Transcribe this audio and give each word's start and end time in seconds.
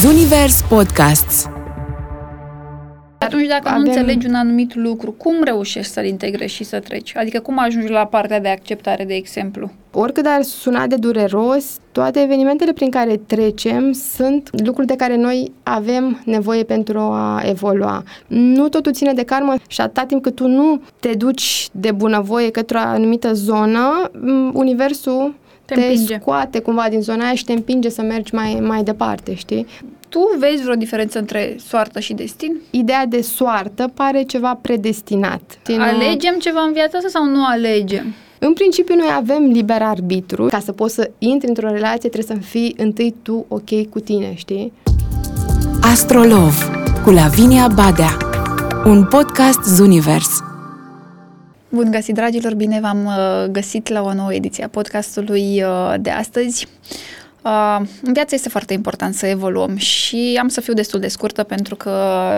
Zunivers 0.00 0.62
Podcasts 0.68 1.48
atunci 3.18 3.46
dacă 3.46 3.68
Avem... 3.68 3.80
nu 3.80 3.86
înțelegi 3.86 4.26
un 4.26 4.34
anumit 4.34 4.74
lucru, 4.74 5.12
cum 5.12 5.42
reușești 5.44 5.92
să-l 5.92 6.04
integrezi 6.04 6.54
și 6.54 6.64
să 6.64 6.78
treci? 6.78 7.16
Adică 7.16 7.40
cum 7.40 7.58
ajungi 7.58 7.92
la 7.92 8.06
partea 8.06 8.40
de 8.40 8.48
acceptare, 8.48 9.04
de 9.04 9.14
exemplu? 9.14 9.70
Oricât 9.92 10.26
ar 10.26 10.42
suna 10.42 10.86
de 10.86 10.96
dureros, 10.96 11.78
toate 11.92 12.20
evenimentele 12.20 12.72
prin 12.72 12.90
care 12.90 13.16
trecem 13.16 13.92
sunt 13.92 14.64
lucruri 14.64 14.86
de 14.86 14.96
care 14.96 15.16
noi 15.16 15.52
avem 15.62 16.22
nevoie 16.24 16.62
pentru 16.62 16.98
a 16.98 17.42
evolua. 17.44 18.02
Nu 18.26 18.68
totul 18.68 18.92
ține 18.92 19.12
de 19.12 19.24
karmă 19.24 19.54
și 19.68 19.80
atâta 19.80 20.04
timp 20.04 20.22
cât 20.22 20.34
tu 20.34 20.46
nu 20.46 20.82
te 21.00 21.14
duci 21.14 21.68
de 21.72 21.92
bunăvoie 21.92 22.50
către 22.50 22.76
o 22.78 22.80
anumită 22.80 23.32
zonă, 23.32 24.10
universul 24.52 25.34
te, 25.74 25.80
te 25.80 26.14
scoate 26.14 26.58
cumva 26.58 26.86
din 26.90 27.00
zona 27.00 27.24
aia 27.24 27.34
și 27.34 27.44
te 27.44 27.52
împinge 27.52 27.88
să 27.88 28.02
mergi 28.02 28.34
mai, 28.34 28.58
mai 28.62 28.82
departe, 28.82 29.34
știi? 29.34 29.66
Tu 30.08 30.18
vezi 30.38 30.62
vreo 30.62 30.74
diferență 30.74 31.18
între 31.18 31.56
soartă 31.66 32.00
și 32.00 32.12
destin? 32.12 32.56
Ideea 32.70 33.06
de 33.06 33.20
soartă 33.20 33.90
pare 33.94 34.22
ceva 34.22 34.58
predestinat. 34.62 35.58
Alegem 35.78 36.34
ceva 36.38 36.60
în 36.60 36.72
viața 36.72 36.96
asta 36.96 37.08
sau 37.08 37.24
nu 37.24 37.44
alegem? 37.46 38.14
În 38.38 38.52
principiu, 38.52 38.94
noi 38.94 39.08
avem 39.16 39.44
liber 39.44 39.82
arbitru. 39.82 40.46
Ca 40.46 40.58
să 40.58 40.72
poți 40.72 40.94
să 40.94 41.10
intri 41.18 41.48
într-o 41.48 41.68
relație, 41.68 42.08
trebuie 42.08 42.36
să 42.36 42.46
fii 42.46 42.74
întâi 42.76 43.14
tu 43.22 43.44
ok 43.48 43.88
cu 43.90 44.00
tine, 44.00 44.32
știi? 44.34 44.72
Astrolov 45.80 46.54
cu 47.04 47.10
Lavinia 47.10 47.68
Badea 47.74 48.16
Un 48.84 49.04
podcast 49.04 49.62
Zunivers 49.64 50.42
Bun 51.70 51.90
găsit, 51.90 52.14
dragilor! 52.14 52.54
Bine 52.54 52.80
v-am 52.80 53.04
uh, 53.04 53.50
găsit 53.50 53.88
la 53.88 54.02
o 54.02 54.14
nouă 54.14 54.34
ediție 54.34 54.64
a 54.64 54.68
podcastului 54.68 55.62
uh, 55.62 55.94
de 56.00 56.10
astăzi. 56.10 56.66
Uh, 57.44 57.80
în 58.02 58.12
viață 58.12 58.34
este 58.34 58.48
foarte 58.48 58.72
important 58.72 59.14
să 59.14 59.26
evoluăm 59.26 59.76
și 59.76 60.38
am 60.40 60.48
să 60.48 60.60
fiu 60.60 60.72
destul 60.72 61.00
de 61.00 61.08
scurtă 61.08 61.42
pentru 61.42 61.76
că 61.76 61.92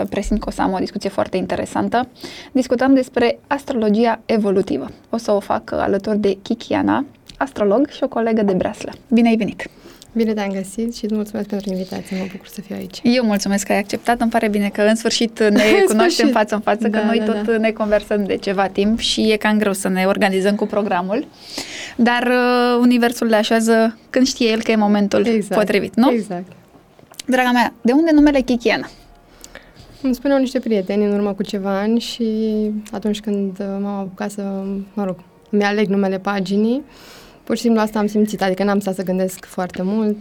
presimt 0.09 0.39
că 0.39 0.45
o 0.47 0.51
să 0.51 0.61
am 0.61 0.73
o 0.73 0.77
discuție 0.77 1.09
foarte 1.09 1.37
interesantă. 1.37 2.07
Discutăm 2.51 2.93
despre 2.93 3.39
astrologia 3.47 4.21
evolutivă. 4.25 4.87
O 5.09 5.17
să 5.17 5.31
o 5.31 5.39
fac 5.39 5.71
alături 5.71 6.17
de 6.19 6.37
Kikiana, 6.41 7.05
astrolog 7.37 7.87
și 7.89 8.03
o 8.03 8.07
colegă 8.07 8.41
de 8.41 8.53
breaslă. 8.53 8.91
Bine 9.07 9.27
ai 9.27 9.35
venit! 9.35 9.69
Bine 10.13 10.33
te-am 10.33 10.51
găsit 10.51 10.95
și 10.95 11.03
îți 11.05 11.13
mulțumesc 11.13 11.47
pentru 11.47 11.69
invitație. 11.71 12.17
Mă 12.17 12.25
bucur 12.31 12.47
să 12.47 12.61
fiu 12.61 12.75
aici. 12.75 12.99
Eu 13.03 13.25
mulțumesc 13.25 13.65
că 13.65 13.71
ai 13.71 13.77
acceptat. 13.77 14.21
Îmi 14.21 14.29
pare 14.31 14.47
bine 14.47 14.69
că 14.69 14.81
în 14.81 14.95
sfârșit 14.95 15.39
ne 15.39 15.63
cunoaștem 15.87 16.27
față 16.27 16.55
în 16.55 16.61
față, 16.61 16.87
da, 16.87 16.99
că 16.99 17.05
noi 17.05 17.17
da, 17.17 17.25
tot 17.25 17.45
da. 17.45 17.57
ne 17.57 17.71
conversăm 17.71 18.25
de 18.25 18.35
ceva 18.35 18.67
timp 18.67 18.99
și 18.99 19.31
e 19.31 19.35
cam 19.35 19.57
greu 19.57 19.73
să 19.73 19.87
ne 19.87 20.05
organizăm 20.05 20.55
cu 20.55 20.65
programul. 20.65 21.27
Dar 21.95 22.27
uh, 22.27 22.79
universul 22.79 23.27
le 23.27 23.35
așează 23.35 23.97
când 24.09 24.27
știe 24.27 24.49
el 24.49 24.61
că 24.61 24.71
e 24.71 24.75
momentul 24.75 25.25
exact, 25.25 25.61
potrivit, 25.61 25.95
nu? 25.95 26.11
Exact. 26.11 26.51
Draga 27.25 27.51
mea, 27.51 27.73
de 27.81 27.91
unde 27.91 28.11
numele 28.11 28.39
Chichiana? 28.41 28.89
Îmi 30.01 30.15
spuneau 30.15 30.39
niște 30.39 30.59
prieteni 30.59 31.05
în 31.05 31.13
urmă 31.13 31.33
cu 31.33 31.43
ceva 31.43 31.79
ani 31.79 31.99
și 31.99 32.25
atunci 32.91 33.19
când 33.19 33.59
uh, 33.59 33.65
m-am 33.81 33.99
apucat 33.99 34.31
să, 34.31 34.41
mă 34.93 35.05
rog, 35.05 35.15
mi-aleg 35.49 35.87
numele 35.87 36.19
paginii, 36.19 36.83
Pur 37.51 37.59
și 37.59 37.65
simplu 37.65 37.81
asta 37.81 37.99
am 37.99 38.07
simțit, 38.07 38.41
adică 38.41 38.63
n-am 38.63 38.79
stat 38.79 38.95
să 38.95 39.03
gândesc 39.03 39.45
foarte 39.45 39.81
mult. 39.81 40.17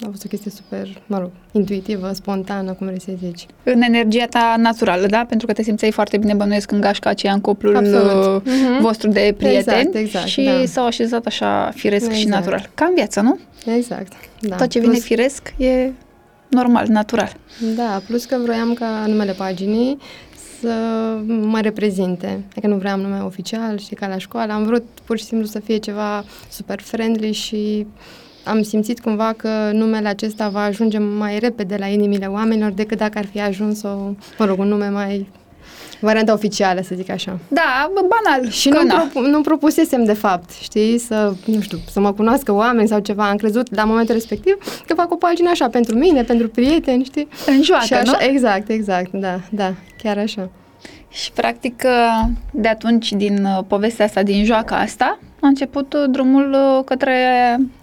A 0.00 0.06
fost 0.10 0.24
o 0.24 0.28
chestie 0.28 0.50
super, 0.50 1.02
mă 1.06 1.18
rog, 1.18 1.30
intuitivă, 1.52 2.12
spontană, 2.12 2.72
cum 2.72 2.86
vrei 2.86 3.00
să 3.00 3.12
zici. 3.24 3.46
În 3.62 3.80
energia 3.80 4.26
ta 4.26 4.54
naturală, 4.58 5.06
da? 5.06 5.24
Pentru 5.28 5.46
că 5.46 5.52
te 5.52 5.62
simțeai 5.62 5.90
foarte 5.90 6.16
bine 6.16 6.34
bănuiesc 6.34 6.70
în 6.70 6.80
gașca 6.80 7.10
aceea, 7.10 7.32
în 7.32 7.40
cuplul 7.40 7.76
Absolut. 7.76 8.46
Uh, 8.46 8.52
vostru 8.80 9.08
de 9.08 9.34
prieteni. 9.38 9.78
Exact, 9.78 9.94
exact, 9.94 10.26
Și 10.26 10.42
da. 10.42 10.64
s-au 10.64 10.86
așezat 10.86 11.26
așa 11.26 11.70
firesc 11.74 12.04
exact. 12.04 12.20
și 12.20 12.28
natural. 12.28 12.70
Ca 12.74 12.84
în 12.84 12.94
viață, 12.94 13.20
nu? 13.20 13.38
Exact, 13.76 14.12
da. 14.40 14.56
Tot 14.56 14.68
ce 14.68 14.78
vine 14.78 14.92
Plus... 14.92 15.04
firesc 15.04 15.54
e 15.56 15.90
normal, 16.48 16.86
natural. 16.86 17.32
Da, 17.76 18.02
plus 18.06 18.24
că 18.24 18.36
vroiam 18.42 18.74
ca 18.74 19.04
numele 19.06 19.32
paginii 19.32 19.98
să 20.62 20.74
mă 21.26 21.60
reprezinte. 21.60 22.44
Adică 22.50 22.66
nu 22.66 22.76
vreau 22.76 22.98
nume 22.98 23.20
oficial, 23.20 23.78
și 23.78 23.94
ca 23.94 24.08
la 24.08 24.18
școală. 24.18 24.52
Am 24.52 24.64
vrut 24.64 24.84
pur 25.04 25.18
și 25.18 25.24
simplu 25.24 25.46
să 25.46 25.58
fie 25.58 25.76
ceva 25.76 26.24
super 26.50 26.80
friendly 26.80 27.32
și 27.32 27.86
am 28.44 28.62
simțit 28.62 29.00
cumva 29.00 29.32
că 29.36 29.70
numele 29.72 30.08
acesta 30.08 30.48
va 30.48 30.62
ajunge 30.62 30.98
mai 30.98 31.38
repede 31.38 31.76
la 31.76 31.86
inimile 31.86 32.26
oamenilor 32.26 32.70
decât 32.70 32.98
dacă 32.98 33.18
ar 33.18 33.26
fi 33.26 33.40
ajuns 33.40 33.82
o, 33.82 33.88
mă 34.38 34.44
rog, 34.44 34.58
un 34.58 34.68
nume 34.68 34.88
mai 34.88 35.28
varianta 36.04 36.32
oficială, 36.32 36.80
să 36.82 36.94
zic 36.94 37.10
așa. 37.10 37.38
Da, 37.48 37.92
banal. 37.94 38.50
Și 38.50 38.68
nu, 38.68 38.86
propu- 38.86 39.28
nu 39.28 39.40
propusesem, 39.40 40.04
de 40.04 40.12
fapt, 40.12 40.50
știi, 40.60 40.98
să, 40.98 41.34
nu 41.44 41.60
știu, 41.60 41.78
să 41.90 42.00
mă 42.00 42.12
cunoască 42.12 42.52
oameni 42.52 42.88
sau 42.88 42.98
ceva. 42.98 43.28
Am 43.28 43.36
crezut 43.36 43.74
la 43.74 43.84
momentul 43.84 44.14
respectiv 44.14 44.56
că 44.86 44.94
fac 44.94 45.12
o 45.12 45.16
pagină 45.16 45.50
așa, 45.50 45.68
pentru 45.68 45.98
mine, 45.98 46.22
pentru 46.22 46.48
prieteni, 46.48 47.04
știi? 47.04 47.28
În 47.46 47.62
joacă, 47.62 47.84
și 47.84 47.94
așa, 47.94 48.18
nu? 48.20 48.26
Exact, 48.28 48.68
exact, 48.68 49.12
da, 49.12 49.40
da, 49.50 49.72
chiar 50.02 50.18
așa. 50.18 50.48
Și, 51.10 51.32
practic, 51.32 51.82
de 52.50 52.68
atunci, 52.68 53.12
din 53.12 53.44
uh, 53.44 53.64
povestea 53.66 54.04
asta, 54.04 54.22
din 54.22 54.44
joaca 54.44 54.76
asta, 54.76 55.18
a 55.40 55.46
început 55.46 55.92
uh, 55.92 56.04
drumul 56.10 56.52
uh, 56.52 56.84
către 56.84 57.16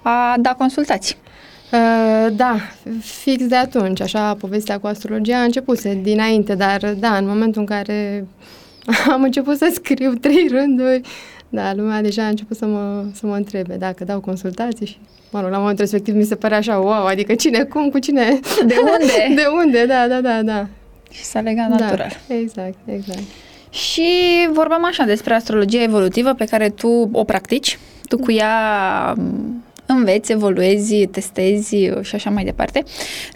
a 0.01 0.35
da 0.37 0.49
consultații. 0.49 1.15
Uh, 1.71 2.35
da, 2.35 2.55
fix 3.01 3.45
de 3.45 3.55
atunci, 3.55 4.01
așa, 4.01 4.33
povestea 4.33 4.79
cu 4.79 4.87
astrologia 4.87 5.39
a 5.39 5.43
început 5.43 5.83
dinainte, 5.83 6.55
dar 6.55 6.93
da, 6.99 7.17
în 7.17 7.27
momentul 7.27 7.61
în 7.61 7.67
care 7.67 8.27
am 9.13 9.23
început 9.23 9.57
să 9.57 9.71
scriu 9.73 10.13
trei 10.13 10.47
rânduri, 10.51 11.01
da, 11.49 11.73
lumea 11.73 12.01
deja 12.01 12.23
a 12.23 12.27
început 12.27 12.57
să 12.57 12.65
mă, 12.65 13.05
să 13.13 13.25
mă 13.25 13.35
întrebe 13.35 13.75
dacă 13.75 14.03
dau 14.03 14.19
consultații 14.19 14.85
și, 14.85 14.97
mă 15.31 15.41
rog, 15.41 15.51
la 15.51 15.57
momentul 15.57 15.83
respectiv 15.83 16.15
mi 16.15 16.23
se 16.23 16.35
părea 16.35 16.57
așa, 16.57 16.77
wow, 16.77 17.05
adică 17.05 17.35
cine, 17.35 17.63
cum, 17.63 17.89
cu 17.89 17.99
cine? 17.99 18.39
De 18.65 18.75
unde? 18.81 19.33
de 19.41 19.45
unde, 19.63 19.85
da, 19.85 20.07
da, 20.07 20.21
da, 20.21 20.41
da. 20.41 20.67
Și 21.11 21.23
s-a 21.23 21.39
legat 21.39 21.69
da, 21.69 21.75
natural. 21.75 22.17
exact, 22.27 22.77
exact. 22.85 23.23
Și 23.69 24.11
vorbeam 24.51 24.85
așa 24.85 25.03
despre 25.03 25.33
astrologia 25.33 25.83
evolutivă 25.83 26.33
pe 26.33 26.45
care 26.45 26.69
tu 26.69 27.09
o 27.11 27.23
practici. 27.23 27.79
Tu 28.07 28.17
cu 28.17 28.31
ea 28.31 29.15
înveți, 29.91 30.31
evoluezi, 30.31 31.05
testezi 31.05 31.75
și 32.01 32.15
așa 32.15 32.29
mai 32.29 32.43
departe. 32.43 32.83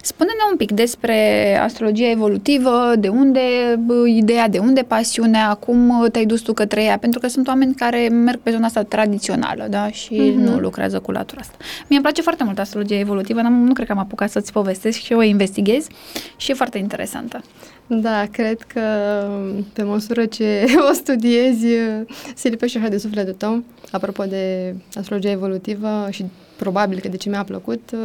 Spune-ne 0.02 0.50
un 0.52 0.58
pic 0.58 0.72
despre 0.72 1.58
astrologia 1.58 2.10
evolutivă, 2.10 2.94
de 3.00 3.08
unde 3.08 3.40
ideea, 4.06 4.48
de 4.48 4.58
unde 4.58 4.82
pasiunea, 4.82 5.54
cum 5.54 6.08
te-ai 6.12 6.26
dus 6.26 6.42
tu 6.42 6.54
către 6.54 6.84
ea, 6.84 6.98
pentru 6.98 7.20
că 7.20 7.28
sunt 7.28 7.48
oameni 7.48 7.76
care 7.76 8.08
merg 8.08 8.40
pe 8.40 8.52
zona 8.52 8.66
asta 8.66 8.84
tradițională, 8.84 9.68
da, 9.70 9.92
și 9.92 10.14
mm-hmm. 10.14 10.36
nu 10.36 10.60
lucrează 10.60 11.00
cu 11.00 11.12
latura 11.12 11.42
asta. 11.42 11.56
Mie 11.60 11.88
îmi 11.88 12.02
place 12.02 12.22
foarte 12.22 12.44
mult 12.44 12.60
astrologia 12.60 13.00
evolutivă, 13.00 13.42
nu 13.42 13.74
cred 13.74 13.88
că 13.88 13.92
am 13.94 14.00
apucat 14.00 14.30
să-ți 14.30 14.52
povestesc 14.52 15.00
și 15.00 15.14
o 15.14 15.22
investighez 15.22 15.88
și 16.38 16.52
e 16.52 16.54
foarte 16.54 16.78
interesantă. 16.78 17.42
Da, 17.88 18.26
cred 18.32 18.62
că 18.62 18.82
pe 19.74 19.84
măsură 19.84 20.26
ce 20.26 20.66
o 20.90 20.94
studiezi, 20.94 21.66
se 22.36 22.50
lipește 22.50 22.78
așa 22.78 22.88
de 22.88 22.98
sufletul 22.98 23.34
tău. 23.34 23.64
Apropo 23.92 24.24
de 24.24 24.76
astrologia 24.94 25.32
evolutivă 25.32 26.08
și 26.10 26.26
probabil 26.56 27.00
că 27.00 27.08
de 27.08 27.18
ce 27.18 27.30
mi-a 27.30 27.44
plăcut, 27.44 27.96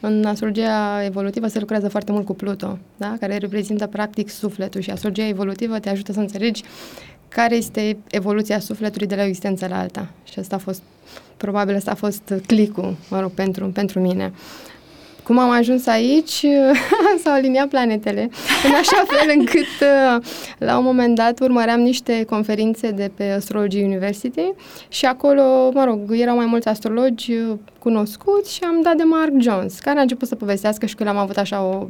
în 0.00 0.24
astrologia 0.24 1.04
evolutivă 1.04 1.46
se 1.46 1.58
lucrează 1.58 1.88
foarte 1.88 2.12
mult 2.12 2.24
cu 2.24 2.34
Pluto, 2.34 2.78
da? 2.96 3.16
care 3.20 3.36
reprezintă 3.36 3.86
practic 3.86 4.28
sufletul 4.28 4.80
și 4.80 4.90
astrologia 4.90 5.26
evolutivă 5.26 5.78
te 5.78 5.88
ajută 5.88 6.12
să 6.12 6.20
înțelegi 6.20 6.62
care 7.28 7.54
este 7.54 7.96
evoluția 8.10 8.58
sufletului 8.58 9.06
de 9.06 9.14
la 9.14 9.22
o 9.22 9.24
existență 9.24 9.66
la 9.66 9.78
alta. 9.78 10.08
Și 10.24 10.38
asta 10.38 10.54
a 10.54 10.58
fost, 10.58 10.82
probabil 11.36 11.74
asta 11.74 11.90
a 11.90 11.94
fost 11.94 12.34
clicul, 12.46 12.96
mă 13.10 13.20
rog, 13.20 13.30
pentru, 13.30 13.66
pentru 13.66 14.00
mine. 14.00 14.32
Cum 15.28 15.38
am 15.38 15.50
ajuns 15.50 15.86
aici, 15.86 16.44
s-au 17.22 17.32
aliniat 17.32 17.68
planetele, 17.68 18.30
în 18.64 18.72
așa 18.72 19.04
fel 19.06 19.34
încât 19.38 19.60
uh, 19.60 20.24
la 20.58 20.78
un 20.78 20.84
moment 20.84 21.14
dat 21.14 21.40
urmăream 21.40 21.80
niște 21.80 22.24
conferințe 22.24 22.90
de 22.90 23.10
pe 23.14 23.30
Astrology 23.30 23.82
University 23.82 24.52
și 24.88 25.06
acolo, 25.06 25.70
mă 25.72 25.84
rog, 25.84 26.00
erau 26.10 26.36
mai 26.36 26.46
mulți 26.46 26.68
astrologi 26.68 27.32
uh, 27.32 27.56
cunoscuți 27.78 28.54
și 28.54 28.60
am 28.62 28.80
dat 28.82 28.96
de 28.96 29.02
Mark 29.02 29.32
Jones, 29.38 29.78
care 29.78 29.98
a 29.98 30.02
început 30.02 30.28
să 30.28 30.34
povestească 30.34 30.86
și 30.86 30.94
că 30.94 31.04
l-am 31.04 31.16
avut 31.16 31.36
așa 31.36 31.62
o, 31.62 31.86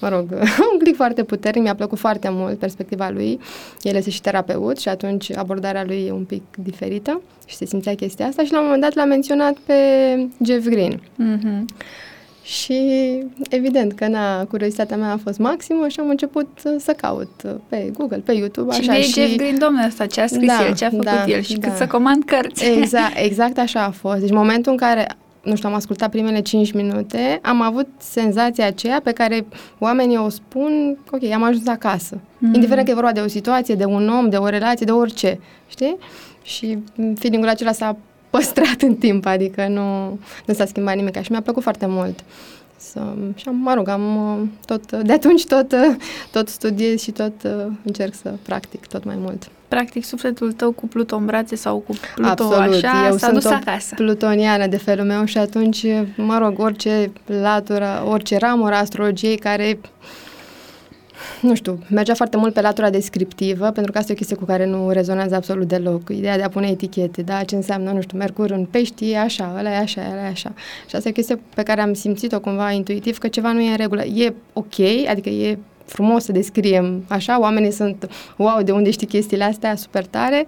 mă 0.00 0.08
rog, 0.08 0.32
un 0.72 0.78
click 0.78 0.96
foarte 0.96 1.22
puternic, 1.22 1.62
mi-a 1.62 1.74
plăcut 1.74 1.98
foarte 1.98 2.28
mult 2.30 2.58
perspectiva 2.58 3.10
lui. 3.10 3.40
El 3.80 3.94
este 3.94 4.10
și 4.10 4.20
terapeut 4.20 4.78
și 4.78 4.88
atunci 4.88 5.32
abordarea 5.36 5.84
lui 5.84 6.04
e 6.06 6.12
un 6.12 6.24
pic 6.24 6.42
diferită 6.56 7.20
și 7.46 7.56
se 7.56 7.66
simțea 7.66 7.94
chestia 7.94 8.26
asta 8.26 8.44
și 8.44 8.52
la 8.52 8.58
un 8.58 8.64
moment 8.64 8.82
dat 8.82 8.94
l-a 8.94 9.04
menționat 9.04 9.56
pe 9.66 9.74
Jeff 10.44 10.68
Green. 10.68 11.00
Mm-hmm. 11.00 12.10
Și 12.42 12.82
evident 13.48 13.92
că 13.92 14.06
na, 14.06 14.44
curiozitatea 14.44 14.96
mea 14.96 15.12
a 15.12 15.20
fost 15.22 15.38
maximă 15.38 15.88
și 15.88 16.00
am 16.00 16.08
început 16.08 16.48
uh, 16.64 16.74
să 16.78 16.92
caut 16.92 17.30
uh, 17.44 17.50
pe 17.68 17.90
Google, 17.96 18.22
pe 18.24 18.32
YouTube. 18.32 18.74
Cine 18.74 18.90
așa, 18.90 18.98
e 18.98 19.02
și... 19.02 19.12
Jeff 19.12 19.36
Green, 19.36 19.58
domnule 19.58 19.86
ăsta? 19.86 20.06
Ce 20.06 20.20
a 20.20 20.26
scris 20.26 20.48
da, 20.48 20.66
el? 20.66 20.74
Ce 20.74 20.84
a 20.84 20.90
făcut 20.90 21.04
da, 21.04 21.24
el? 21.26 21.40
Și 21.40 21.58
da. 21.58 21.68
cât 21.68 21.76
să 21.76 21.86
comand 21.86 22.24
cărți? 22.24 22.64
Exact, 22.64 23.12
exact 23.28 23.58
așa 23.58 23.82
a 23.84 23.90
fost. 23.90 24.20
Deci 24.20 24.30
momentul 24.30 24.72
în 24.72 24.78
care 24.78 25.06
nu 25.42 25.56
știu, 25.56 25.68
am 25.68 25.74
ascultat 25.74 26.10
primele 26.10 26.40
5 26.40 26.72
minute, 26.72 27.38
am 27.42 27.60
avut 27.60 27.88
senzația 27.98 28.66
aceea 28.66 29.00
pe 29.04 29.12
care 29.12 29.46
oamenii 29.78 30.16
o 30.16 30.28
spun, 30.28 30.98
ok, 31.10 31.24
am 31.24 31.42
ajuns 31.42 31.66
acasă. 31.66 32.20
Mm. 32.38 32.54
Indiferent 32.54 32.84
că 32.86 32.90
e 32.90 32.94
vorba 32.94 33.12
de 33.12 33.20
o 33.20 33.28
situație, 33.28 33.74
de 33.74 33.84
un 33.84 34.08
om, 34.08 34.28
de 34.28 34.36
o 34.36 34.48
relație, 34.48 34.86
de 34.86 34.92
orice, 34.92 35.40
știi? 35.68 35.96
Și 36.42 36.78
feeling-ul 37.14 37.48
acela 37.48 37.72
s-a 37.72 37.96
păstrat 38.32 38.82
în 38.82 38.94
timp, 38.94 39.26
adică 39.26 39.66
nu, 39.68 40.18
nu 40.44 40.54
s-a 40.54 40.66
schimbat 40.66 40.96
nimic 40.96 41.22
și 41.22 41.30
mi-a 41.30 41.42
plăcut 41.42 41.62
foarte 41.62 41.86
mult 41.86 42.24
să, 42.90 43.00
și 43.34 43.44
am, 43.48 43.56
mă 43.56 43.74
rog, 43.74 43.88
am 43.88 44.16
uh, 44.40 44.48
tot, 44.64 44.92
de 45.02 45.12
atunci 45.12 45.46
tot, 45.46 45.72
uh, 45.72 45.96
tot 46.30 46.48
studiez 46.48 47.00
și 47.00 47.10
tot 47.10 47.32
uh, 47.44 47.66
încerc 47.84 48.14
să 48.14 48.32
practic 48.42 48.86
tot 48.86 49.04
mai 49.04 49.16
mult. 49.18 49.48
Practic, 49.68 50.04
sufletul 50.04 50.52
tău 50.52 50.72
cu 50.72 50.86
Pluto 50.86 51.16
în 51.16 51.24
brațe 51.24 51.56
sau 51.56 51.78
cu 51.78 51.94
Pluto 52.14 52.30
Absolut. 52.30 52.84
așa 52.84 53.06
Eu 53.06 53.16
s-a 53.16 53.26
sunt 53.26 53.32
dus 53.32 53.44
o 53.44 53.54
acasă. 53.54 53.94
plutoniană 53.94 54.66
de 54.66 54.76
felul 54.76 55.04
meu 55.04 55.24
și 55.24 55.38
atunci, 55.38 55.86
mă 56.16 56.38
rog, 56.38 56.58
orice 56.58 57.12
latură, 57.26 58.04
orice 58.08 58.36
ramură 58.36 58.74
a 58.74 58.78
astrologiei 58.78 59.36
care 59.36 59.78
nu 61.40 61.54
știu, 61.54 61.78
mergea 61.88 62.14
foarte 62.14 62.36
mult 62.36 62.54
pe 62.54 62.60
latura 62.60 62.90
descriptivă, 62.90 63.70
pentru 63.70 63.92
că 63.92 63.98
asta 63.98 64.10
e 64.10 64.14
o 64.14 64.18
chestie 64.18 64.36
cu 64.36 64.44
care 64.44 64.66
nu 64.66 64.90
rezonează 64.90 65.34
absolut 65.34 65.68
deloc. 65.68 66.08
Ideea 66.08 66.36
de 66.36 66.42
a 66.42 66.48
pune 66.48 66.68
etichete, 66.68 67.22
da, 67.22 67.42
ce 67.42 67.56
înseamnă, 67.56 67.90
nu 67.90 68.00
știu, 68.00 68.18
Mercur 68.18 68.50
în 68.50 68.64
pești 68.64 69.10
e 69.10 69.18
așa, 69.18 69.54
ăla 69.58 69.70
e 69.70 69.76
așa, 69.76 70.00
ăla 70.12 70.24
e 70.24 70.28
așa. 70.28 70.52
Și 70.88 70.96
asta 70.96 71.08
e 71.08 71.10
o 71.10 71.14
chestie 71.14 71.40
pe 71.54 71.62
care 71.62 71.80
am 71.80 71.92
simțit-o 71.92 72.40
cumva 72.40 72.70
intuitiv, 72.70 73.18
că 73.18 73.28
ceva 73.28 73.52
nu 73.52 73.60
e 73.60 73.70
în 73.70 73.76
regulă. 73.76 74.04
E 74.04 74.34
ok, 74.52 74.78
adică 75.08 75.28
e 75.28 75.58
frumos 75.84 76.24
să 76.24 76.32
descriem 76.32 77.04
așa, 77.08 77.40
oamenii 77.40 77.70
sunt, 77.70 78.10
wow, 78.36 78.62
de 78.62 78.72
unde 78.72 78.90
știi 78.90 79.06
chestiile 79.06 79.44
astea, 79.44 79.76
super 79.76 80.06
tare, 80.06 80.46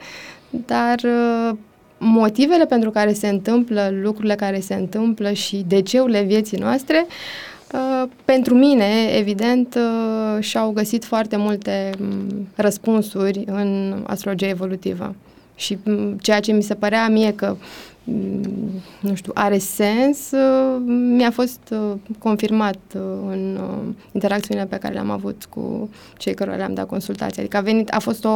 dar 0.51 1.01
uh, 1.05 1.57
motivele 1.99 2.67
pentru 2.67 2.91
care 2.91 3.13
se 3.13 3.29
întâmplă 3.29 3.91
lucrurile 4.03 4.35
care 4.35 4.61
se 4.61 4.75
întâmplă 4.75 5.33
și 5.33 5.65
de-ceurile 5.67 6.23
vieții 6.23 6.59
noastre, 6.59 7.07
uh, 7.07 7.13
pentru 8.25 8.55
mine, 8.55 8.85
evident, 9.19 9.75
uh, 9.75 10.43
și-au 10.43 10.71
găsit 10.71 11.05
foarte 11.05 11.37
multe 11.37 11.91
mm, 11.99 12.49
răspunsuri 12.55 13.43
în 13.47 14.01
astrologia 14.07 14.49
evolutivă. 14.49 15.15
Și 15.55 15.79
mm, 15.85 16.17
ceea 16.23 16.41
ce 16.41 16.53
mi 16.53 16.63
se 16.63 16.75
părea 16.75 17.09
mie 17.09 17.33
că 17.33 17.47
mm, 17.47 17.59
nu 19.01 19.15
știu, 19.15 19.33
are 19.35 19.59
sens, 19.59 20.31
uh, 20.31 20.83
mi-a 21.17 21.31
fost 21.31 21.61
uh, 21.71 21.93
confirmat 22.19 22.77
uh, 22.95 23.01
în 23.31 23.59
uh, 23.61 23.93
interacțiunile 24.13 24.67
pe 24.67 24.77
care 24.77 24.95
le-am 24.95 25.11
avut 25.11 25.45
cu 25.49 25.89
cei 26.17 26.35
care 26.35 26.57
le-am 26.57 26.75
dat 26.75 26.87
consultații. 26.87 27.41
Adică 27.41 27.57
a 27.57 27.61
venit, 27.61 27.91
a 27.95 27.99
fost 27.99 28.25
o, 28.25 28.31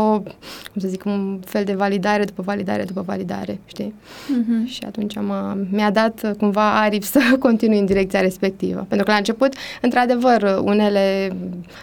cum 0.72 0.80
să 0.80 0.88
zic, 0.88 1.04
un 1.04 1.38
fel 1.44 1.64
de 1.64 1.72
validare 1.74 2.24
după 2.24 2.42
validare 2.42 2.82
după 2.84 3.02
validare, 3.06 3.58
știi? 3.66 3.94
Mhm. 4.38 4.66
Și 4.66 4.80
atunci 4.86 5.14
m-a, 5.14 5.58
mi-a 5.70 5.90
dat 5.90 6.20
uh, 6.24 6.30
cumva 6.38 6.80
aripi 6.80 7.06
să 7.06 7.20
continui 7.38 7.78
în 7.78 7.86
direcția 7.86 8.20
respectivă. 8.20 8.84
Pentru 8.88 9.06
că 9.06 9.10
la 9.12 9.16
început, 9.18 9.54
într-adevăr, 9.82 10.42
uh, 10.42 10.58
unele 10.64 11.30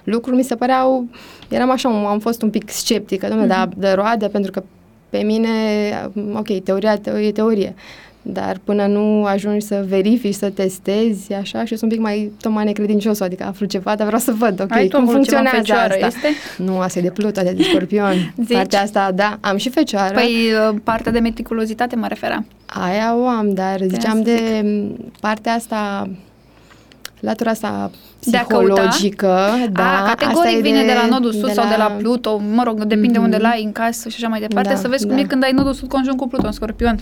lucruri 0.03 0.35
mi 0.37 0.43
se 0.43 0.55
păreau, 0.55 1.07
eram 1.49 1.69
așa, 1.71 1.89
un- 1.89 2.05
am 2.05 2.19
fost 2.19 2.41
un 2.41 2.49
pic 2.49 2.69
sceptică, 2.69 3.27
domnule, 3.27 3.47
Mhm. 3.53 3.57
dar 3.57 3.69
de 3.77 3.91
roade, 3.91 4.27
pentru 4.27 4.51
că 4.51 4.63
pe 5.17 5.23
mine, 5.23 5.49
uh, 6.13 6.23
ok, 6.33 6.63
teoria 6.63 6.97
te- 6.97 7.09
e 7.09 7.31
teorie, 7.31 7.73
dar 8.21 8.57
până 8.63 8.85
nu 8.85 9.23
ajungi 9.25 9.65
să 9.65 9.85
verifici, 9.87 10.33
să 10.33 10.49
testezi, 10.49 11.33
așa, 11.33 11.65
și 11.65 11.71
eu 11.71 11.77
sunt 11.77 11.81
un 11.81 11.89
pic 11.89 11.99
mai, 11.99 12.31
tot 12.41 12.51
mai 12.51 12.63
necredincios, 12.65 13.19
adică 13.19 13.43
aflu 13.43 13.65
ceva, 13.65 13.95
dar 13.95 14.05
vreau 14.05 14.21
să 14.21 14.31
văd, 14.37 14.61
ok, 14.61 14.71
Ai 14.71 14.87
tu 14.87 14.95
cum 14.97 15.07
acolo 15.07 15.23
ceva 15.23 15.39
în 15.39 15.45
funcționează 15.45 15.57
fecioară, 15.57 15.93
asta. 15.93 16.05
este? 16.27 16.27
Nu, 16.63 16.79
asta 16.79 16.99
e 16.99 17.01
de 17.01 17.09
Pluto, 17.09 17.41
de 17.41 17.55
Scorpion. 17.69 18.33
Zici? 18.45 18.55
Partea 18.55 18.81
asta, 18.81 19.11
da, 19.15 19.37
am 19.41 19.57
și 19.57 19.69
fecioară. 19.69 20.13
Păi, 20.13 20.35
uh, 20.71 20.75
partea 20.83 21.11
de 21.11 21.19
meticulozitate 21.19 21.95
mă 21.95 22.07
referam. 22.07 22.45
Aia 22.65 23.15
o 23.17 23.27
am, 23.27 23.53
dar 23.53 23.79
ziceam 23.87 24.15
să 24.15 24.21
de 24.23 24.61
m, 24.63 25.11
partea 25.19 25.53
asta, 25.53 26.09
latura 27.19 27.49
asta 27.51 27.91
De 28.23 28.37
a 28.37 28.43
căuta? 28.45 28.73
psihologică. 28.73 29.37
da, 29.71 30.01
A, 30.01 30.03
categoric 30.07 30.37
asta 30.37 30.49
e 30.57 30.61
vine 30.61 30.83
de, 30.83 30.93
la 31.01 31.05
nodul 31.07 31.31
sus 31.31 31.45
de 31.47 31.51
sau 31.53 31.67
de 31.67 31.75
la 31.77 31.85
Pluto, 31.85 32.37
mă 32.53 32.63
rog, 32.63 32.83
depinde 32.83 33.17
Mhm. 33.17 33.23
unde 33.23 33.37
l-ai 33.37 33.63
în 33.63 33.71
casă 33.71 34.09
și 34.09 34.15
așa 34.19 34.27
mai 34.27 34.39
departe, 34.39 34.69
Da, 34.69 34.75
să 34.75 34.87
vezi 34.87 35.05
cum 35.05 35.15
da. 35.15 35.21
e 35.21 35.25
când 35.25 35.43
ai 35.43 35.51
nodul 35.51 35.73
sud 35.73 35.89
conjunct 35.89 36.19
cu 36.19 36.27
Pluto 36.27 36.45
în 36.45 36.51
Scorpion. 36.51 36.99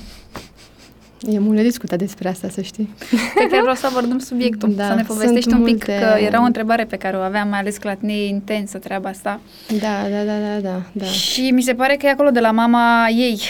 E 1.29 1.39
mult 1.39 1.55
de 1.55 1.61
discutat 1.63 1.97
despre 1.97 2.29
asta, 2.29 2.47
să 2.49 2.61
știi. 2.61 2.89
Cred 3.35 3.49
că 3.49 3.57
vreau 3.61 3.75
să 3.75 3.85
abordăm 3.87 4.19
subiectul, 4.19 4.73
Da, 4.75 4.87
să 4.87 4.93
ne 4.93 5.03
povestești 5.03 5.49
sunt 5.49 5.53
un 5.59 5.63
pic, 5.65 5.85
multe- 5.87 5.99
că 6.15 6.19
era 6.23 6.41
o 6.41 6.43
întrebare 6.45 6.85
pe 6.85 6.95
care 6.95 7.17
o 7.17 7.19
aveam, 7.19 7.47
mai 7.49 7.59
ales 7.59 7.77
că 7.77 7.87
la 7.87 7.93
tine 7.93 8.13
e 8.13 8.27
intensă 8.27 8.77
treaba 8.77 9.09
asta. 9.09 9.39
Da, 9.79 10.09
da, 10.09 10.23
da, 10.23 10.37
da, 10.53 10.59
da. 10.69 10.81
Da, 10.91 11.05
Și 11.05 11.51
mi 11.51 11.61
se 11.61 11.73
pare 11.73 11.95
că 11.95 12.05
e 12.05 12.09
acolo 12.09 12.29
de 12.29 12.39
la 12.39 12.51
mama 12.51 13.07
ei. 13.09 13.41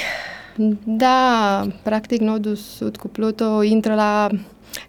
da 0.83 1.61
practic 1.83 2.21
nodul 2.21 2.55
sud 2.55 2.97
cu 2.97 3.07
Pluto 3.07 3.63
intră 3.63 3.93
la 3.95 4.27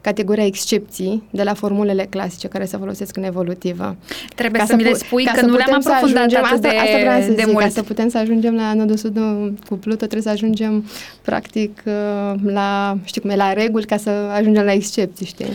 categoria 0.01 0.45
excepții 0.45 1.23
de 1.31 1.43
la 1.43 1.55
formulele 1.55 2.07
clasice 2.11 2.49
care 2.49 2.65
se 2.65 2.77
folosesc 2.77 3.17
în 3.17 3.23
evolutivă. 3.25 3.97
Trebuie 4.35 4.61
Ca 4.61 4.67
să, 4.67 4.75
mi 4.77 4.83
le 4.83 4.91
pu- 4.91 4.97
spui 4.97 5.25
ca 5.25 5.33
că 5.33 5.39
să 5.39 5.45
nu 5.47 5.53
le-am 5.57 5.65
putem 5.67 5.81
să 5.81 5.91
aprofundat 5.93 6.23
ajungem- 6.25 6.45
atât 6.45 6.55
asta, 6.65 6.69
de, 6.69 6.77
asta 6.77 6.99
vreau 6.99 7.21
să 7.21 7.29
de 7.29 7.43
zic, 7.43 7.47
mult. 7.53 7.65
Ca 7.65 7.69
să 7.71 7.83
putem 7.83 8.09
să 8.09 8.19
ajungem 8.19 8.55
la 8.55 8.75
nodul 8.75 8.97
sud 8.97 9.19
cu 9.69 9.75
Pluto, 9.75 9.97
trebuie 9.97 10.23
să 10.23 10.29
ajungem 10.29 10.85
practic 11.23 11.83
uh, 11.87 11.93
la, 12.45 12.99
știi 13.05 13.21
cum 13.21 13.31
e, 13.31 13.37
la 13.37 13.53
reguli 13.53 13.85
ca 13.85 13.97
să 13.97 14.11
ajungem 14.11 14.65
la 14.65 14.73
excepții, 14.73 15.27
știi? 15.27 15.47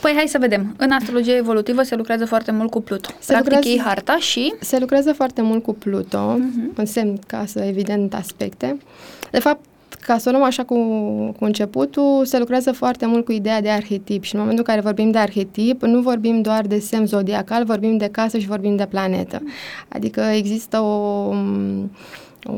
Păi 0.00 0.12
hai 0.16 0.24
să 0.28 0.38
vedem. 0.38 0.74
În 0.78 0.90
astrologie 0.90 1.34
evolutivă 1.36 1.82
se 1.82 1.94
lucrează 1.96 2.24
foarte 2.26 2.50
mult 2.52 2.70
cu 2.70 2.80
Pluto. 2.80 3.08
Se 3.08 3.32
Practic 3.32 3.38
lucrează- 3.52 3.68
iei 3.68 3.80
harta 3.80 4.16
și... 4.20 4.54
Se 4.60 4.78
lucrează 4.78 5.12
foarte 5.12 5.42
mult 5.42 5.62
cu 5.62 5.72
Pluto, 5.74 6.18
Mhm. 6.38 6.70
în 6.74 6.86
semn 6.86 7.18
casă, 7.26 7.60
evident, 7.60 8.14
aspecte. 8.14 8.78
De 9.30 9.38
fapt, 9.38 9.64
ca 10.00 10.18
să 10.18 10.28
o 10.28 10.32
luăm 10.32 10.44
așa 10.44 10.64
cu, 10.64 10.74
cu 11.38 11.44
începutul, 11.44 12.24
se 12.24 12.38
lucrează 12.38 12.72
foarte 12.72 13.06
mult 13.06 13.24
cu 13.24 13.32
ideea 13.32 13.60
de 13.60 13.68
arhetip 13.68 14.22
și 14.22 14.34
în 14.34 14.40
momentul 14.40 14.64
în 14.66 14.74
care 14.74 14.86
vorbim 14.86 15.10
de 15.10 15.18
arhetip, 15.18 15.82
nu 15.82 16.00
vorbim 16.00 16.42
doar 16.42 16.66
de 16.66 16.78
semn 16.78 17.06
zodiacal, 17.06 17.64
vorbim 17.64 17.96
de 17.96 18.08
casă 18.08 18.38
și 18.38 18.46
vorbim 18.46 18.76
de 18.76 18.86
planetă. 18.86 19.42
Adică 19.88 20.20
există 20.20 20.80
o, 20.80 21.34
o 22.44 22.54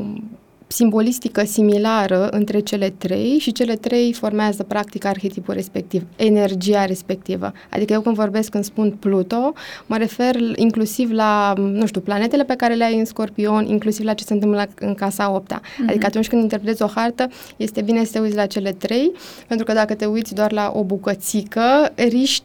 simbolistică 0.75 1.43
similară 1.45 2.27
între 2.29 2.59
cele 2.59 2.89
trei 2.97 3.37
și 3.39 3.51
cele 3.51 3.75
trei 3.75 4.13
formează 4.13 4.63
practic 4.63 5.05
arhetipul 5.05 5.53
respectiv, 5.53 6.03
energia 6.15 6.85
respectivă. 6.85 7.51
Adică 7.69 7.93
eu 7.93 8.01
când 8.01 8.15
vorbesc, 8.15 8.49
când 8.49 8.63
spun 8.63 8.91
Pluto, 8.91 9.53
mă 9.85 9.97
refer 9.97 10.35
inclusiv 10.55 11.11
la, 11.11 11.53
nu 11.57 11.85
știu, 11.85 12.01
planetele 12.01 12.43
pe 12.43 12.55
care 12.55 12.73
le 12.73 12.83
ai 12.83 12.97
în 12.99 13.05
Scorpion, 13.05 13.65
inclusiv 13.65 14.05
la 14.05 14.13
ce 14.13 14.23
se 14.23 14.33
întâmplă 14.33 14.57
la- 14.57 14.87
în 14.87 14.93
casa 14.93 15.31
8 15.31 15.51
Mhm. 15.51 15.89
Adică 15.89 16.05
atunci 16.05 16.27
când 16.27 16.41
interpretezi 16.41 16.81
o 16.81 16.87
hartă, 16.87 17.27
este 17.57 17.81
bine 17.81 18.03
să 18.03 18.11
te 18.11 18.19
uiți 18.19 18.35
la 18.35 18.45
cele 18.45 18.71
trei, 18.71 19.11
pentru 19.47 19.65
că 19.65 19.73
dacă 19.73 19.93
te 19.93 20.05
uiți 20.05 20.33
doar 20.33 20.51
la 20.51 20.71
o 20.75 20.83
bucățică, 20.83 21.91
riști 22.09 22.43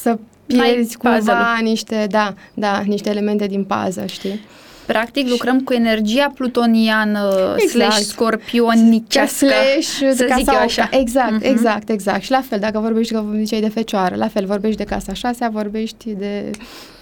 să 0.00 0.18
N-ai 0.46 0.72
pierzi 0.72 0.96
cumva 0.96 1.16
puzzle-ul. 1.16 1.62
niște, 1.62 2.06
da, 2.10 2.34
da, 2.54 2.82
niște 2.86 3.10
elemente 3.10 3.46
din 3.46 3.64
puzzle, 3.64 4.06
știi? 4.06 4.40
Practic 4.92 5.28
lucrăm 5.28 5.60
cu 5.60 5.72
energia 5.72 6.32
plutoniană 6.34 7.54
Exact. 7.58 7.92
slash 7.92 8.06
scorpionicească, 8.06 9.46
slash 9.46 10.14
să 10.16 10.24
casa 10.24 10.36
zic 10.36 10.46
eu 10.46 10.52
opta. 10.54 10.58
așa. 10.64 10.88
Exact, 10.92 11.30
Mhm. 11.32 11.44
exact, 11.44 11.88
exact. 11.88 12.22
Și 12.22 12.30
la 12.30 12.40
fel, 12.48 12.58
dacă 12.58 12.78
vorbești, 12.78 13.12
că 13.12 13.24
ziceai 13.36 13.60
de 13.60 13.68
fecioară, 13.68 14.14
la 14.16 14.28
fel, 14.28 14.46
vorbești 14.46 14.76
de 14.76 14.84
casa 14.84 15.12
șasea, 15.12 15.48
vorbești 15.52 16.10
de, 16.14 16.50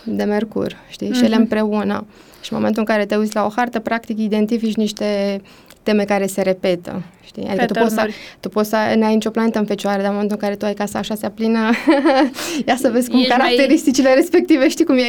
de 0.05 0.25
Mercur, 0.25 0.77
știi? 0.89 1.13
Și 1.13 1.21
ele 1.25 1.29
Mhm. 1.35 1.41
împreună. 1.41 2.07
Și 2.43 2.53
în 2.53 2.59
momentul 2.59 2.83
în 2.87 2.95
care 2.95 3.07
te 3.07 3.17
uiți 3.17 3.35
la 3.35 3.45
o 3.45 3.49
hartă, 3.57 3.79
practic 3.79 4.19
identifici 4.19 4.75
niște 4.75 5.41
teme 5.83 6.05
care 6.05 6.27
se 6.27 6.43
repetă, 6.43 7.03
știi? 7.25 7.47
Adică 7.49 7.65
tu 7.65 7.73
poți, 7.73 7.89
să, 7.95 7.95
Pattern-uri. 7.95 8.17
tu 8.41 8.49
poți 8.49 8.69
să 8.69 8.77
n-ai 8.97 9.13
nicio 9.15 9.31
planetă 9.31 9.59
în 9.59 9.65
fecioară, 9.67 9.97
dar 9.99 10.07
în 10.07 10.13
momentul 10.13 10.37
în 10.41 10.43
care 10.47 10.57
tu 10.59 10.65
ai 10.67 10.75
casa 10.75 10.99
a 10.99 11.03
șasea 11.03 11.31
plină, 11.31 11.71
ia 12.69 12.77
să 12.77 12.91
vezi 12.91 13.11
cum 13.11 13.19
Ești 13.19 13.29
mai- 13.31 13.39
caracteristicile 13.39 14.15
respective, 14.15 14.69
știi 14.69 14.85
cum 14.85 14.97
e, 14.97 15.03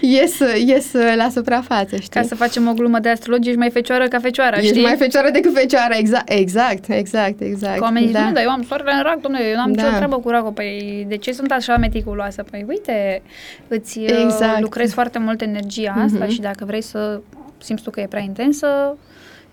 ies, 0.00 0.38
ies 0.66 0.92
la 1.16 1.28
suprafață, 1.28 1.96
știi? 1.96 2.20
Ca 2.20 2.22
să 2.26 2.34
facem 2.34 2.68
o 2.68 2.72
glumă 2.72 2.98
de 2.98 3.08
astrologie, 3.08 3.48
ești 3.50 3.60
mai 3.60 3.70
fecioară 3.70 4.08
ca 4.08 4.18
fecioara, 4.18 4.56
Ești 4.56 4.68
știi? 4.68 4.82
mai 4.82 4.96
fecioară 4.96 5.30
decât 5.30 5.54
fecioară, 5.54 5.94
exact, 5.98 6.30
exact, 6.32 6.84
exact, 6.88 7.40
exact. 7.40 7.76
Că 7.78 7.82
oamenii 7.82 8.08
zic, 8.08 8.16
nu, 8.18 8.32
dar 8.32 8.42
eu 8.42 8.50
am 8.50 8.62
soarele 8.68 8.92
în 8.96 9.02
rac, 9.02 9.20
domnule, 9.20 9.44
eu 9.44 9.54
n-am 9.54 9.72
Da. 9.72 9.82
nicio 9.82 9.94
treabă 9.96 10.18
cu 10.18 10.28
racul. 10.28 10.52
Păi, 10.52 11.04
de 11.08 11.16
ce 11.16 11.32
sunt 11.32 11.50
așa 11.52 11.76
meticuloasă? 11.76 12.44
Păi, 12.50 12.64
uite, 12.68 13.22
îți 13.68 13.98
exact. 14.00 14.22
Exact. 14.24 14.60
lucrezi 14.60 14.92
foarte 14.94 15.18
mult 15.18 15.40
energia 15.42 15.94
asta 16.04 16.24
Mhm. 16.24 16.28
și 16.32 16.40
dacă 16.40 16.64
vrei 16.64 16.82
să 16.82 17.20
simți 17.58 17.82
tu 17.82 17.90
că 17.90 18.00
e 18.00 18.06
prea 18.06 18.22
intensă, 18.22 18.96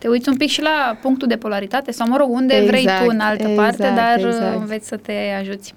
te 0.05 0.12
uiți 0.12 0.29
un 0.29 0.38
pic 0.38 0.50
și 0.50 0.62
la 0.62 0.97
punctul 1.01 1.27
de 1.27 1.35
polaritate 1.35 1.91
sau, 1.91 2.07
mă 2.07 2.17
rog, 2.17 2.29
unde 2.29 2.63
vrei 2.67 2.81
Exact, 2.81 3.03
tu 3.03 3.09
în 3.09 3.19
altă 3.19 3.47
parte, 3.55 3.88
exact, 3.88 3.95
dar 3.95 4.27
exact. 4.27 4.59
înveți 4.59 4.88
să 4.88 4.97
te 4.97 5.13
ajuți. 5.39 5.74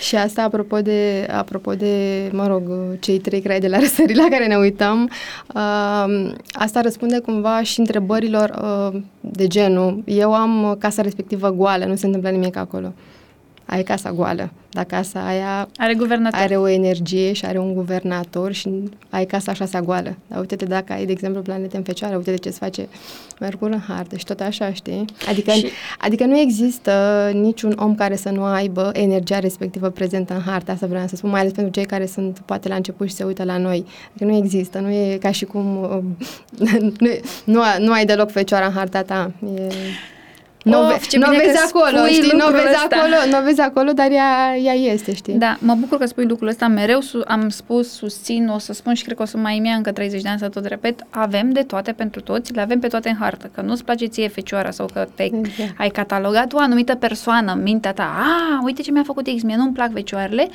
Și 0.00 0.16
asta 0.16 0.42
apropo 0.42 0.80
de, 0.80 1.26
apropo 1.30 1.74
de, 1.74 2.28
mă 2.32 2.46
rog, 2.46 2.62
cei 2.98 3.18
trei 3.18 3.40
crai 3.40 3.60
de 3.60 3.68
la 3.68 3.78
răsări 3.78 4.14
la 4.14 4.26
care 4.30 4.46
ne 4.46 4.56
uităm, 4.56 5.10
uh, 5.54 6.32
asta 6.52 6.80
răspunde 6.80 7.18
cumva 7.18 7.62
și 7.62 7.78
întrebărilor 7.78 8.50
uh, 8.92 9.00
de 9.20 9.46
genul, 9.46 10.02
eu 10.04 10.34
am 10.34 10.76
casa 10.78 11.02
respectivă 11.02 11.50
goală, 11.50 11.84
nu 11.84 11.96
se 11.96 12.06
întâmplă 12.06 12.30
nimic 12.30 12.56
acolo. 12.56 12.92
Ai 13.72 13.82
casa 13.82 14.12
goală, 14.12 14.50
dar 14.70 14.84
casa 14.84 15.26
aia 15.26 15.68
Are 15.76 15.94
guvernator. 15.94 16.40
are 16.40 16.56
o 16.56 16.68
energie 16.68 17.32
și 17.32 17.44
are 17.44 17.58
un 17.58 17.74
guvernator 17.74 18.52
și 18.52 18.70
ai 19.10 19.24
casa 19.24 19.52
șasea 19.52 19.80
goală. 19.80 20.16
Dar 20.26 20.38
uite-te 20.40 20.64
dacă 20.64 20.92
ai, 20.92 21.04
de 21.06 21.12
exemplu, 21.12 21.40
planete 21.42 21.76
în 21.76 21.82
fecioară, 21.82 22.16
uite-te 22.16 22.36
ce-ți 22.36 22.58
face 22.58 22.88
Mercur 23.40 23.70
în 23.70 23.78
hartă 23.88 24.16
și 24.16 24.24
tot 24.24 24.40
așa, 24.40 24.72
știi? 24.72 25.04
Adică, 25.28 25.50
Și- 25.50 25.66
adică 25.98 26.24
nu 26.24 26.38
există 26.38 26.92
niciun 27.34 27.76
om 27.78 27.94
care 27.94 28.16
să 28.16 28.30
nu 28.30 28.44
aibă 28.44 28.90
energia 28.92 29.38
respectivă 29.38 29.88
prezentă 29.88 30.34
în 30.34 30.40
hartă, 30.40 30.70
asta 30.70 30.86
vreau 30.86 31.06
să 31.06 31.16
spun, 31.16 31.30
mai 31.30 31.40
ales 31.40 31.52
pentru 31.52 31.72
cei 31.72 31.84
care 31.84 32.06
sunt 32.06 32.38
poate 32.44 32.68
la 32.68 32.74
început 32.74 33.08
și 33.08 33.14
se 33.14 33.24
uită 33.24 33.44
la 33.44 33.56
noi. 33.58 33.84
Adică 34.14 34.24
nu 34.30 34.36
există, 34.36 34.78
nu 34.78 34.90
e 34.90 35.16
ca 35.20 35.30
și 35.30 35.44
cum 35.44 35.76
um, 35.82 36.16
nu, 37.00 37.08
e- 37.08 37.20
nu, 37.44 37.60
a- 37.60 37.78
nu 37.78 37.92
ai 37.92 38.04
deloc 38.04 38.30
fecioara 38.30 38.66
în 38.66 38.72
harta 38.72 39.02
ta. 39.02 39.30
E, 39.56 39.60
Nu, 40.64 40.80
Of, 40.80 40.88
ve- 40.92 41.06
ce 41.08 41.18
nu 41.18 41.28
bine 41.30 41.42
vezi 41.44 41.56
că 41.58 41.62
acolo, 41.68 41.96
spui 41.98 42.12
știi? 42.12 42.30
Nu 42.32 42.44
lucrul 42.44 42.52
vezi 42.62 42.74
ăsta. 42.74 42.96
acolo, 42.96 43.36
nu 43.36 43.44
vezi 43.44 43.60
acolo, 43.60 43.90
dar 43.92 44.10
ea, 44.10 44.56
ea 44.56 44.72
este, 44.72 45.14
știi? 45.14 45.34
Da, 45.34 45.56
mă 45.60 45.74
bucur 45.74 45.98
că 45.98 46.06
spui 46.06 46.24
lucrul 46.24 46.48
ăsta, 46.48 46.66
mereu 46.68 47.00
su- 47.00 47.22
am 47.26 47.48
spus, 47.48 47.92
susțin, 47.92 48.48
o 48.48 48.58
să 48.58 48.72
spun 48.72 48.94
și 48.94 49.04
cred 49.04 49.16
că 49.16 49.22
o 49.22 49.26
să 49.26 49.36
mai 49.36 49.58
îmi 49.58 49.68
ia 49.68 49.74
încă 49.74 49.92
30 49.92 50.22
de 50.22 50.28
ani 50.28 50.38
să 50.38 50.48
tot 50.48 50.66
repet, 50.66 51.00
avem 51.10 51.50
de 51.50 51.62
toate 51.62 51.92
pentru 51.92 52.20
toți, 52.20 52.52
le 52.52 52.60
avem 52.60 52.78
pe 52.80 52.86
toate 52.88 53.08
în 53.08 53.16
hartă, 53.20 53.50
că 53.54 53.60
nu-ți 53.60 53.84
place 53.84 54.06
ție 54.06 54.28
fecioara 54.28 54.70
sau 54.70 54.88
că 54.92 55.06
te 55.14 55.22
Exact. 55.22 55.74
ai 55.78 55.88
catalogat 55.88 56.52
o 56.52 56.58
anumită 56.58 56.94
persoană 56.94 57.52
în 57.52 57.62
mintea 57.62 57.92
ta, 57.92 58.02
a, 58.18 58.60
uite 58.64 58.82
ce 58.82 58.90
mi-a 58.90 59.02
făcut 59.06 59.26
X, 59.36 59.42
mie 59.42 59.56
nu-mi 59.56 59.72
plac 59.72 59.92
fecioarele, 59.92 60.48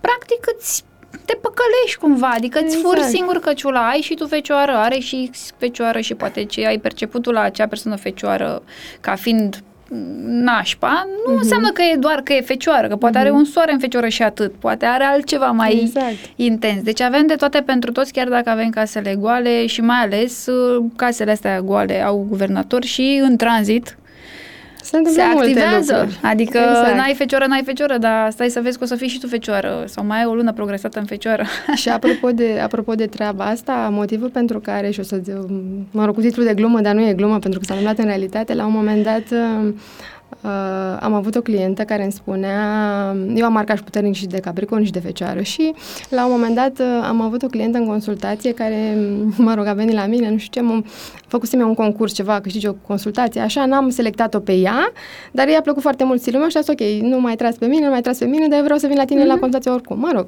practic 0.00 0.38
îți 0.58 0.84
te 1.24 1.34
păcălești 1.40 1.98
cumva, 2.00 2.30
adică 2.36 2.60
îți 2.64 2.76
furi 2.76 2.96
Exact. 2.96 3.14
singur 3.14 3.38
căciula, 3.38 3.88
ai 3.88 4.00
și 4.00 4.14
tu 4.14 4.26
fecioară, 4.26 4.72
are 4.72 4.98
și 4.98 5.28
X 5.30 5.52
fecioară 5.58 6.00
și 6.00 6.14
poate 6.14 6.44
ce 6.44 6.66
ai 6.66 6.78
perceput 6.78 7.22
tu 7.22 7.30
la 7.30 7.40
acea 7.40 7.66
persoană 7.66 7.96
fecioară 7.96 8.62
ca 9.00 9.14
fiind 9.14 9.62
mm, 9.88 9.98
nașpa, 10.42 11.06
nu 11.26 11.36
înseamnă 11.36 11.70
că 11.70 11.82
e 11.82 11.96
doar 11.96 12.20
că 12.20 12.32
e 12.32 12.40
fecioară, 12.40 12.88
că 12.88 12.96
poate 12.96 13.18
are 13.18 13.30
un 13.30 13.44
soare 13.44 13.72
în 13.72 13.78
fecioară 13.78 14.08
și 14.08 14.22
atât, 14.22 14.52
poate 14.52 14.84
are 14.84 15.04
altceva 15.04 15.50
mai 15.50 15.78
Exact. 15.82 16.16
intens. 16.36 16.82
Deci 16.82 17.00
avem 17.00 17.26
de 17.26 17.34
toate 17.34 17.60
pentru 17.60 17.92
toți, 17.92 18.12
chiar 18.12 18.28
dacă 18.28 18.50
avem 18.50 18.70
casele 18.70 19.14
goale 19.18 19.66
și 19.66 19.80
mai 19.80 19.98
ales 20.02 20.46
uh, 20.46 20.84
casele 20.96 21.30
astea 21.30 21.60
goale 21.60 22.02
au 22.02 22.26
guvernatori 22.28 22.86
și 22.86 23.20
în 23.22 23.36
tranzit 23.36 23.96
Se 24.92 24.98
întâmplă 24.98 25.22
se 25.22 25.28
multe 25.32 25.48
activează. 25.48 25.92
lucruri. 25.92 26.18
Adică 26.22 26.58
Exact. 26.58 26.96
n-ai 26.96 27.14
fecioră, 27.14 27.44
n-ai 27.48 27.62
fecioră, 27.64 27.96
dar 27.98 28.30
stai 28.30 28.48
să 28.48 28.60
vezi 28.60 28.78
că 28.78 28.84
o 28.84 28.86
să 28.86 28.94
fii 28.94 29.08
și 29.08 29.20
tu 29.20 29.26
fecioară 29.26 29.84
sau 29.86 30.04
mai 30.04 30.18
ai 30.18 30.24
o 30.24 30.34
lună 30.34 30.52
progresată 30.52 30.98
în 30.98 31.04
fecioară. 31.04 31.44
Și 31.80 31.88
apropo 31.88 32.30
de, 32.30 32.60
apropo 32.62 32.94
de 32.94 33.06
treaba 33.06 33.44
asta, 33.44 33.88
motivul 33.92 34.28
pentru 34.28 34.60
care, 34.60 34.90
și 34.90 35.00
o 35.00 35.02
să, 35.02 35.20
mă 35.90 36.04
rog, 36.04 36.14
cu 36.14 36.20
titlul 36.20 36.46
de 36.46 36.54
glumă, 36.54 36.80
dar 36.80 36.94
nu 36.94 37.00
e 37.00 37.12
glumă 37.12 37.38
pentru 37.38 37.58
că 37.60 37.64
s-a 37.64 37.74
întâmplat 37.74 38.04
în 38.04 38.10
realitate, 38.10 38.54
la 38.54 38.66
un 38.66 38.72
moment 38.72 39.04
dat 39.04 39.22
uh, 40.44 40.62
uh, 40.92 40.98
am 41.00 41.14
avut 41.14 41.34
o 41.34 41.40
clientă 41.40 41.82
care 41.82 42.02
îmi 42.02 42.12
spunea, 42.12 42.56
eu 43.34 43.44
am 43.44 43.52
marcaj 43.52 43.80
puternic 43.80 44.14
și 44.14 44.26
de 44.26 44.38
Capricorn 44.38 44.84
și 44.84 44.90
de 44.90 44.98
Fecioară 44.98 45.40
și 45.40 45.72
la 46.08 46.24
un 46.24 46.30
moment 46.30 46.54
dat 46.54 46.78
uh, 46.78 47.06
am 47.08 47.20
avut 47.20 47.42
o 47.42 47.46
clientă 47.46 47.78
în 47.78 47.86
consultație 47.86 48.52
care, 48.52 48.96
mă 49.36 49.54
rog, 49.54 49.66
a 49.66 49.72
venit 49.72 49.94
la 49.94 50.06
mine, 50.06 50.30
nu 50.30 50.36
știu 50.38 50.60
ce, 50.62 50.68
mă, 50.68 50.82
făcusem 51.26 51.60
eu 51.60 51.68
un 51.68 51.74
concurs 51.74 52.12
ceva, 52.12 52.40
câștigi 52.40 52.66
o 52.66 52.72
consultație, 52.72 53.40
așa, 53.40 53.66
n-am 53.66 53.90
selectat-o 53.90 54.38
pe 54.38 54.52
ea, 54.52 54.92
dar 55.32 55.48
i-a 55.48 55.60
plăcut 55.60 55.82
foarte 55.82 56.04
mult 56.04 56.20
stilul 56.20 56.40
meu 56.40 56.48
și 56.48 56.56
a 56.56 56.60
zis, 56.60 56.68
ok, 56.68 57.10
nu 57.10 57.20
mai 57.20 57.34
tras 57.34 57.54
pe 57.54 57.66
mine, 57.66 57.84
nu 57.84 57.90
mai 57.90 58.00
tras 58.00 58.18
pe 58.18 58.24
mine, 58.24 58.48
dar 58.48 58.58
eu 58.58 58.64
vreau 58.64 58.78
să 58.78 58.86
vin 58.86 58.96
la 58.96 59.04
tine 59.04 59.22
mm-hmm. 59.22 59.26
la 59.26 59.32
consultație 59.32 59.70
oricum. 59.70 59.98
Mă 59.98 60.10
rog, 60.14 60.26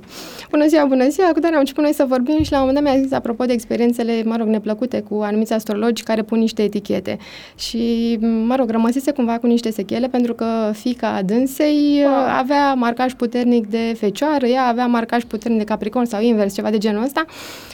bună 0.51 0.67
ziua, 0.67 0.85
bună 0.85 1.09
ziua, 1.09 1.29
cu 1.33 1.41
tare 1.41 1.55
am 1.55 1.61
început 1.61 1.83
noi 1.83 1.93
să 1.93 2.05
vorbim 2.09 2.43
și 2.43 2.51
la 2.51 2.61
un 2.61 2.67
moment 2.67 2.85
dat 2.85 2.95
mi-a 2.95 3.03
zis, 3.03 3.13
apropo 3.13 3.45
de 3.45 3.53
experiențele, 3.53 4.23
mă 4.25 4.37
rog, 4.37 4.47
neplăcute 4.47 5.01
cu 5.01 5.21
anumiți 5.23 5.53
astrologi 5.53 6.03
care 6.03 6.23
pun 6.23 6.39
niște 6.39 6.63
etichete. 6.63 7.19
Și, 7.57 8.17
mă 8.47 8.55
rog, 8.57 8.71
rămăsese 8.71 9.11
cumva 9.11 9.39
cu 9.39 9.47
niște 9.47 9.71
sechele 9.95 10.09
pentru 10.09 10.35
că 10.35 10.71
fica 10.73 11.21
dânsei 11.25 12.03
Wow. 12.05 12.13
wow. 12.13 12.25
avea 12.39 12.75
marcaj 12.75 13.13
puternic 13.13 13.67
de 13.67 13.95
fecioară, 13.99 14.47
ea 14.47 14.65
avea 14.67 14.87
marcaj 14.87 15.23
puternic 15.23 15.59
de 15.59 15.65
capricorn 15.65 16.05
sau 16.07 16.21
invers, 16.21 16.55
ceva 16.55 16.71
de 16.71 16.79
genul 16.79 17.03
ăsta. 17.05 17.25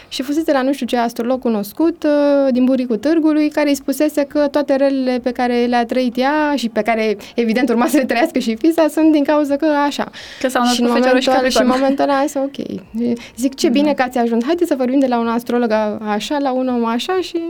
Și 0.09 0.23
fusese 0.23 0.53
la 0.53 0.63
nu 0.63 0.73
știu 0.73 0.87
ce 0.87 0.97
astrolog 0.97 1.41
cunoscut 1.41 2.05
uh, 2.05 2.53
din 2.53 2.65
buricul 2.65 2.97
târgului 2.97 3.49
care 3.49 3.69
îi 3.69 3.75
spusese 3.75 4.23
că 4.25 4.47
toate 4.51 4.77
relele 4.77 5.19
pe 5.23 5.31
care 5.31 5.65
le-a 5.65 5.85
trăit 5.85 6.17
ea 6.19 6.53
și 6.57 6.69
pe 6.69 6.83
care 6.83 7.17
evident 7.35 7.69
urma 7.69 7.87
să 7.87 7.97
le 7.97 8.05
trăiască 8.05 8.39
și 8.39 8.57
fisa 8.57 8.87
sunt 8.89 9.13
din 9.13 9.25
cauza 9.25 9.57
că 9.57 9.67
așa. 9.87 10.11
Că 10.41 10.49
s-au 10.49 10.65
și, 10.65 10.81
născut 10.83 11.05
în 11.05 11.11
fecioară 11.13 11.19
și 11.19 11.29
momentul, 11.29 11.45
ăla- 11.45 11.51
și 11.51 11.59
în 11.63 11.69
capricorn. 11.69 11.81
momentul 11.81 12.05
ăla 12.05 12.15
am 12.19 12.27
zis, 12.27 12.35
ok. 12.35 13.17
Zic, 13.37 13.55
ce 13.55 13.69
bine 13.69 13.93
că 13.93 14.03
ați 14.03 14.19
ajuns. 14.19 14.45
Haideți 14.45 14.69
să 14.69 14.75
vorbim 14.79 14.99
de 14.99 15.07
la 15.07 15.19
un 15.19 15.29
astrolog 15.29 15.71
a- 15.71 15.99
așa, 16.09 16.39
la 16.39 16.53
un 16.53 16.69
om 16.69 16.85
așa 16.85 17.19
și... 17.21 17.41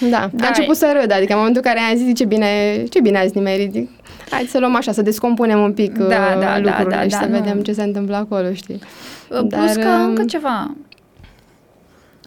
Da, 0.00 0.30
Da, 0.32 0.44
a 0.44 0.48
început 0.48 0.76
să 0.76 0.96
râd, 1.00 1.12
adică 1.12 1.32
în 1.32 1.38
momentul 1.38 1.62
în 1.64 1.72
care 1.72 1.84
am 1.84 1.96
zis, 1.96 2.14
ce 2.16 2.24
bine, 2.24 2.84
ce 2.90 3.00
bine 3.00 3.18
ați 3.18 3.36
nimerit. 3.36 3.72
Zic, 3.72 3.90
Hai 4.30 4.46
să 4.50 4.58
luăm 4.58 4.74
așa, 4.74 4.92
să 4.92 5.02
descompunem 5.02 5.60
un 5.60 5.72
pic 5.72 5.98
Da, 5.98 6.04
uh, 6.04 6.10
da, 6.10 6.38
da, 6.40 6.58
lucrurile 6.58 6.94
da, 6.96 7.02
și 7.02 7.08
da, 7.08 7.18
să 7.18 7.24
nu. 7.24 7.38
vedem 7.38 7.62
ce 7.62 7.72
se 7.72 7.82
întâmplă 7.82 8.16
acolo, 8.16 8.52
știi? 8.52 8.80
Plus 9.28 9.42
Dar, 9.48 9.68
că 9.84 9.88
um, 9.88 10.04
încă 10.04 10.24
ceva. 10.24 10.74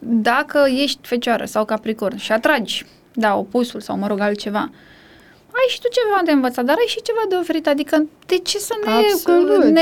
Dacă 0.02 0.66
ești 0.82 1.00
fecioară 1.02 1.46
sau 1.46 1.66
capricorn 1.66 2.18
și 2.18 2.32
atragi, 2.32 2.86
da, 3.14 3.36
opusul 3.38 3.80
sau, 3.80 3.98
mă 3.98 4.08
rog, 4.08 4.20
altceva, 4.20 4.70
ai 5.52 5.68
și 5.70 5.80
tu 5.82 5.88
ceva 5.92 6.22
de 6.26 6.32
învățat, 6.32 6.66
dar 6.66 6.76
ai 6.76 6.86
și 6.88 7.02
ceva 7.02 7.20
de 7.30 7.36
oferit. 7.36 7.68
Adică, 7.68 8.06
de 8.26 8.38
ce 8.38 8.58
să 8.58 8.74
ne, 8.86 8.92
Absolut. 8.92 9.64
ne, 9.64 9.82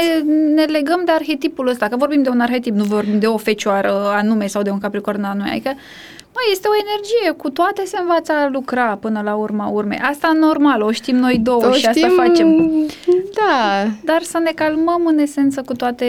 ne 0.54 0.64
legăm 0.64 1.02
de 1.06 1.12
arhetipul 1.12 1.68
ăsta? 1.68 1.88
Că 1.88 1.98
vorbim 1.98 2.24
de 2.24 2.30
un 2.30 2.40
arhetip, 2.40 2.76
nu 2.76 2.84
vorbim 2.84 3.20
de 3.20 3.28
o 3.28 3.38
fecioară 3.38 4.12
anume 4.14 4.48
sau 4.48 4.62
de 4.62 4.70
un 4.70 4.80
capricorn 4.80 5.24
anume. 5.24 5.50
Adică, 5.50 5.74
Mă, 6.38 6.44
este 6.52 6.68
o 6.68 6.76
energie, 6.86 7.32
cu 7.32 7.50
toate 7.50 7.82
se 7.86 7.98
învață 8.00 8.32
a 8.32 8.50
lucra 8.50 8.98
până 9.02 9.22
la 9.24 9.36
urma 9.36 9.68
urmei. 9.68 10.00
Asta 10.02 10.32
normal, 10.40 10.82
o 10.82 10.92
știm 10.92 11.16
noi 11.16 11.38
două 11.38 11.66
O 11.66 11.72
și 11.72 11.86
asta 11.86 12.00
știm, 12.00 12.16
facem. 12.16 12.48
Da, 13.34 13.88
Dar 14.04 14.22
să 14.22 14.40
ne 14.44 14.52
calmăm 14.56 15.06
în 15.06 15.18
esență 15.18 15.62
cu 15.62 15.74
toate, 15.74 16.06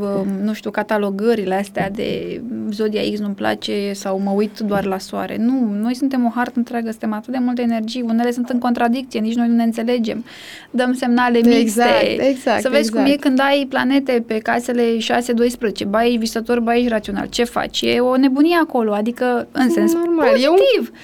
um, 0.00 0.26
nu 0.42 0.52
știu, 0.52 0.70
catalogările 0.70 1.54
astea 1.54 1.90
de 1.90 2.40
Zodia 2.70 3.00
X 3.12 3.18
nu-mi 3.18 3.34
place 3.34 3.92
sau 3.92 4.20
mă 4.24 4.30
uit 4.30 4.58
doar 4.58 4.84
la 4.84 4.98
soare. 4.98 5.36
Nu, 5.38 5.74
noi 5.80 5.94
suntem 5.94 6.24
o 6.24 6.32
hartă 6.34 6.52
întreagă, 6.56 6.90
suntem 6.90 7.12
atât 7.12 7.32
de 7.32 7.38
multe 7.38 7.62
energii, 7.62 8.02
unele 8.02 8.30
sunt 8.30 8.48
în 8.48 8.58
contradicție, 8.58 9.20
nici 9.20 9.34
noi 9.34 9.48
nu 9.48 9.54
ne 9.54 9.62
înțelegem. 9.62 10.24
Dăm 10.70 10.94
semnale 10.94 11.38
mixte. 11.44 11.60
Exact, 11.60 12.28
exact, 12.28 12.60
Să 12.60 12.68
vezi 12.68 12.80
exact. 12.80 13.04
cum 13.04 13.12
e 13.12 13.16
când 13.16 13.40
ai 13.40 13.66
planete 13.68 14.24
pe 14.26 14.38
casele 14.38 14.82
6-12, 15.82 15.86
ba 15.88 16.04
ești 16.04 16.16
visător, 16.16 16.60
ba 16.60 16.76
ești 16.76 16.88
rațional. 16.88 17.26
Ce 17.26 17.44
faci? 17.44 17.80
E 17.80 18.00
o 18.00 18.16
nebunie 18.16 18.56
acolo, 18.62 18.92
adică 18.92 19.46
în 19.52 19.70
sens 19.72 19.92
normal. 19.94 20.28
pozitiv. 20.28 20.46
E 20.46 20.48
un 20.48 20.56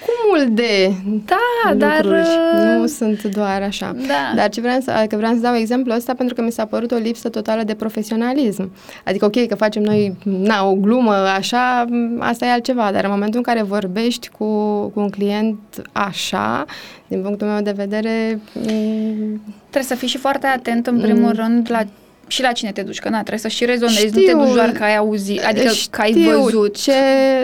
cumul 0.05 0.53
de 0.55 0.91
Da, 1.25 1.73
dar... 1.73 2.03
lucruri. 2.03 2.19
uh, 2.21 2.77
Nu 2.79 2.85
sunt 2.87 3.23
doar 3.23 3.61
așa. 3.61 3.95
Da. 4.07 4.35
Dar 4.35 4.49
ce 4.49 4.61
vreau 4.61 4.79
să, 4.79 4.91
adică 4.91 5.15
vreau 5.15 5.33
să 5.33 5.39
dau 5.39 5.55
exemplu 5.55 5.93
ăsta 5.95 6.13
pentru 6.13 6.35
că 6.35 6.41
mi 6.41 6.51
s-a 6.51 6.65
părut 6.65 6.91
o 6.91 6.95
lipsă 6.95 7.29
totală 7.29 7.63
de 7.63 7.73
profesionalism. 7.73 8.71
Adică, 9.05 9.25
ok, 9.25 9.47
că 9.47 9.55
facem 9.55 9.81
noi, 9.83 10.15
na, 10.23 10.65
o 10.69 10.73
glumă 10.75 11.13
așa, 11.13 11.85
asta 12.19 12.45
e 12.45 12.51
altceva, 12.51 12.89
dar 12.91 13.03
în 13.03 13.09
momentul 13.11 13.37
în 13.37 13.43
care 13.53 13.61
vorbești 13.61 14.29
cu, 14.29 14.45
cu 14.93 14.99
un 14.99 15.09
client 15.09 15.57
așa, 15.91 16.65
din 17.07 17.21
punctul 17.21 17.47
meu 17.47 17.61
de 17.61 17.73
vedere, 17.75 18.39
m, 18.53 19.41
Trebuie 19.59 19.83
să 19.91 19.95
fii 19.95 20.07
și 20.07 20.17
foarte 20.17 20.47
atent, 20.47 20.87
în 20.87 20.99
primul 20.99 21.31
rând, 21.31 21.67
la 21.71 21.81
și 22.29 22.41
la 22.41 22.51
cine 22.51 22.71
te 22.71 22.81
duci, 22.81 22.99
că 22.99 23.09
na, 23.09 23.17
trebuie 23.17 23.39
să 23.39 23.47
și 23.47 23.65
rezonezi, 23.65 24.05
nu 24.05 24.11
te 24.11 24.19
Știu. 24.19 24.37
duci 24.43 24.53
doar 24.53 24.69
că 24.71 24.83
ai 24.83 24.97
auzit, 24.97 25.43
adică 25.45 25.71
că 25.89 26.01
ai 26.01 26.11
știu 26.11 26.39
văzut. 26.41 26.77
Ce, 26.77 26.91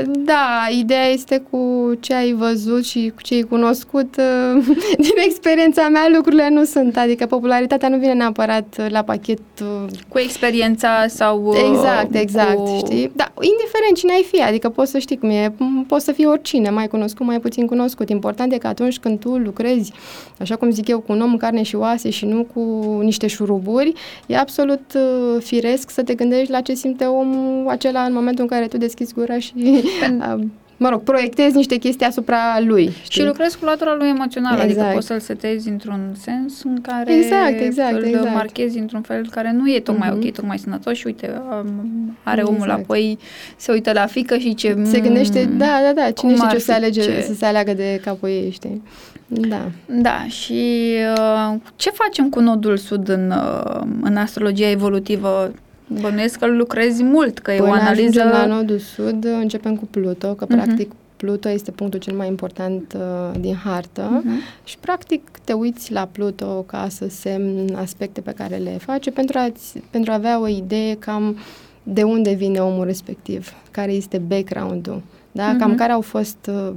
da, 0.07 0.67
ideea 0.79 1.05
este 1.07 1.43
cu 1.49 1.91
ce 1.99 2.13
ai 2.13 2.31
văzut 2.33 2.85
și 2.85 3.11
cu 3.15 3.21
ce 3.21 3.33
ai 3.33 3.41
cunoscut. 3.41 4.15
uh, 4.55 4.63
Din 5.07 5.13
experiența 5.25 5.87
mea, 5.89 6.07
lucrurile 6.15 6.49
nu 6.49 6.63
sunt. 6.63 6.97
Adică 6.97 7.25
popularitatea 7.25 7.89
nu 7.89 7.97
vine 7.97 8.13
neapărat 8.13 8.91
la 8.91 9.01
pachet. 9.03 9.39
uh, 9.61 9.89
Cu 10.07 10.19
experiența 10.19 11.05
sau... 11.07 11.43
uh, 11.45 11.57
Exact, 11.69 12.15
exact, 12.15 12.55
cu... 12.55 12.75
știi? 12.85 13.11
Da, 13.15 13.31
indiferent 13.41 13.95
cine 13.95 14.13
ai 14.13 14.25
fi, 14.31 14.41
adică 14.41 14.69
poți 14.69 14.91
să 14.91 14.97
știi 14.97 15.17
cum 15.17 15.29
e, 15.29 15.49
m- 15.49 15.87
poți 15.87 16.05
să 16.05 16.11
fii 16.11 16.25
oricine, 16.25 16.69
mai 16.69 16.87
cunoscut, 16.87 17.25
mai 17.25 17.39
puțin 17.39 17.65
cunoscut. 17.65 18.09
Important 18.09 18.53
e 18.53 18.57
că 18.57 18.67
atunci 18.67 18.97
când 18.99 19.19
tu 19.19 19.29
lucrezi, 19.37 19.91
așa 20.39 20.55
cum 20.55 20.69
zic 20.71 20.87
eu, 20.87 20.99
cu 20.99 21.11
un 21.11 21.21
om 21.21 21.31
în 21.31 21.37
carne 21.37 21.63
și 21.63 21.75
oase 21.75 22.09
și 22.09 22.25
nu 22.25 22.47
cu 22.53 22.59
niște 23.01 23.27
șuruburi, 23.27 23.93
e 24.25 24.37
absolut 24.37 24.74
uh, 24.95 25.41
firesc 25.41 25.89
să 25.89 26.03
te 26.03 26.13
gândești 26.13 26.51
la 26.51 26.61
ce 26.61 26.73
simte 26.73 27.05
omul 27.05 27.69
acela 27.69 28.03
în 28.03 28.13
momentul 28.13 28.43
în 28.43 28.49
care 28.49 28.67
tu 28.67 28.77
deschizi 28.77 29.13
gura 29.13 29.39
și, 29.39 29.53
uh, 29.57 30.43
mă 30.77 30.89
rog, 30.89 31.01
proiectezi 31.01 31.55
niște 31.55 31.75
chestii 31.75 32.05
asupra 32.05 32.59
lui. 32.59 32.89
Știi? 33.03 33.21
Și 33.21 33.27
lucrezi 33.27 33.57
cu 33.57 33.65
latura 33.65 33.95
lui 33.95 34.07
emoțional, 34.09 34.53
adică 34.53 34.69
Exact. 34.79 34.93
poți 34.93 35.07
să-l 35.07 35.19
setezi 35.19 35.69
într-un 35.69 36.15
sens 36.21 36.63
în 36.63 36.81
care 36.81 37.13
Exact, 37.15 37.59
exact, 37.61 37.93
îl 37.95 38.03
exact. 38.03 38.33
marchezi 38.33 38.77
într-un 38.77 39.01
fel 39.01 39.27
care 39.31 39.51
nu 39.51 39.71
e 39.73 39.79
tocmai 39.79 40.09
Mhm. 40.11 40.17
ok, 40.25 40.31
tocmai 40.31 40.57
sănătos 40.57 40.97
și 40.97 41.05
uite, 41.05 41.41
um, 41.63 42.17
are 42.23 42.41
omul 42.41 42.59
Exact. 42.61 42.79
apoi, 42.79 43.17
se 43.57 43.71
uită 43.71 43.91
la 43.91 44.05
fică 44.05 44.37
și 44.37 44.53
ce... 44.53 44.77
Se 44.83 44.99
gândește, 44.99 45.47
mm, 45.51 45.57
da, 45.57 45.79
da, 45.85 46.01
da, 46.01 46.11
cine 46.11 46.33
cum 46.33 46.35
știe 46.35 46.45
ar 46.45 46.49
ce 46.51 46.55
o 46.55 46.59
fi, 46.59 46.65
să, 46.65 46.71
alege, 46.73 47.01
ce- 47.01 47.21
să 47.27 47.33
se 47.33 47.45
aleagă 47.45 47.73
de 47.73 47.99
capul 48.03 48.29
ei, 48.29 48.49
știi? 48.51 48.81
Da. 49.27 49.61
Da, 49.85 50.25
și 50.27 50.93
uh, 51.17 51.55
ce 51.75 51.89
facem 51.89 52.29
cu 52.29 52.39
nodul 52.39 52.77
sud 52.77 53.09
în, 53.09 53.31
uh, 53.31 53.81
în 54.01 54.15
astrologia 54.17 54.69
evolutivă? 54.69 55.51
Bănuiesc 55.87 56.39
că 56.39 56.45
lucrezi 56.45 57.03
mult, 57.03 57.39
că 57.39 57.51
e 57.51 57.59
o 57.59 57.63
Până 57.63 57.75
analiză... 57.75 58.21
ajungem 58.21 58.27
la 58.27 58.45
nodul 58.55 58.77
sud, 58.79 59.25
începem 59.25 59.75
cu 59.75 59.85
Pluto, 59.85 60.33
că 60.33 60.45
Mhm. 60.49 60.57
practic 60.61 60.91
Pluto 61.17 61.49
este 61.49 61.71
punctul 61.71 61.99
cel 61.99 62.15
mai 62.15 62.27
important 62.27 62.95
uh, 62.97 63.39
din 63.39 63.55
hartă 63.55 64.21
Mhm. 64.23 64.39
și 64.63 64.77
practic 64.77 65.21
te 65.43 65.53
uiți 65.53 65.91
la 65.91 66.07
Pluto 66.11 66.63
ca 66.67 66.87
să 66.89 67.07
semn 67.09 67.75
aspecte 67.75 68.21
pe 68.21 68.31
care 68.31 68.55
le 68.55 68.69
face 68.79 69.11
pentru 69.11 69.37
a, 69.37 69.51
pentru 69.89 70.11
a 70.11 70.15
avea 70.15 70.39
o 70.39 70.47
idee 70.47 70.95
cam 70.95 71.37
de 71.83 72.03
unde 72.03 72.33
vine 72.33 72.59
omul 72.59 72.85
respectiv, 72.85 73.53
care 73.71 73.91
este 73.91 74.17
background-ul, 74.17 75.01
da? 75.31 75.47
Mhm. 75.47 75.59
cam 75.59 75.75
care 75.75 75.91
au 75.91 76.01
fost 76.01 76.37
uh, 76.49 76.71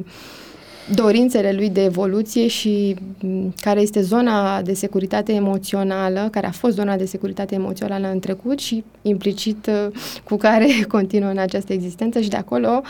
dorințele 0.95 1.52
lui 1.52 1.71
de 1.71 1.85
evoluție 1.85 2.47
și 2.47 2.97
m, 3.21 3.54
care 3.61 3.80
este 3.80 4.00
zona 4.02 4.62
de 4.62 4.75
securitate 4.75 5.33
emoțională, 5.33 6.28
care 6.30 6.47
a 6.47 6.50
fost 6.50 6.75
zona 6.75 6.97
de 6.97 7.04
securitate 7.04 7.54
emoțională 7.54 8.11
în 8.11 8.18
trecut 8.18 8.59
și 8.59 8.85
implicit 9.02 9.66
uh, 9.66 9.95
cu 10.25 10.37
care 10.37 10.66
continuă 10.88 11.30
în 11.30 11.38
această 11.38 11.73
existență 11.73 12.21
și 12.21 12.28
de 12.28 12.37
acolo 12.37 12.83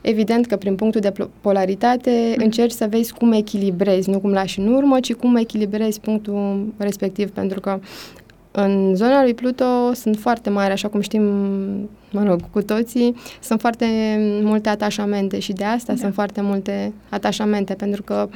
evident 0.00 0.46
că 0.46 0.56
prin 0.56 0.74
punctul 0.74 1.00
de 1.00 1.12
polaritate 1.40 2.34
mm. 2.36 2.44
încerci 2.44 2.72
să 2.72 2.86
vezi 2.90 3.12
cum 3.12 3.32
echilibrezi, 3.32 4.10
nu 4.10 4.20
cum 4.20 4.32
lași 4.32 4.58
în 4.58 4.74
urmă, 4.74 5.00
ci 5.00 5.14
cum 5.14 5.36
echilibrezi 5.36 6.00
punctul 6.00 6.66
respectiv, 6.76 7.30
pentru 7.30 7.60
că 7.60 7.80
în 8.56 8.94
zona 8.94 9.22
lui 9.22 9.34
Pluto 9.34 9.92
sunt 9.94 10.16
foarte 10.16 10.50
mari, 10.50 10.72
așa 10.72 10.88
cum 10.88 11.00
știm, 11.00 11.22
mă 12.10 12.22
rog, 12.24 12.40
cu 12.50 12.62
toții, 12.62 13.14
sunt 13.42 13.60
foarte 13.60 13.86
multe 14.42 14.68
atașamente 14.68 15.38
și 15.38 15.52
de 15.52 15.64
asta 15.64 15.92
da. 15.92 15.98
sunt 15.98 16.14
foarte 16.14 16.40
multe 16.40 16.92
atașamente, 17.08 17.74
pentru 17.74 18.02
că 18.02 18.28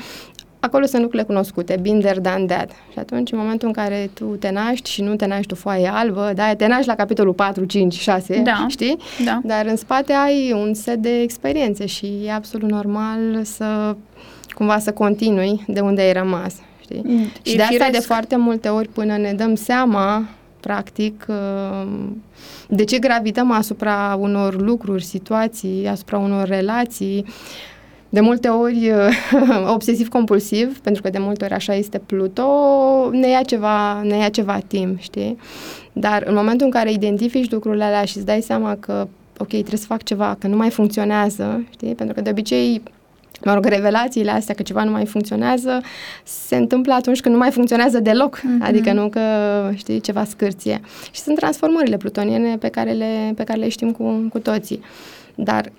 acolo 0.61 0.85
sunt 0.85 1.03
lucrurile 1.03 1.29
cunoscute, 1.29 1.79
binder 1.81 2.19
than 2.19 2.47
that. 2.47 2.71
Și 2.93 2.99
atunci, 2.99 3.33
în 3.33 3.39
momentul 3.39 3.67
în 3.67 3.75
care 3.75 4.11
tu 4.15 4.25
te 4.25 4.51
naști 4.51 4.91
și 4.91 5.03
nu 5.03 5.17
te 5.17 5.27
naști 5.27 5.47
tu 5.47 5.55
foaie 5.55 5.91
albă, 5.93 6.33
da, 6.35 6.55
te 6.55 6.67
naști 6.67 6.87
la 6.87 6.95
capitolul 6.95 7.33
4, 7.33 7.65
5, 7.65 7.95
6, 7.95 8.41
da. 8.45 8.67
știi? 8.69 8.97
Da. 9.25 9.41
Dar 9.43 9.67
în 9.67 9.77
spate 9.77 10.13
ai 10.13 10.53
un 10.53 10.75
set 10.75 10.97
de 10.97 11.21
experiențe 11.21 11.87
și 11.87 12.13
e 12.25 12.33
absolut 12.33 12.71
normal 12.71 13.19
să 13.43 13.97
cumva 14.55 14.79
să 14.79 14.93
continui 14.93 15.65
de 15.67 15.81
unde 15.81 16.01
ai 16.01 16.13
rămas, 16.13 16.55
știi? 16.89 17.03
Mm, 17.05 17.25
și 17.43 17.57
de 17.57 17.63
asta 17.63 17.75
firesc. 17.75 17.93
de 17.93 18.07
foarte 18.07 18.37
multe 18.37 18.69
ori 18.69 18.89
până 18.89 19.17
ne 19.17 19.33
dăm 19.33 19.55
seama 19.55 20.29
practic, 20.61 21.27
um, 21.29 22.23
de 22.69 22.85
ce 22.85 22.99
gravităm 22.99 23.51
asupra 23.51 24.17
unor 24.21 24.61
lucruri, 24.61 25.05
situații, 25.05 25.89
asupra 25.89 26.19
unor 26.19 26.47
relații, 26.49 27.25
de 28.09 28.21
multe 28.21 28.49
ori 28.49 28.93
obsesiv-compulsiv, 29.75 30.79
pentru 30.79 31.03
că 31.03 31.11
de 31.11 31.19
multe 31.19 31.45
ori 31.45 31.55
așa 31.55 31.75
este 31.75 31.99
Pluto, 31.99 32.49
ne 33.13 33.29
ia 33.29 33.43
ceva, 33.43 34.03
ne 34.03 34.17
ia 34.17 34.29
ceva 34.29 34.59
timp, 34.67 35.01
știi? 35.01 35.39
Dar 35.93 36.23
în 36.27 36.35
momentul 36.35 36.67
în 36.67 36.73
care 36.73 36.93
identifici 36.93 37.51
lucrurile 37.51 37.85
alea 37.85 38.05
și 38.05 38.17
îți 38.17 38.27
dai 38.27 38.41
seama 38.41 38.77
că, 38.81 39.09
ok, 39.39 39.49
trebuie 39.49 39.79
să 39.79 39.87
fac 39.87 40.03
ceva, 40.03 40.37
că 40.39 40.47
nu 40.47 40.57
mai 40.57 40.71
funcționează, 40.71 41.65
știi? 41.71 41.95
Pentru 41.95 42.15
că 42.15 42.21
de 42.21 42.31
obicei 42.31 42.83
mă 43.45 43.55
rog, 43.55 43.65
revelațiile 43.65 44.31
astea 44.31 44.55
că 44.55 44.63
ceva 44.63 44.85
nu 44.85 44.91
mai 44.91 45.07
funcționează, 45.07 45.81
se 46.25 46.57
întâmplă 46.57 46.93
atunci 46.93 47.21
când 47.21 47.35
nu 47.35 47.41
mai 47.41 47.51
funcționează 47.51 48.01
deloc, 48.01 48.39
mm-hmm. 48.39 48.67
adică 48.67 48.93
nu 48.93 49.09
că, 49.09 49.21
știi, 49.75 50.01
ceva 50.01 50.25
scârție. 50.25 50.81
Și 51.11 51.21
sunt 51.21 51.37
transformările 51.37 51.97
plutoniene 51.97 52.57
pe 52.57 52.69
care 52.69 52.93
le, 52.93 53.33
pe 53.37 53.45
care 53.45 53.59
le 53.59 53.69
știm 53.69 53.93
cu, 53.93 54.27
cu 54.33 54.39
toții. 54.39 54.81
Dar 55.35 55.73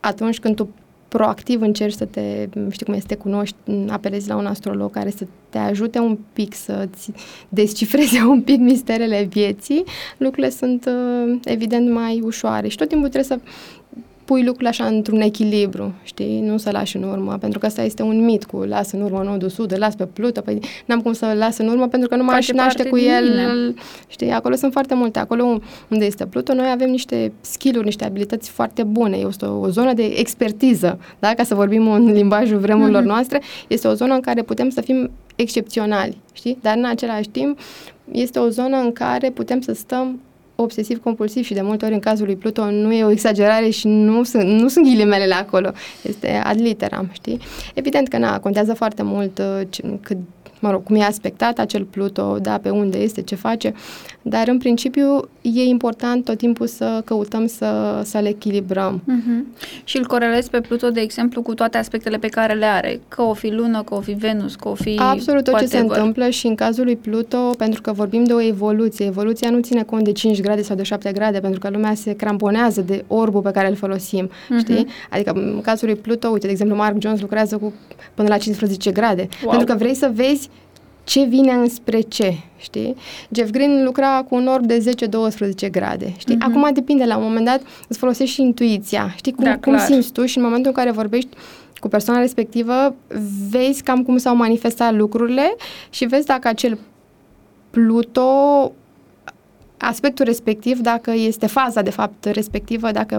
atunci 0.00 0.38
când 0.38 0.56
tu 0.56 0.68
proactiv 1.16 1.60
încerci 1.60 1.94
să 1.94 2.04
te, 2.04 2.48
știi 2.70 2.86
cum 2.86 2.94
este, 2.94 3.14
cunoști, 3.14 3.56
apelezi 3.88 4.28
la 4.28 4.36
un 4.36 4.46
astrolog 4.46 4.90
care 4.90 5.10
să 5.10 5.26
te 5.48 5.58
ajute 5.58 5.98
un 5.98 6.18
pic 6.32 6.54
să-ți 6.54 7.12
descifreze 7.48 8.22
un 8.22 8.42
pic 8.42 8.60
misterele 8.60 9.22
vieții, 9.22 9.84
lucrurile 10.16 10.50
sunt 10.50 10.86
uh, 10.86 11.38
evident 11.44 11.90
mai 11.90 12.20
ușoare 12.24 12.68
și 12.68 12.76
tot 12.76 12.88
timpul 12.88 13.08
trebuie 13.08 13.38
să 13.38 13.50
pui 14.24 14.42
lucrurile 14.42 14.68
așa 14.68 14.84
într-un 14.84 15.20
echilibru, 15.20 15.94
știi? 16.02 16.40
Nu 16.40 16.56
să 16.56 16.70
lași 16.70 16.96
în 16.96 17.02
urmă, 17.02 17.36
pentru 17.40 17.58
că 17.58 17.66
asta 17.66 17.82
este 17.82 18.02
un 18.02 18.24
mit 18.24 18.44
cu 18.44 18.56
las 18.56 18.92
în 18.92 19.00
urmă 19.00 19.22
nodul 19.22 19.48
sud, 19.48 19.74
las 19.78 19.94
pe 19.94 20.06
Pluto, 20.06 20.40
păi 20.40 20.58
n-am 20.86 21.00
cum 21.00 21.12
să 21.12 21.34
las 21.38 21.58
în 21.58 21.68
urmă 21.68 21.88
pentru 21.88 22.08
că 22.08 22.16
nu 22.16 22.24
mai 22.24 22.46
naște 22.54 22.88
cu 22.88 22.98
el, 22.98 23.28
mine. 23.28 23.74
știi? 24.06 24.30
Acolo 24.30 24.54
sunt 24.54 24.72
foarte 24.72 24.94
multe. 24.94 25.18
Acolo 25.18 25.60
unde 25.88 26.04
este 26.04 26.26
Pluto, 26.26 26.54
noi 26.54 26.70
avem 26.72 26.90
niște 26.90 27.32
skill-uri, 27.40 27.84
niște 27.84 28.04
abilități 28.04 28.50
foarte 28.50 28.82
bune. 28.82 29.16
Este 29.16 29.44
o, 29.44 29.58
o 29.58 29.68
zonă 29.68 29.92
de 29.92 30.04
expertiză, 30.04 30.98
da? 31.18 31.34
Ca 31.34 31.42
să 31.42 31.54
vorbim 31.54 31.88
în 31.88 32.12
limbajul 32.12 32.58
vremurilor 32.58 33.02
mm-hmm. 33.02 33.06
noastre, 33.06 33.42
este 33.68 33.88
o 33.88 33.94
zonă 33.94 34.14
în 34.14 34.20
care 34.20 34.42
putem 34.42 34.70
să 34.70 34.80
fim 34.80 35.10
excepționali, 35.36 36.20
știi? 36.32 36.58
Dar 36.62 36.76
în 36.76 36.84
același 36.84 37.28
timp 37.28 37.58
este 38.12 38.38
o 38.38 38.48
zonă 38.48 38.76
în 38.76 38.92
care 38.92 39.30
putem 39.30 39.60
să 39.60 39.72
stăm 39.72 40.20
obsesiv-compulsiv 40.56 41.44
și 41.44 41.54
de 41.54 41.62
multe 41.62 41.84
ori 41.84 41.94
în 41.94 42.00
cazul 42.00 42.26
lui 42.26 42.36
Pluto 42.36 42.70
nu 42.70 42.92
e 42.92 43.04
o 43.04 43.10
exagerare 43.10 43.68
și 43.68 43.86
nu 43.86 44.22
sunt, 44.22 44.48
nu 44.48 44.68
sunt 44.68 44.84
ghilimelele 44.84 45.34
acolo, 45.34 45.72
este 46.02 46.40
ad 46.44 46.60
literam, 46.60 47.08
știi? 47.12 47.38
Evident 47.74 48.08
că 48.08 48.18
na, 48.18 48.40
contează 48.40 48.74
foarte 48.74 49.02
mult 49.02 49.38
uh, 49.38 49.96
cât 50.00 50.16
mă 50.60 50.70
rog, 50.70 50.82
cum 50.82 50.96
e 50.96 51.02
aspectat 51.02 51.58
acel 51.58 51.84
Pluto, 51.84 52.38
da, 52.38 52.58
pe 52.58 52.70
unde 52.70 52.98
este, 52.98 53.22
ce 53.22 53.34
face, 53.34 53.74
dar 54.22 54.48
în 54.48 54.58
principiu 54.58 55.28
e 55.52 55.62
important 55.62 56.24
tot 56.24 56.38
timpul 56.38 56.66
să 56.66 57.02
căutăm 57.04 57.46
să, 57.46 58.00
să 58.04 58.18
le 58.18 58.28
echilibrăm. 58.28 59.02
Uh-huh. 59.02 59.64
Și 59.84 59.96
îl 59.96 60.06
corelezi 60.06 60.50
pe 60.50 60.60
Pluto, 60.60 60.90
de 60.90 61.00
exemplu, 61.00 61.42
cu 61.42 61.54
toate 61.54 61.78
aspectele 61.78 62.16
pe 62.16 62.28
care 62.28 62.54
le 62.54 62.64
are, 62.64 63.00
că 63.08 63.22
o 63.22 63.32
fi 63.32 63.50
lună, 63.50 63.82
că 63.82 63.94
o 63.94 64.00
fi 64.00 64.12
Venus, 64.12 64.54
că 64.54 64.68
o 64.68 64.74
fi 64.74 64.98
Absolut 64.98 65.44
tot 65.44 65.58
ce 65.58 65.66
se 65.66 65.78
întâmplă 65.78 66.28
și 66.28 66.46
în 66.46 66.54
cazul 66.54 66.84
lui 66.84 66.96
Pluto, 66.96 67.50
pentru 67.58 67.80
că 67.80 67.92
vorbim 67.92 68.24
de 68.24 68.32
o 68.32 68.40
evoluție, 68.40 69.06
evoluția 69.06 69.50
nu 69.50 69.60
ține 69.60 69.82
cont 69.82 70.04
de 70.04 70.12
5 70.12 70.40
grade 70.40 70.62
sau 70.62 70.76
de 70.76 70.82
7 70.82 71.12
grade, 71.12 71.40
pentru 71.40 71.60
că 71.60 71.68
lumea 71.70 71.94
se 71.94 72.12
cramponează 72.12 72.80
de 72.80 73.04
orbul 73.06 73.40
pe 73.40 73.50
care 73.50 73.68
îl 73.68 73.74
folosim, 73.74 74.28
uh-huh. 74.28 74.58
știi? 74.58 74.86
Adică 75.10 75.32
în 75.34 75.60
cazul 75.62 75.88
lui 75.88 75.96
Pluto, 75.96 76.28
uite, 76.28 76.46
de 76.46 76.52
exemplu, 76.52 76.76
Mark 76.76 76.96
Jones 77.00 77.20
lucrează 77.20 77.56
cu 77.56 77.72
până 78.14 78.28
la 78.28 78.36
15 78.36 78.90
grade, 78.90 79.28
wow. 79.42 79.50
pentru 79.50 79.72
că 79.72 79.78
vrei 79.78 79.94
să 79.94 80.10
vezi 80.14 80.50
ce 81.04 81.24
vine 81.24 81.52
înspre 81.52 82.00
ce, 82.00 82.34
știi? 82.56 82.96
Jeff 83.30 83.50
Green 83.50 83.84
lucra 83.84 84.24
cu 84.28 84.34
un 84.34 84.46
orb 84.46 84.66
de 84.66 84.94
10-12 85.66 85.70
grade, 85.70 86.14
știi? 86.16 86.36
Mm-hmm. 86.36 86.38
Acum 86.38 86.70
depinde, 86.72 87.04
la 87.04 87.16
un 87.16 87.22
moment 87.22 87.46
dat 87.46 87.62
îți 87.88 87.98
folosești 87.98 88.34
și 88.34 88.42
intuiția, 88.42 89.12
știi? 89.16 89.32
Cum, 89.32 89.44
da, 89.44 89.58
cum 89.58 89.78
simți 89.78 90.12
tu 90.12 90.26
și 90.26 90.38
în 90.38 90.44
momentul 90.44 90.70
în 90.70 90.76
care 90.76 90.90
vorbești 90.90 91.28
cu 91.78 91.88
persoana 91.88 92.20
respectivă, 92.20 92.94
vezi 93.50 93.82
cam 93.82 94.02
cum 94.02 94.16
s-au 94.16 94.36
manifestat 94.36 94.94
lucrurile 94.94 95.56
și 95.90 96.04
vezi 96.04 96.26
dacă 96.26 96.48
acel 96.48 96.78
Pluto 97.70 98.72
aspectul 99.88 100.24
respectiv, 100.24 100.78
dacă 100.78 101.12
este 101.12 101.46
faza, 101.46 101.82
de 101.82 101.90
fapt, 101.90 102.24
respectivă, 102.24 102.90
dacă 102.90 103.16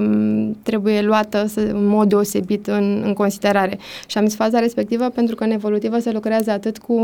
trebuie 0.64 1.02
luată 1.02 1.48
în 1.56 1.86
mod 1.86 2.10
deosebit 2.10 2.68
în, 2.68 3.02
în 3.06 3.14
considerare. 3.14 3.80
Și 4.08 4.18
am 4.18 4.26
zis 4.26 4.36
faza 4.36 4.60
respectivă 4.60 5.10
pentru 5.10 5.36
că 5.36 5.44
în 5.44 5.52
evolutivă 5.52 6.00
se 6.00 6.12
lucrează 6.12 6.52
atât 6.52 6.78
cu 6.78 7.02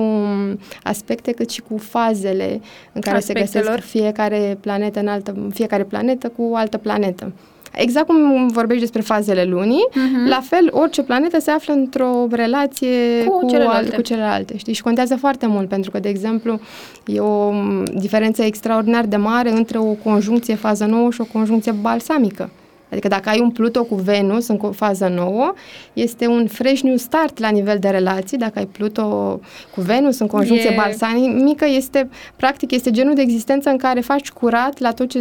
aspecte 0.83 1.31
cât 1.31 1.49
și 1.49 1.61
cu 1.61 1.77
fazele 1.77 2.61
în 2.93 3.01
care 3.01 3.17
Aspectelor. 3.17 3.47
se 3.47 3.59
găsesc 3.59 3.87
fiecare 3.87 4.57
planetă 4.61 4.99
în 4.99 5.07
altă, 5.07 5.49
fiecare 5.53 5.83
planetă 5.83 6.29
cu 6.29 6.51
altă 6.55 6.77
planetă. 6.77 7.31
Exact 7.71 8.05
cum 8.05 8.47
vorbești 8.47 8.81
despre 8.81 9.01
fazele 9.01 9.43
lunii, 9.43 9.87
uh-huh. 9.89 10.29
la 10.29 10.41
fel 10.43 10.69
orice 10.71 11.03
planetă 11.03 11.39
se 11.39 11.51
află 11.51 11.73
într-o 11.73 12.27
relație 12.31 13.23
cu, 13.25 13.39
cu, 13.39 13.49
celelalte. 13.49 13.89
Al, 13.89 13.95
cu 13.95 14.01
celelalte, 14.01 14.57
știi? 14.57 14.73
Și 14.73 14.81
contează 14.81 15.15
foarte 15.15 15.45
mult, 15.45 15.67
pentru 15.67 15.91
că, 15.91 15.99
de 15.99 16.09
exemplu, 16.09 16.59
e 17.05 17.19
o 17.19 17.53
diferență 17.93 18.43
extraordinar 18.43 19.05
de 19.05 19.15
mare 19.15 19.51
între 19.51 19.77
o 19.77 19.93
conjuncție 19.93 20.55
fază 20.55 20.85
nouă 20.85 21.11
și 21.11 21.21
o 21.21 21.25
conjuncție 21.33 21.71
balsamică. 21.71 22.49
Adică 22.91 23.07
dacă 23.07 23.29
ai 23.29 23.39
un 23.39 23.49
Pluto 23.49 23.83
cu 23.83 23.95
Venus 23.95 24.47
în 24.47 24.57
fază 24.71 25.07
nouă, 25.07 25.53
este 25.93 26.27
un 26.27 26.47
fresh 26.47 26.81
new 26.81 26.95
start 26.95 27.39
la 27.39 27.49
nivel 27.49 27.77
de 27.79 27.89
relații. 27.89 28.37
Dacă 28.37 28.59
ai 28.59 28.65
Pluto 28.65 29.39
cu 29.75 29.81
Venus 29.81 30.19
în 30.19 30.27
conjuncție 30.27 30.69
e... 30.69 30.75
balsamică, 30.75 31.65
este, 31.65 32.09
practic, 32.35 32.71
este 32.71 32.91
genul 32.91 33.15
de 33.15 33.21
existență 33.21 33.69
în 33.69 33.77
care 33.77 33.99
faci 33.99 34.29
curat 34.29 34.79
la 34.79 34.91
tot 34.91 35.09
ce, 35.09 35.19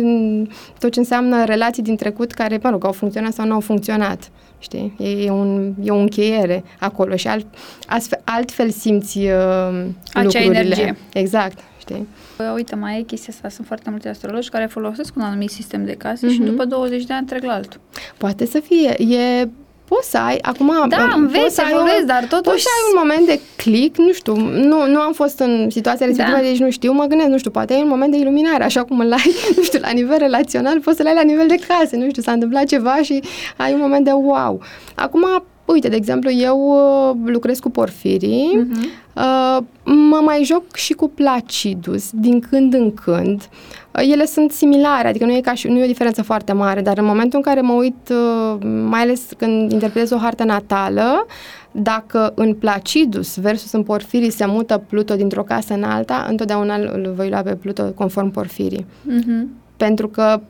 tot 0.78 0.92
ce 0.92 0.98
înseamnă 0.98 1.44
relații 1.44 1.82
din 1.82 1.96
trecut 1.96 2.32
care, 2.32 2.58
mă 2.62 2.70
rog, 2.70 2.84
au 2.84 2.92
funcționat 2.92 3.32
sau 3.32 3.46
nu 3.46 3.52
au 3.52 3.60
funcționat. 3.60 4.30
Știi? 4.58 4.94
E, 4.98 5.08
e, 5.08 5.30
un, 5.30 5.72
e 5.82 5.90
o 5.90 5.96
încheiere 5.96 6.64
acolo 6.78 7.16
și 7.16 7.28
alt, 7.28 7.46
astfel, 7.86 8.20
altfel 8.24 8.70
simți 8.70 9.18
uh, 9.18 9.24
Acea 9.24 10.22
lucrurile. 10.22 10.58
energie. 10.58 10.96
Exact 11.12 11.58
știi? 11.90 12.08
Păi, 12.40 12.52
uite, 12.54 12.74
mai 12.74 12.98
e 12.98 13.02
chestia 13.02 13.32
asta, 13.34 13.48
sunt 13.48 13.66
foarte 13.66 13.90
multe 13.90 14.08
astrologi 14.08 14.48
care 14.48 14.66
folosesc 14.66 15.16
un 15.16 15.22
anumit 15.22 15.50
sistem 15.50 15.84
de 15.84 15.92
case 15.92 16.26
uh-huh. 16.26 16.30
și 16.30 16.38
mhm. 16.38 16.50
după 16.50 16.64
20 16.64 17.04
de 17.04 17.12
ani 17.12 17.26
trec 17.26 17.42
la 17.42 17.52
altul. 17.52 17.80
Poate 18.16 18.46
să 18.46 18.60
fie, 18.60 19.14
e 19.14 19.48
poți 19.84 20.10
să 20.10 20.18
ai, 20.18 20.38
acum... 20.42 20.72
Da, 20.88 21.12
înveți, 21.16 21.54
să 21.54 21.62
evoluezi, 21.70 22.06
dar 22.06 22.24
totuși... 22.24 22.50
Poți 22.50 22.62
să 22.62 22.68
ai 22.76 22.92
un 22.92 23.00
moment 23.02 23.26
de 23.26 23.40
click, 23.56 23.98
nu 23.98 24.12
știu, 24.12 24.36
nu, 24.36 24.86
nu 24.86 25.00
am 25.00 25.12
fost 25.12 25.38
în 25.38 25.70
situația 25.70 26.06
respectivă, 26.06 26.38
da. 26.38 26.42
deci 26.42 26.58
nu 26.58 26.70
știu, 26.70 26.92
mă 26.92 27.04
gândesc, 27.04 27.28
nu 27.30 27.38
știu, 27.38 27.50
poate 27.50 27.72
ai 27.72 27.82
un 27.82 27.88
moment 27.88 28.10
de 28.10 28.18
iluminare, 28.18 28.64
așa 28.64 28.84
cum 28.84 29.00
îl 29.00 29.12
ai, 29.12 29.34
nu 29.56 29.62
știu, 29.62 29.78
la 29.82 29.90
nivel 29.90 30.18
relațional, 30.18 30.80
poți 30.80 30.96
să-l 30.96 31.06
ai 31.06 31.14
la 31.14 31.22
nivel 31.22 31.46
de 31.46 31.58
case, 31.68 31.96
nu 31.96 32.08
știu, 32.08 32.22
s-a 32.22 32.32
întâmplat 32.32 32.64
ceva 32.64 32.96
și 33.02 33.22
ai 33.56 33.72
un 33.72 33.80
moment 33.80 34.04
de 34.04 34.10
wow. 34.10 34.62
Acum, 34.94 35.24
Uite, 35.72 35.88
de 35.88 35.96
exemplu, 35.96 36.30
eu 36.30 36.58
uh, 36.58 37.32
lucrez 37.32 37.58
cu 37.58 37.70
porfirii, 37.70 38.60
uh-huh. 38.62 39.09
Uh, 39.20 39.64
mă 39.84 40.20
mai 40.24 40.44
joc 40.44 40.74
și 40.74 40.92
cu 40.92 41.08
placidus 41.08 42.10
din 42.12 42.40
când 42.40 42.74
în 42.74 42.94
când. 42.94 43.48
Uh, 43.90 44.10
ele 44.12 44.24
sunt 44.24 44.52
similare, 44.52 45.08
adică 45.08 45.24
nu 45.24 45.32
e, 45.32 45.40
ca 45.40 45.54
și, 45.54 45.68
nu 45.68 45.78
e 45.78 45.84
o 45.84 45.86
diferență 45.86 46.22
foarte 46.22 46.52
mare, 46.52 46.80
dar 46.80 46.98
în 46.98 47.04
momentul 47.04 47.38
în 47.38 47.44
care 47.44 47.60
mă 47.60 47.72
uit, 47.72 48.08
uh, 48.10 48.58
mai 48.88 49.00
ales 49.00 49.22
când 49.36 49.72
interpretez 49.72 50.10
o 50.10 50.16
hartă 50.16 50.44
natală, 50.44 51.26
dacă 51.72 52.32
în 52.34 52.54
Placidus 52.54 53.36
versus 53.36 53.72
în 53.72 53.82
Porfirii 53.82 54.30
se 54.30 54.46
mută 54.46 54.82
Pluto 54.88 55.14
dintr-o 55.14 55.42
casă 55.42 55.74
în 55.74 55.82
alta, 55.82 56.26
întotdeauna 56.28 56.74
îl 56.74 57.12
voi 57.16 57.28
lua 57.28 57.42
pe 57.42 57.54
Pluto 57.54 57.82
conform 57.82 58.30
Porfirii. 58.30 58.86
Uh-huh. 58.86 59.46
Pentru 59.76 60.08
că 60.08 60.40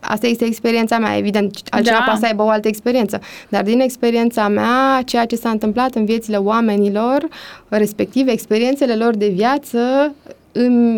asta 0.00 0.26
este 0.26 0.44
experiența 0.44 0.98
mea, 0.98 1.16
evident, 1.16 1.58
altcineva 1.70 1.98
da. 1.98 2.04
poate 2.04 2.20
să 2.20 2.26
aibă 2.26 2.42
o 2.42 2.48
altă 2.48 2.68
experiență, 2.68 3.20
dar 3.48 3.62
din 3.62 3.80
experiența 3.80 4.48
mea, 4.48 5.02
ceea 5.04 5.26
ce 5.26 5.36
s-a 5.36 5.50
întâmplat 5.50 5.94
în 5.94 6.04
viețile 6.04 6.36
oamenilor, 6.36 7.28
respectiv 7.68 8.28
experiențele 8.28 8.94
lor 8.94 9.16
de 9.16 9.28
viață, 9.28 9.78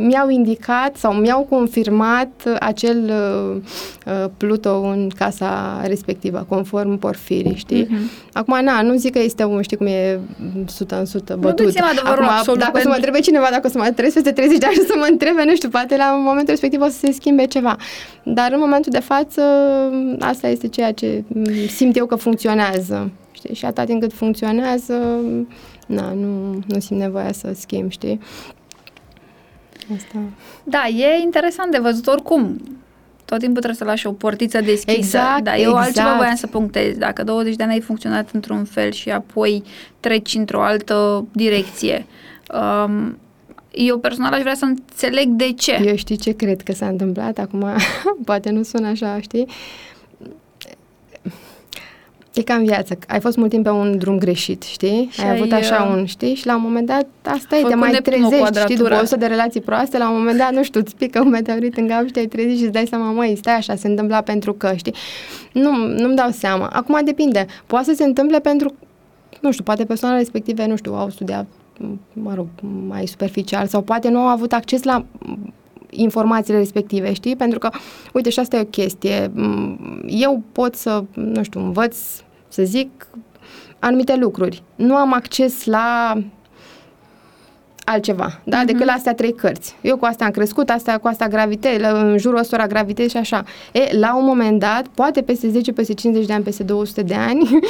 mi-au 0.07 0.29
indicat 0.29 0.97
sau 0.97 1.13
mi-au 1.13 1.47
confirmat 1.49 2.31
acel 2.61 3.13
uh, 4.07 4.25
Pluto 4.37 4.81
în 4.81 5.09
casa 5.19 5.83
respectivă, 5.87 6.47
conform 6.49 6.99
porfirii, 6.99 7.57
știi? 7.57 7.85
Uh-huh. 7.85 8.33
Acum, 8.33 8.59
na, 8.65 8.83
nu 8.83 8.97
zic 8.97 9.13
că 9.13 9.19
este 9.19 9.45
un, 9.45 9.63
știi 9.63 9.77
cum 9.77 9.87
e, 9.87 10.21
100 10.67 10.95
în 10.95 11.01
100 11.01 11.37
bătut. 11.41 11.79
Nu 11.79 11.85
Acum, 12.05 12.25
absolut 12.25 12.59
dacă 12.59 12.77
o 12.77 12.81
să 12.81 12.89
mă 12.89 12.95
întrebe 12.95 13.21
cineva, 13.21 13.47
dacă 13.51 13.67
o 13.67 13.71
să 13.71 13.79
mă 13.79 13.91
trăiesc 13.95 14.15
peste 14.15 14.33
30 14.33 14.59
de 14.59 14.67
ani 14.67 14.77
să 14.77 14.95
mă 14.97 15.07
întrebe, 15.11 15.45
nu 15.45 15.55
știu, 15.55 15.69
poate 15.69 15.97
la 15.97 16.21
momentul 16.25 16.49
respectiv 16.49 16.81
o 16.81 16.89
să 16.89 16.99
se 16.99 17.13
schimbe 17.13 17.47
ceva. 17.47 17.77
Dar 18.23 18.53
în 18.53 18.59
momentul 18.61 18.93
de 18.93 19.01
față, 19.01 19.43
asta 20.19 20.49
este 20.49 20.69
ceea 20.69 20.93
ce 20.93 21.25
simt 21.69 21.97
eu 21.97 22.07
că 22.07 22.15
funcționează, 22.15 23.11
știi? 23.31 23.55
Și 23.55 23.65
atât 23.65 23.87
timp 23.87 24.01
cât 24.01 24.13
funcționează, 24.13 24.95
na, 25.87 26.13
nu, 26.13 26.59
nu 26.67 26.79
simt 26.79 27.01
nevoia 27.01 27.33
să 27.33 27.53
schimb, 27.55 27.91
știi? 27.91 28.21
Asta. 29.97 30.19
Da, 30.65 30.87
e 30.87 31.21
interesant 31.23 31.71
de 31.71 31.79
văzut 31.79 32.07
oricum. 32.07 32.61
Tot 33.25 33.39
timpul 33.39 33.63
trebuie 33.63 33.75
să 33.75 33.85
lași 33.85 34.07
o 34.07 34.13
portiță 34.13 34.61
deschisă. 34.61 34.97
Exact, 34.97 35.45
Dar 35.45 35.55
eu 35.55 35.61
exact. 35.61 35.85
altceva 35.85 36.17
voiam 36.17 36.35
să 36.35 36.47
punctez. 36.47 36.97
Dacă 36.97 37.25
20 37.25 37.57
de 37.57 37.63
ani 37.63 37.73
ai 37.73 37.81
funcționat 37.81 38.31
într-un 38.33 38.65
fel 38.65 38.91
și 38.91 39.11
apoi 39.11 39.63
treci 40.01 40.35
într-o 40.35 40.63
altă 40.63 41.27
direcție, 41.33 42.07
um, 42.85 43.19
eu 43.71 43.99
personal 43.99 44.33
aș 44.33 44.41
vrea 44.41 44.55
să 44.55 44.65
înțeleg 44.65 45.29
de 45.29 45.53
ce. 45.53 45.83
Eu 45.85 45.97
știi 45.97 46.17
ce 46.17 46.33
cred 46.33 46.63
că 46.63 46.73
s-a 46.73 46.87
întâmplat 46.87 47.39
acum, 47.39 47.67
poate 48.25 48.51
nu 48.51 48.63
sună 48.63 48.89
așa, 48.89 49.21
știi? 49.21 49.47
E 52.35 52.43
ca 52.43 52.55
în 52.55 52.65
viață, 52.65 52.99
ai 53.09 53.21
fost 53.21 53.37
mult 53.37 53.51
timp 53.51 53.65
pe 53.65 53.71
un 53.71 53.99
drum 53.99 54.19
greșit, 54.19 54.63
știi? 54.63 55.09
Și 55.11 55.21
ai, 55.21 55.29
ai 55.29 55.37
avut 55.37 55.53
așa 55.53 55.83
uh, 55.83 55.97
un, 55.97 56.07
știi? 56.07 56.35
Și 56.35 56.47
la 56.47 56.57
un 56.57 56.63
moment 56.63 56.87
dat, 56.87 57.07
asta 57.25 57.57
e, 57.57 57.63
te 57.63 57.75
mai 57.75 57.91
trezești, 58.03 58.59
știi? 58.59 58.77
După 58.77 58.99
100 59.03 59.17
de 59.17 59.27
relații 59.27 59.61
proaste, 59.61 59.99
la 59.99 60.11
un 60.11 60.17
moment 60.17 60.39
dat, 60.39 60.53
nu 60.53 60.63
știu, 60.63 60.81
îți 60.81 60.97
pică 60.97 61.21
un 61.21 61.29
meteorit 61.29 61.77
în 61.77 61.89
cap 61.89 62.07
și 62.07 62.13
te-ai 62.13 62.27
trezit 62.27 62.57
și 62.57 62.63
îți 62.63 62.73
dai 62.73 62.87
seama, 62.87 63.11
măi, 63.11 63.37
stai 63.37 63.55
așa, 63.55 63.75
se 63.75 63.89
întâmpla 63.89 64.21
pentru 64.21 64.53
că, 64.53 64.73
știi? 64.77 64.95
Nu, 65.53 65.77
nu-mi 65.77 66.17
dau 66.17 66.31
seama. 66.31 66.67
Acum 66.67 67.01
depinde. 67.05 67.47
Poate 67.67 67.85
să 67.85 67.93
se 67.97 68.05
întâmple 68.05 68.41
pentru, 68.41 68.75
nu 69.41 69.53
știu, 69.53 69.65
poate 69.65 69.85
persoanele 69.85 70.21
respective, 70.21 70.67
nu 70.67 70.77
știu, 70.77 70.95
au 70.95 71.11
studiat 71.11 71.47
mă 72.13 72.35
rog, 72.35 72.47
mai 72.87 73.07
superficial 73.07 73.67
sau 73.67 73.83
poate 73.83 74.09
nu 74.09 74.19
au 74.19 74.27
avut 74.27 74.53
acces 74.53 74.83
la 74.83 75.05
informațiile 75.91 76.59
respective, 76.59 77.13
știi? 77.13 77.37
Pentru 77.37 77.59
că, 77.59 77.71
uite, 78.13 78.31
și 78.31 78.39
asta 78.39 78.57
e 78.57 78.61
o 78.61 78.65
chestie. 78.65 79.31
Eu 80.07 80.43
pot 80.53 80.75
să, 80.75 81.05
nu 81.15 81.43
știu, 81.43 81.61
învăț, 81.61 81.97
să 82.49 82.63
zic, 82.63 83.07
anumite 83.79 84.17
lucruri. 84.17 84.63
Nu 84.75 84.95
am 84.95 85.13
acces 85.13 85.65
la 85.65 86.17
altceva, 87.85 88.41
da? 88.45 88.63
Uh-huh. 88.63 88.67
Decât 88.67 88.85
la 88.85 88.93
astea 88.93 89.15
trei 89.15 89.35
cărți. 89.35 89.77
Eu 89.81 89.97
cu 89.97 90.05
asta 90.05 90.25
am 90.25 90.31
crescut, 90.31 90.71
astea 90.71 90.99
cu 90.99 91.09
asta 91.09 91.29
gravitez, 91.29 91.81
în 91.93 92.19
jurul 92.19 92.39
ăstora 92.39 92.67
gravitez 92.67 93.11
și 93.11 93.17
așa. 93.17 93.45
E, 93.73 93.97
la 93.97 94.17
un 94.17 94.25
moment 94.25 94.59
dat, 94.59 94.87
poate 94.95 95.23
peste 95.23 95.49
10, 95.49 95.73
peste 95.73 95.95
50 95.95 96.27
de 96.27 96.33
ani, 96.33 96.45
peste 96.45 96.63
200 96.63 97.03
de 97.03 97.15
ani, 97.15 97.61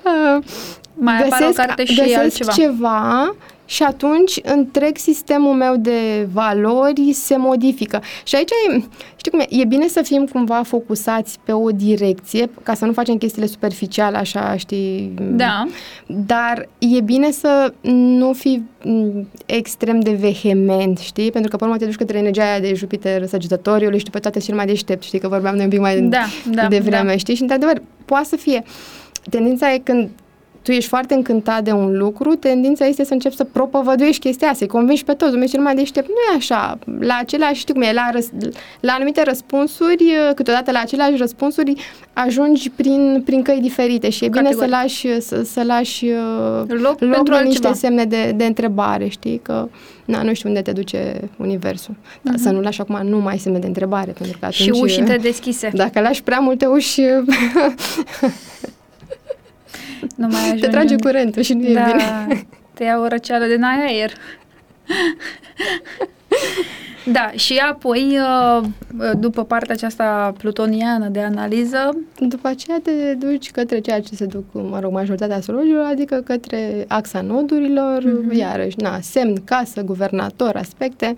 mai 0.94 1.28
găsesc, 1.28 1.50
o 1.50 1.52
carte 1.52 1.84
și 1.84 1.94
găsesc 1.94 2.18
altceva. 2.18 2.52
ceva 2.52 3.34
și 3.72 3.82
atunci 3.82 4.40
întreg 4.42 4.96
sistemul 4.96 5.54
meu 5.54 5.76
de 5.76 6.28
valori 6.32 7.12
se 7.12 7.36
modifică. 7.36 8.02
Și 8.24 8.36
aici, 8.36 8.50
e, 8.50 8.82
știi 9.16 9.30
cum 9.30 9.40
e, 9.40 9.46
e 9.48 9.64
bine 9.64 9.86
să 9.86 10.02
fim 10.02 10.26
cumva 10.32 10.62
focusați 10.62 11.38
pe 11.44 11.52
o 11.52 11.70
direcție, 11.70 12.50
ca 12.62 12.74
să 12.74 12.84
nu 12.84 12.92
facem 12.92 13.16
chestiile 13.16 13.46
superficiale, 13.46 14.16
așa, 14.16 14.56
știi? 14.56 15.12
Da. 15.30 15.66
Dar 16.06 16.68
e 16.78 17.00
bine 17.00 17.30
să 17.30 17.72
nu 17.80 18.32
fii 18.32 18.68
extrem 19.46 20.00
de 20.00 20.12
vehement, 20.12 20.98
știi? 20.98 21.30
Pentru 21.30 21.50
că, 21.50 21.56
pe 21.56 21.64
urmă, 21.64 21.76
te 21.76 21.84
duci 21.84 21.94
către 21.94 22.18
energia 22.18 22.42
aia 22.42 22.60
de 22.60 22.74
Jupiter 22.74 23.26
săgetătoriului 23.26 23.98
și 23.98 24.10
pe 24.10 24.18
toate 24.18 24.38
cel 24.38 24.54
mai 24.54 24.66
deștept, 24.66 25.02
știi? 25.02 25.18
Că 25.18 25.28
vorbeam 25.28 25.54
noi 25.54 25.64
un 25.64 25.70
pic 25.70 25.80
mai 25.80 26.00
da, 26.00 26.24
da, 26.50 26.68
de 26.68 26.78
vreme, 26.78 27.10
da. 27.10 27.16
știi? 27.16 27.34
Și, 27.34 27.42
într-adevăr, 27.42 27.82
poate 28.04 28.26
să 28.26 28.36
fie. 28.36 28.62
Tendința 29.30 29.72
e 29.72 29.78
când 29.78 30.08
tu 30.62 30.70
ești 30.70 30.88
foarte 30.88 31.14
încântat 31.14 31.64
de 31.64 31.72
un 31.72 31.96
lucru, 31.98 32.34
tendința 32.34 32.84
este 32.86 33.04
să 33.04 33.12
începi 33.12 33.36
să 33.36 33.44
propovăduiești 33.44 34.20
chestia, 34.20 34.52
să-i 34.54 34.66
convingi 34.66 35.04
pe 35.04 35.12
toți, 35.12 35.32
lumea 35.32 35.46
cel 35.46 35.60
mai 35.60 35.74
deștept. 35.74 36.08
Nu 36.08 36.14
e 36.32 36.36
așa. 36.36 36.78
La 37.00 37.16
același, 37.20 37.60
știi 37.60 37.74
cum 37.74 37.82
e, 37.82 37.92
la, 37.92 38.10
răs, 38.12 38.28
la 38.80 38.92
anumite 38.92 39.22
răspunsuri, 39.22 40.04
câteodată 40.34 40.70
la 40.70 40.80
aceleași 40.80 41.16
răspunsuri, 41.16 41.74
ajungi 42.12 42.70
prin, 42.70 43.22
prin 43.24 43.42
căi 43.42 43.58
diferite 43.60 44.10
și 44.10 44.24
e 44.24 44.28
bine 44.28 44.42
Categoric. 44.42 44.70
să 44.70 44.76
lași, 44.76 45.20
să, 45.20 45.42
să 45.42 45.62
lași 45.62 46.06
Loc 46.66 47.00
loc 47.00 47.14
pentru 47.14 47.32
la 47.32 47.40
niște 47.40 47.66
altceva. 47.66 47.74
semne 47.94 48.04
de, 48.04 48.32
de 48.36 48.44
întrebare, 48.44 49.08
știi? 49.08 49.38
Că 49.42 49.68
na, 50.04 50.22
nu 50.22 50.34
știu 50.34 50.48
unde 50.48 50.60
te 50.62 50.72
duce 50.72 51.20
universul. 51.36 51.94
Dar 52.22 52.34
să 52.36 52.50
nu 52.50 52.60
lași 52.60 52.80
acum 52.80 53.00
numai 53.06 53.38
semne 53.38 53.58
de 53.58 53.66
întrebare, 53.66 54.12
pentru 54.18 54.38
că 54.38 54.44
atunci... 54.46 54.68
Mhm. 54.68 54.76
Și 54.76 54.82
ușile 54.82 55.16
deschise. 55.16 55.70
Dacă 55.74 56.00
lași 56.00 56.22
prea 56.22 56.38
multe 56.38 56.66
uși, 56.66 57.00
Nu 60.16 60.26
mai 60.26 60.40
ajungi 60.40 60.60
te 60.62 60.68
trage 60.68 60.92
în- 60.94 61.00
curentul 61.00 61.42
și 61.42 61.52
nu 61.54 61.66
e 61.66 61.72
da, 61.74 61.82
bine. 62.26 62.46
te 62.74 62.84
ia 62.84 62.98
o 62.98 63.06
răceală 63.06 63.44
de 63.46 63.56
n-ai 63.56 63.86
aer. 63.86 64.12
da, 67.12 67.30
și 67.34 67.56
apoi, 67.70 68.18
uh, 68.18 68.68
după 69.18 69.44
partea 69.44 69.74
aceasta 69.74 70.32
plutoniană 70.38 71.08
de 71.08 71.20
analiză, 71.20 71.90
După 72.18 72.48
aceea 72.48 72.80
te 72.82 73.14
duci 73.14 73.50
către 73.50 73.78
ceea 73.80 74.00
ce 74.00 74.14
se 74.14 74.24
duc, 74.26 74.44
mă 74.52 74.78
rog, 74.80 74.92
majoritatea 74.92 75.36
astrologilor, 75.36 75.84
adică 75.84 76.16
către 76.24 76.84
axa 76.88 77.20
nodurilor, 77.20 78.02
Mhm. 78.02 78.30
mm-hmm. 78.30 78.36
iarăși, 78.36 78.76
na, 78.78 78.98
semn, 79.00 79.34
casă, 79.44 79.82
guvernator, 79.82 80.56
aspecte 80.56 81.14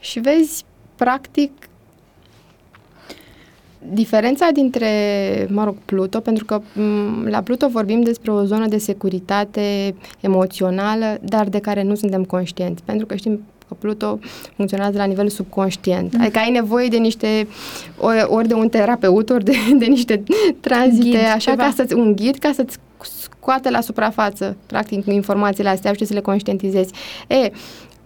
și 0.00 0.18
vezi, 0.20 0.64
practic, 0.96 1.52
diferența 3.92 4.48
dintre, 4.52 4.88
mă 5.50 5.64
rog, 5.64 5.76
Pluto, 5.84 6.20
pentru 6.20 6.44
că 6.44 6.60
m, 6.80 7.26
la 7.26 7.40
Pluto 7.40 7.68
vorbim 7.68 8.02
despre 8.02 8.30
o 8.30 8.44
zonă 8.44 8.66
de 8.66 8.78
securitate 8.78 9.94
emoțională, 10.20 11.18
dar 11.22 11.48
de 11.48 11.58
care 11.58 11.82
nu 11.82 11.94
suntem 11.94 12.24
conștienți, 12.24 12.82
pentru 12.82 13.06
că 13.06 13.14
știm 13.14 13.40
că 13.68 13.74
Pluto 13.78 14.18
funcționează 14.56 14.96
la 14.98 15.04
nivel 15.04 15.28
subconștient. 15.28 16.12
Mhm. 16.12 16.22
Adică 16.22 16.38
ai 16.38 16.50
nevoie 16.50 16.88
de 16.88 16.96
niște, 16.96 17.48
ori, 17.98 18.26
ori 18.28 18.48
de 18.48 18.54
un 18.54 18.68
terapeut, 18.68 19.30
ori 19.30 19.44
de, 19.44 19.52
de 19.78 19.84
niște 19.84 20.22
tranzite, 20.60 21.08
Ghid, 21.08 21.24
așa, 21.24 21.50
ceva. 21.50 21.62
ca 21.62 21.72
să-ți, 21.76 21.94
un 21.94 22.14
ghid, 22.16 22.36
ca 22.36 22.50
să-ți 22.54 22.78
scoate 23.00 23.70
la 23.70 23.80
suprafață, 23.80 24.56
practic, 24.66 25.06
informațiile 25.06 25.68
astea 25.68 25.92
și 25.92 26.04
să 26.04 26.14
le 26.14 26.20
conștientizezi. 26.20 26.92
E, 27.28 27.36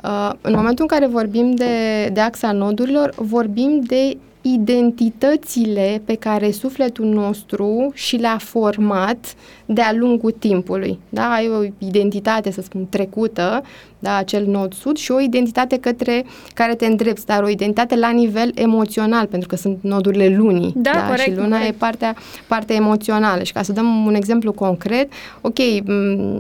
uh, 0.05 0.33
în 0.40 0.53
momentul 0.57 0.87
în 0.90 0.99
care 0.99 1.07
vorbim 1.07 1.55
de, 1.55 1.64
de 2.12 2.21
axa 2.21 2.53
nodurilor, 2.53 3.12
vorbim 3.16 3.81
de 3.87 4.16
identitățile 4.42 6.03
pe 6.05 6.14
care 6.14 6.50
sufletul 6.50 7.05
nostru 7.05 7.90
și 7.94 8.16
le-a 8.16 8.38
format 8.38 9.35
de-a 9.66 9.92
lungul 9.92 10.31
timpului. 10.31 10.98
Da? 11.09 11.33
Ai 11.33 11.48
o 11.48 11.62
identitate, 11.79 12.50
să 12.50 12.62
spun, 12.62 12.87
trecută, 12.88 13.62
da? 13.98 14.16
acel 14.16 14.46
nod 14.46 14.74
sud 14.74 14.96
și 14.96 15.11
o 15.11 15.20
identitate 15.20 15.76
către 15.76 16.24
care 16.55 16.74
te 16.74 16.87
îndrepți, 16.87 17.26
dar 17.26 17.42
o 17.42 17.48
identitate 17.48 17.96
la 17.96 18.11
nivel 18.11 18.53
emoțional, 18.55 19.26
pentru 19.26 19.48
că 19.48 19.57
sunt 19.57 19.79
nodurile 19.81 20.37
lunii. 20.37 20.72
Da, 20.76 21.07
corect, 21.07 21.22
și 21.22 21.37
luna 21.37 21.57
corect. 21.57 21.74
e 21.74 21.79
partea, 21.79 22.16
partea 22.46 22.76
emoțională. 22.76 23.42
Și 23.42 23.53
ca 23.53 23.62
să 23.62 23.72
dăm 23.72 24.07
un 24.07 24.14
exemplu 24.14 24.53
concret, 24.53 25.12
ok, 25.40 25.59
m, 25.85 25.92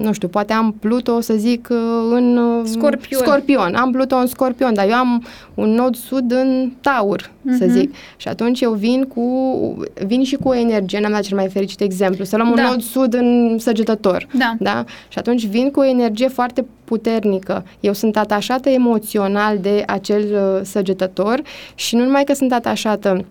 nu 0.02 0.12
știu, 0.12 0.28
poate 0.28 0.52
am 0.52 0.74
Pluto, 0.80 1.20
să 1.20 1.34
zic, 1.34 1.68
în 2.10 2.36
uh, 2.36 2.62
Scorpion. 2.64 3.20
Scorpion. 3.20 3.74
Am 3.74 3.90
Pluto 3.90 4.16
în 4.16 4.26
Scorpion, 4.26 4.74
dar 4.74 4.88
eu 4.88 4.94
am 4.94 5.24
un 5.60 5.70
nod 5.70 5.96
sud 5.96 6.32
în 6.32 6.72
Taur, 6.80 7.22
uh-huh. 7.22 7.58
să 7.58 7.64
Mhm. 7.64 7.72
zic. 7.78 7.94
Și 8.16 8.28
atunci 8.28 8.60
eu 8.60 8.72
vin 8.72 9.04
cu 9.04 9.22
vin 10.06 10.22
și 10.24 10.36
cu 10.36 10.48
o 10.48 10.54
energie, 10.54 11.00
n-am 11.00 11.12
dat 11.12 11.22
cel 11.22 11.36
mai 11.36 11.48
fericit 11.48 11.80
exemplu, 11.80 12.24
să 12.24 12.36
luăm 12.36 12.52
Da. 12.54 12.62
un 12.62 12.68
nod 12.70 12.80
sud 12.82 13.14
în 13.14 13.56
Săgetător. 13.58 14.26
Da. 14.38 14.54
da? 14.58 14.84
Și 15.08 15.18
atunci 15.18 15.46
vin 15.46 15.70
cu 15.70 15.80
o 15.80 15.84
energie 15.84 16.28
foarte 16.28 16.64
puternică. 16.84 17.64
Eu 17.80 17.92
sunt 17.92 18.16
atașată 18.16 18.68
emoțional 18.68 19.58
de 19.58 19.82
acel 19.86 20.22
uh, 20.32 20.60
săgetător 20.64 21.42
și 21.74 21.96
nu 21.96 22.04
numai 22.04 22.24
că 22.24 22.34
sunt 22.34 22.52
atașată, 22.52 23.24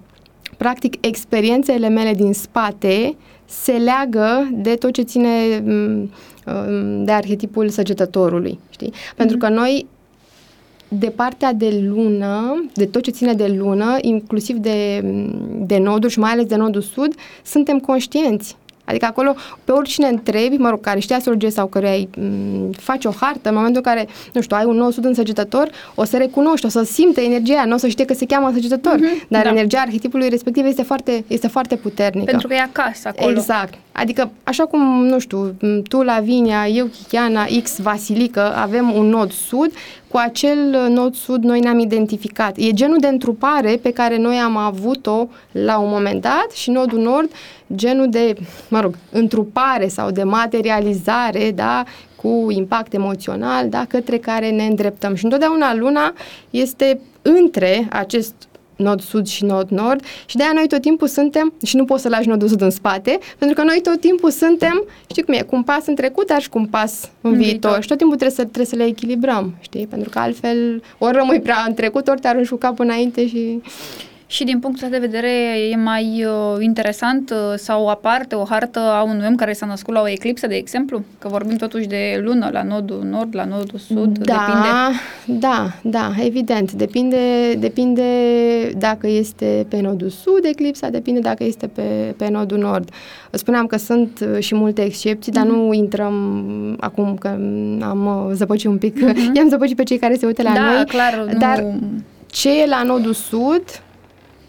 practic 0.57 1.05
experiențele 1.05 1.89
mele 1.89 2.13
din 2.13 2.33
spate 2.33 3.15
se 3.45 3.71
leagă 3.71 4.49
de 4.53 4.73
tot 4.75 4.91
ce 4.93 5.01
ține 5.01 5.29
m, 5.65 5.71
um, 5.71 7.03
de 7.03 7.11
arhetipul 7.11 7.69
săgetătorului, 7.69 8.59
știi? 8.69 8.93
Pentru 9.15 9.37
că 9.37 9.49
noi 9.49 9.85
de 10.91 11.09
partea 11.09 11.53
de 11.53 11.83
lună, 11.87 12.65
de 12.73 12.85
tot 12.85 13.01
ce 13.03 13.11
ține 13.11 13.33
de 13.33 13.47
lună, 13.57 13.97
inclusiv 14.01 14.55
de, 14.55 15.01
de 15.59 15.77
nodul 15.77 16.09
și 16.09 16.19
mai 16.19 16.31
ales 16.31 16.45
de 16.45 16.55
nodul 16.55 16.81
sud, 16.81 17.13
suntem 17.43 17.79
conștienți. 17.79 18.55
Adică 18.85 19.05
acolo, 19.05 19.35
pe 19.63 19.71
oricine 19.71 20.07
întrebi, 20.07 20.55
mă 20.57 20.69
rog, 20.69 20.79
care 20.81 20.99
știe 20.99 21.15
astrologie 21.15 21.49
sau 21.49 21.67
care 21.67 21.89
ai 21.89 22.09
m, 22.17 22.71
faci 22.71 23.05
o 23.05 23.11
hartă, 23.19 23.49
în 23.49 23.55
momentul 23.55 23.81
în 23.85 23.93
care, 23.93 24.07
nu 24.33 24.41
știu, 24.41 24.55
ai 24.57 24.65
un 24.65 24.75
nou 24.75 24.89
sud 24.91 25.05
în 25.05 25.13
săgetător, 25.13 25.69
o 25.95 26.03
să 26.03 26.17
recunoști, 26.17 26.65
o 26.65 26.69
să 26.69 26.83
simte 26.83 27.21
energia, 27.21 27.63
nu 27.65 27.73
o 27.73 27.77
să 27.77 27.87
știe 27.87 28.05
că 28.05 28.13
se 28.13 28.25
cheamă 28.25 28.51
săgetător, 28.53 28.95
Mhm, 28.95 29.25
dar 29.27 29.43
da. 29.43 29.49
energia 29.49 29.79
arhetipului 29.79 30.29
respectiv 30.29 30.65
este 30.65 30.81
foarte, 30.83 31.23
este 31.27 31.47
foarte 31.47 31.75
puternică. 31.75 32.25
pentru 32.31 32.47
că 32.47 32.53
e 32.53 32.59
acasă 32.59 33.07
acolo. 33.07 33.31
Exact. 33.31 33.73
Adică, 33.91 34.31
așa 34.43 34.65
cum, 34.65 35.05
nu 35.05 35.19
știu, 35.19 35.55
tu, 35.87 36.01
Lavinia, 36.01 36.67
eu, 36.67 36.85
Chichiana, 36.85 37.45
X, 37.63 37.79
Vasilică, 37.79 38.55
avem 38.55 38.91
un 38.91 39.05
nod 39.05 39.31
sud, 39.31 39.71
cu 40.07 40.17
acel 40.17 40.89
nod 40.89 41.15
sud 41.15 41.43
noi 41.43 41.59
ne-am 41.59 41.79
identificat. 41.79 42.57
E 42.57 42.71
genul 42.71 42.97
de 42.99 43.07
întrupare 43.07 43.79
pe 43.81 43.91
care 43.91 44.17
noi 44.17 44.35
am 44.35 44.57
avut-o 44.57 45.27
la 45.51 45.77
un 45.79 45.89
moment 45.89 46.21
dat 46.21 46.47
și 46.53 46.69
nodul 46.69 46.99
nord, 46.99 47.31
genul 47.75 48.09
de, 48.09 48.35
mă 48.69 48.79
rog, 48.79 48.95
întrupare 49.11 49.87
sau 49.87 50.11
de 50.11 50.23
materializare, 50.23 51.51
da, 51.55 51.83
cu 52.15 52.47
impact 52.49 52.93
emoțional, 52.93 53.69
da, 53.69 53.85
către 53.87 54.17
care 54.17 54.49
ne 54.49 54.65
îndreptăm. 54.65 55.15
Și 55.15 55.23
întotdeauna 55.23 55.75
luna 55.75 56.13
este 56.49 56.99
între 57.21 57.87
acest 57.91 58.33
nod 58.79 59.01
sud 59.01 59.27
și 59.27 59.43
nod 59.43 59.69
nord 59.69 60.03
și 60.25 60.35
de 60.35 60.43
aia 60.43 60.51
noi 60.53 60.67
tot 60.67 60.81
timpul 60.81 61.07
suntem, 61.07 61.53
și 61.63 61.75
nu 61.75 61.85
poți 61.85 62.01
să 62.01 62.09
lași 62.09 62.27
nodul 62.27 62.47
sud 62.47 62.61
în 62.61 62.69
spate, 62.69 63.19
pentru 63.37 63.57
că 63.57 63.63
noi 63.63 63.79
tot 63.83 63.99
timpul 63.99 64.31
suntem, 64.31 64.85
știi 65.09 65.23
cum 65.23 65.33
e, 65.33 65.41
cu 65.41 65.55
un 65.55 65.63
pas 65.63 65.85
în 65.85 65.95
trecut, 65.95 66.27
dar 66.27 66.41
și 66.41 66.49
cu 66.49 66.57
un 66.57 66.65
pas 66.65 67.09
în, 67.21 67.31
în 67.31 67.37
viitor. 67.37 67.49
viitor. 67.49 67.81
Și 67.81 67.87
tot 67.87 67.97
timpul 67.97 68.15
trebuie 68.15 68.37
să, 68.37 68.43
trebuie 68.43 68.65
să 68.65 68.75
le 68.75 68.85
echilibrăm, 68.85 69.55
știi? 69.59 69.87
Pentru 69.87 70.09
că 70.09 70.19
altfel 70.19 70.83
ori 70.97 71.17
rămâi 71.17 71.41
prea 71.41 71.63
în 71.67 71.73
trecut, 71.73 72.07
ori 72.07 72.19
te 72.19 72.27
arunci 72.27 72.49
cu 72.49 72.55
capul 72.55 72.85
înainte 72.85 73.27
și 73.27 73.61
și 74.31 74.43
din 74.43 74.59
punctul 74.59 74.89
de 74.89 74.97
vedere 74.97 75.29
e 75.71 75.75
mai 75.75 76.25
uh, 76.25 76.63
interesant 76.63 77.29
uh, 77.29 77.57
sau 77.57 77.87
aparte 77.87 78.35
o 78.35 78.43
hartă 78.43 78.79
a 78.79 79.03
unui 79.03 79.25
om 79.27 79.35
care 79.35 79.53
s-a 79.53 79.65
născut 79.65 79.93
la 79.93 80.01
o 80.01 80.09
eclipsă, 80.09 80.47
de 80.47 80.55
exemplu? 80.55 81.03
Că 81.19 81.27
vorbim 81.27 81.57
totuși 81.57 81.87
de 81.87 82.21
lună, 82.23 82.49
la 82.51 82.63
nodul 82.63 83.03
nord, 83.09 83.35
la 83.35 83.45
nodul 83.45 83.79
sud, 83.79 84.17
da, 84.17 84.33
depinde? 84.33 85.39
Da, 85.39 85.71
da, 85.81 86.11
evident. 86.25 86.71
Depinde, 86.71 87.53
depinde 87.53 88.03
dacă 88.77 89.07
este 89.07 89.65
pe 89.69 89.81
nodul 89.81 90.09
sud 90.09 90.45
eclipsa, 90.45 90.89
depinde 90.89 91.19
dacă 91.19 91.43
este 91.43 91.67
pe, 91.67 92.13
pe 92.17 92.29
nodul 92.29 92.57
nord. 92.57 92.89
Spuneam 93.31 93.65
că 93.65 93.77
sunt 93.77 94.25
uh, 94.33 94.39
și 94.39 94.55
multe 94.55 94.81
excepții, 94.81 95.31
dar 95.31 95.43
mm-hmm. 95.45 95.49
nu 95.49 95.73
intrăm 95.73 96.75
acum 96.79 97.15
că 97.15 97.27
am 97.81 98.25
uh, 98.27 98.35
zăpăcit 98.35 98.69
un 98.69 98.77
pic, 98.77 98.97
mm-hmm. 98.97 99.33
i-am 99.35 99.49
zăpăcit 99.49 99.75
pe 99.75 99.83
cei 99.83 99.97
care 99.97 100.15
se 100.15 100.25
uită 100.25 100.41
la 100.41 100.53
da, 100.53 100.61
noi. 100.61 100.75
Da, 100.75 100.83
clar. 100.83 101.35
Dar 101.39 101.59
nu... 101.59 101.79
ce 102.27 102.61
e 102.61 102.65
la 102.67 102.83
nodul 102.83 103.13
sud 103.13 103.63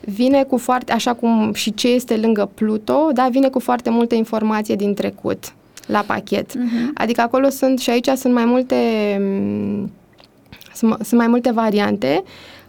vine 0.01 0.43
cu 0.43 0.57
foarte, 0.59 0.93
așa 0.93 1.15
cum 1.15 1.53
și 1.53 1.75
ce 1.75 1.89
este 1.89 2.17
lângă 2.17 2.51
Pluto, 2.55 3.11
da, 3.13 3.29
vine 3.31 3.49
cu 3.49 3.61
foarte 3.61 3.91
multă 3.91 4.15
informație 4.15 4.75
din 4.75 4.95
trecut 4.95 5.53
la 5.87 6.05
pachet. 6.07 6.51
Uh-huh. 6.51 6.93
Adică 6.95 7.21
acolo 7.21 7.49
sunt, 7.49 7.79
și 7.79 7.91
aici 7.91 8.09
sunt 8.17 8.35
mai 8.35 8.45
multe, 8.45 8.77
mm, 9.21 9.91
sunt, 10.75 10.93
sunt 10.93 11.21
mai 11.21 11.27
multe 11.27 11.51
variante. 11.51 12.23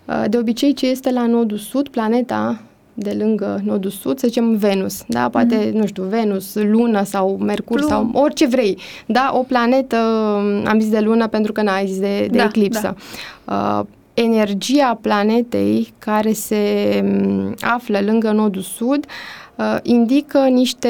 Uh, 0.05 0.23
de 0.29 0.37
obicei, 0.37 0.73
ce 0.73 0.87
este 0.87 1.11
la 1.11 1.25
nodul 1.25 1.57
sud, 1.57 1.87
planeta 1.87 2.61
de 2.93 3.15
lângă 3.17 3.61
nodul 3.63 3.89
sud, 3.89 4.19
să 4.19 4.27
zicem 4.27 4.55
Venus, 4.55 5.03
da, 5.07 5.29
poate, 5.29 5.69
mm. 5.73 5.79
nu 5.79 5.85
știu, 5.85 6.03
Venus, 6.03 6.55
Lună 6.55 7.03
sau 7.03 7.37
Mercur 7.37 7.77
Plum. 7.77 7.89
sau 7.89 8.09
orice 8.13 8.47
vrei, 8.47 8.77
da, 9.05 9.31
o 9.33 9.43
planetă, 9.43 9.97
mm, 10.41 10.67
am 10.67 10.79
zis 10.79 10.89
de 10.89 10.99
Lună 10.99 11.27
pentru 11.27 11.51
că 11.51 11.61
n-ai 11.61 11.87
zis 11.87 11.99
de, 11.99 12.27
de 12.31 12.37
da, 12.37 12.43
eclipsă. 12.43 12.95
Da. 13.45 13.79
Uh, 13.79 13.85
energia 14.21 14.97
planetei 15.01 15.93
care 15.99 16.33
se 16.33 17.01
mm, 17.03 17.55
află 17.59 17.99
lângă 17.99 18.31
nodul 18.31 18.61
sud 18.61 19.05
uh, 19.55 19.77
indică 19.83 20.39
niște 20.39 20.89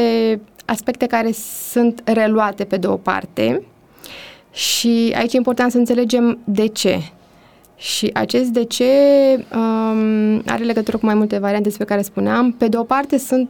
aspecte 0.65 1.06
care 1.06 1.32
sunt 1.72 2.02
reluate 2.06 2.63
pe 2.63 2.78
de 2.78 2.88
o 2.88 2.96
parte 2.96 3.62
și 4.52 5.13
aici 5.15 5.34
e 5.34 5.38
important 5.38 5.72
să 5.72 5.78
înțelegem 5.78 6.39
de 6.44 6.67
ce. 6.67 7.00
Și 7.76 8.10
acest 8.13 8.50
de 8.50 8.63
ce 8.63 8.86
um, 9.56 10.41
are 10.46 10.63
legătură 10.63 10.98
cu 10.98 11.06
mai 11.06 11.15
multe 11.15 11.38
variante 11.38 11.67
despre 11.67 11.86
care 11.86 12.02
spuneam. 12.02 12.52
Pe 12.52 12.67
de 12.67 12.78
o 12.78 12.84
parte 12.84 13.17
sunt 13.17 13.50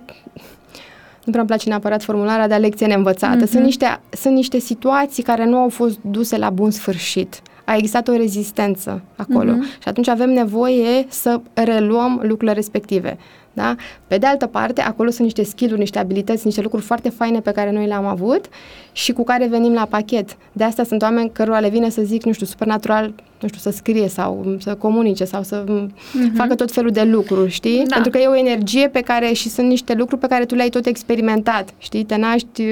nu 1.23 1.31
prea 1.31 1.39
îmi 1.39 1.47
place 1.47 1.69
neapărat 1.69 2.03
formularea, 2.03 2.47
dar 2.47 2.59
lecție 2.59 2.85
neînvățată. 2.85 3.45
Mm-hmm. 3.45 3.49
Sunt, 3.49 3.63
niște, 3.63 4.01
sunt 4.09 4.33
niște 4.33 4.59
situații 4.59 5.23
care 5.23 5.45
nu 5.45 5.57
au 5.57 5.69
fost 5.69 5.99
duse 6.01 6.37
la 6.37 6.49
bun 6.49 6.71
sfârșit 6.71 7.41
a 7.71 7.75
existat 7.75 8.07
o 8.07 8.15
rezistență 8.15 9.01
acolo. 9.15 9.51
Uh-huh. 9.51 9.81
Și 9.81 9.87
atunci 9.87 10.07
avem 10.07 10.29
nevoie 10.29 11.05
să 11.09 11.41
reluăm 11.53 12.13
lucrurile 12.21 12.53
respective. 12.53 13.17
Da? 13.53 13.75
Pe 14.07 14.17
de 14.17 14.25
altă 14.25 14.47
parte, 14.47 14.81
acolo 14.81 15.09
sunt 15.09 15.23
niște 15.23 15.43
skill-uri, 15.43 15.79
niște 15.79 15.99
abilități, 15.99 16.45
niște 16.45 16.61
lucruri 16.61 16.83
foarte 16.83 17.09
faine 17.09 17.39
pe 17.39 17.51
care 17.51 17.71
noi 17.71 17.87
le-am 17.87 18.05
avut 18.05 18.45
și 18.91 19.11
cu 19.11 19.23
care 19.23 19.47
venim 19.47 19.73
la 19.73 19.85
pachet. 19.85 20.37
De 20.51 20.63
asta 20.63 20.83
sunt 20.83 21.01
oameni 21.01 21.31
cărora 21.33 21.59
le 21.59 21.69
vine 21.69 21.89
să 21.89 22.01
zic, 22.01 22.23
nu 22.23 22.31
știu, 22.31 22.45
supernatural, 22.45 23.13
nu 23.41 23.47
știu, 23.47 23.59
să 23.59 23.69
scrie 23.69 24.07
sau 24.07 24.55
să 24.59 24.75
comunice 24.75 25.23
sau 25.23 25.43
să 25.43 25.63
uh-huh. 25.63 26.35
facă 26.35 26.55
tot 26.55 26.71
felul 26.71 26.91
de 26.91 27.03
lucruri, 27.03 27.51
știi? 27.51 27.83
Da. 27.87 27.93
Pentru 27.93 28.11
că 28.11 28.17
e 28.17 28.27
o 28.27 28.35
energie 28.35 28.87
pe 28.87 29.01
care 29.01 29.33
și 29.33 29.49
sunt 29.49 29.67
niște 29.67 29.93
lucruri 29.93 30.21
pe 30.21 30.27
care 30.27 30.45
tu 30.45 30.55
le-ai 30.55 30.69
tot 30.69 30.85
experimentat, 30.85 31.69
știi? 31.77 32.03
Te 32.03 32.15
naști, 32.15 32.63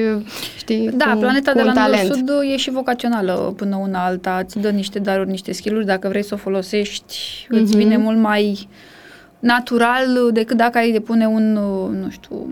știi, 0.58 0.90
Da, 0.94 1.12
cu, 1.14 1.20
planeta 1.20 1.52
cu 1.52 1.58
de 1.58 1.64
la 1.64 1.74
talent. 1.74 2.14
Sud 2.14 2.30
e 2.54 2.58
și 2.58 2.70
vocațională 2.70 3.54
până 3.58 3.76
una 3.76 4.06
alta, 4.06 4.42
îți 4.46 4.60
dă 4.60 4.70
niște 4.70 5.00
daruri, 5.00 5.30
niște 5.30 5.52
skill 5.52 5.84
dacă 5.86 6.08
vrei 6.08 6.24
să 6.24 6.34
o 6.34 6.38
folosești, 6.38 7.16
uh-huh. 7.46 7.62
îți 7.62 7.78
vine 7.78 7.98
mult 7.98 8.18
mai 8.18 8.68
natural 9.40 10.32
decât 10.32 10.58
dacă 10.58 10.78
ai 10.78 10.92
depune 10.92 11.28
un, 11.28 11.54
nu 12.02 12.10
știu, 12.10 12.48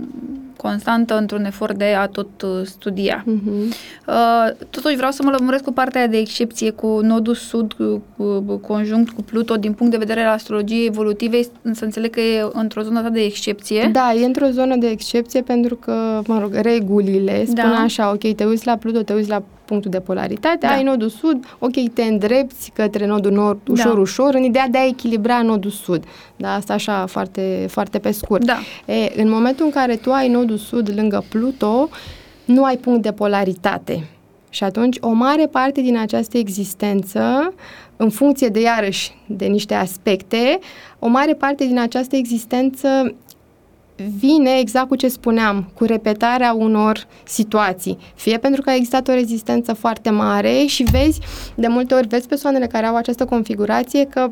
constantă 0.57 1.17
într-un 1.17 1.45
efort 1.45 1.77
de 1.77 1.95
a 1.97 2.07
tot 2.07 2.41
uh, 2.41 2.49
studia. 2.63 3.23
Uh-huh. 3.23 3.73
Uh, 4.07 4.65
totuși 4.69 4.95
vreau 4.95 5.11
să 5.11 5.23
mă 5.23 5.31
lămuresc 5.37 5.63
cu 5.63 5.71
partea 5.71 6.07
de 6.07 6.17
excepție 6.17 6.71
cu 6.71 6.99
nodul 7.01 7.35
sud 7.35 7.73
cu, 7.73 8.03
cu, 8.17 8.57
conjunct 8.57 9.09
cu 9.11 9.21
Pluto 9.21 9.55
din 9.55 9.73
punct 9.73 9.91
de 9.91 9.97
vedere 9.97 10.21
al 10.21 10.33
astrologiei 10.33 10.85
evolutive, 10.85 11.41
să 11.73 11.83
înțeleg 11.83 12.11
că 12.11 12.19
e 12.19 12.49
într-o 12.51 12.81
zonă 12.81 13.01
ta 13.01 13.09
de 13.09 13.21
excepție. 13.21 13.89
Da, 13.93 14.13
e 14.13 14.25
într-o 14.25 14.49
zonă 14.49 14.75
de 14.75 14.87
excepție 14.87 15.41
pentru 15.41 15.75
că, 15.75 16.21
mă 16.27 16.39
rog, 16.39 16.53
regulile 16.53 17.43
spun 17.43 17.55
da. 17.55 17.81
așa, 17.83 18.11
ok, 18.11 18.35
te 18.35 18.45
uiți 18.45 18.65
la 18.65 18.77
Pluto, 18.77 19.01
te 19.01 19.13
uiți 19.13 19.29
la 19.29 19.43
punctul 19.67 19.91
de 19.91 19.99
polaritate, 19.99 20.57
da. 20.65 20.73
ai 20.73 20.83
nodul 20.83 21.09
sud, 21.09 21.43
ok, 21.59 21.93
te 21.93 22.03
îndrepți 22.03 22.71
către 22.73 23.05
nodul 23.05 23.31
nord 23.31 23.59
ușor, 23.67 23.93
da. 23.93 23.99
ușor, 23.99 24.33
în 24.33 24.43
ideea 24.43 24.67
de 24.67 24.77
a 24.77 24.85
echilibra 24.85 25.41
nodul 25.41 25.71
sud. 25.71 26.03
Da, 26.35 26.53
asta 26.53 26.73
așa 26.73 27.05
foarte, 27.05 27.65
foarte 27.69 27.99
pe 27.99 28.11
scurt. 28.11 28.45
Da. 28.45 28.57
E, 28.85 29.21
în 29.21 29.29
momentul 29.29 29.65
în 29.65 29.71
care 29.71 29.95
tu 29.95 30.11
ai 30.11 30.29
nodul 30.29 30.46
sud 30.55 30.91
lângă 30.95 31.23
Pluto, 31.29 31.89
nu 32.45 32.63
ai 32.63 32.77
punct 32.77 33.01
de 33.01 33.11
polaritate. 33.11 34.07
Și 34.49 34.63
atunci, 34.63 34.97
o 34.99 35.11
mare 35.11 35.47
parte 35.47 35.81
din 35.81 35.97
această 35.97 36.37
existență, 36.37 37.53
în 37.97 38.09
funcție 38.09 38.47
de, 38.47 38.61
iarăși, 38.61 39.11
de 39.27 39.45
niște 39.45 39.73
aspecte, 39.73 40.59
o 40.99 41.07
mare 41.07 41.33
parte 41.33 41.65
din 41.65 41.79
această 41.79 42.15
existență 42.15 43.15
vine 44.19 44.57
exact 44.59 44.87
cu 44.87 44.95
ce 44.95 45.07
spuneam, 45.07 45.69
cu 45.73 45.83
repetarea 45.83 46.53
unor 46.53 47.07
situații. 47.23 47.97
Fie 48.15 48.37
pentru 48.37 48.61
că 48.61 48.69
a 48.69 48.75
existat 48.75 49.07
o 49.07 49.13
rezistență 49.13 49.73
foarte 49.73 50.09
mare 50.09 50.65
și 50.65 50.83
vezi, 50.83 51.19
de 51.55 51.67
multe 51.67 51.93
ori 51.93 52.07
vezi 52.07 52.27
persoanele 52.27 52.67
care 52.67 52.85
au 52.85 52.95
această 52.95 53.25
configurație 53.25 54.05
că 54.05 54.31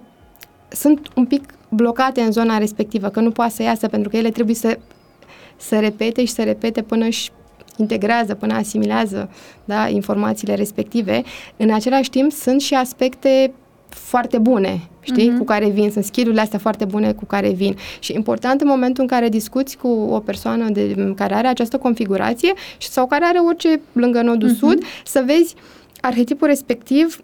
sunt 0.70 1.08
un 1.16 1.26
pic 1.26 1.54
blocate 1.70 2.22
în 2.22 2.32
zona 2.32 2.58
respectivă, 2.58 3.10
că 3.10 3.20
nu 3.20 3.32
poate 3.32 3.54
să 3.54 3.64
iasă 3.64 3.88
pentru 3.88 4.10
că 4.10 4.18
ele 4.18 4.30
trebuie 4.30 4.56
să, 4.56 4.78
să 5.58 5.80
repete 5.80 6.26
și 6.26 6.32
să 6.32 6.44
repete 6.44 6.82
până 6.82 7.06
își 7.06 7.32
integrează, 7.78 8.34
până 8.34 8.54
asimilează 8.54 9.30
da, 9.66 9.88
informațiile 9.88 10.56
respective. 10.56 11.24
În 11.58 11.74
același 11.74 12.10
timp 12.10 12.32
sunt 12.32 12.62
și 12.62 12.74
aspecte 12.74 13.54
foarte 13.90 14.38
bune, 14.38 14.82
știi, 15.00 15.32
uh-huh. 15.32 15.38
cu 15.38 15.44
care 15.44 15.70
vin, 15.70 15.92
sunt 15.92 16.06
skill 16.06 16.40
astea 16.40 16.60
foarte 16.60 16.86
bune 16.86 17.14
cu 17.14 17.26
care 17.26 17.50
vin. 17.50 17.78
Și 18.00 18.14
important 18.14 18.62
în 18.62 18.68
momentul 18.68 19.04
în 19.04 19.10
care 19.10 19.30
discuți 19.30 19.78
cu 19.78 19.88
o 19.88 20.20
persoană 20.20 20.70
de, 20.70 21.14
care 21.16 21.34
are 21.34 21.48
această 21.48 21.78
configurație 21.78 22.54
sau 22.78 23.08
care 23.08 23.26
are 23.26 23.38
orice 23.38 23.82
lângă 23.92 24.22
nodul 24.22 24.50
uh-huh. 24.50 24.58
sud, 24.58 24.84
să 25.06 25.24
vezi 25.26 25.56
arhetipul 26.02 26.48
respectiv 26.48 27.24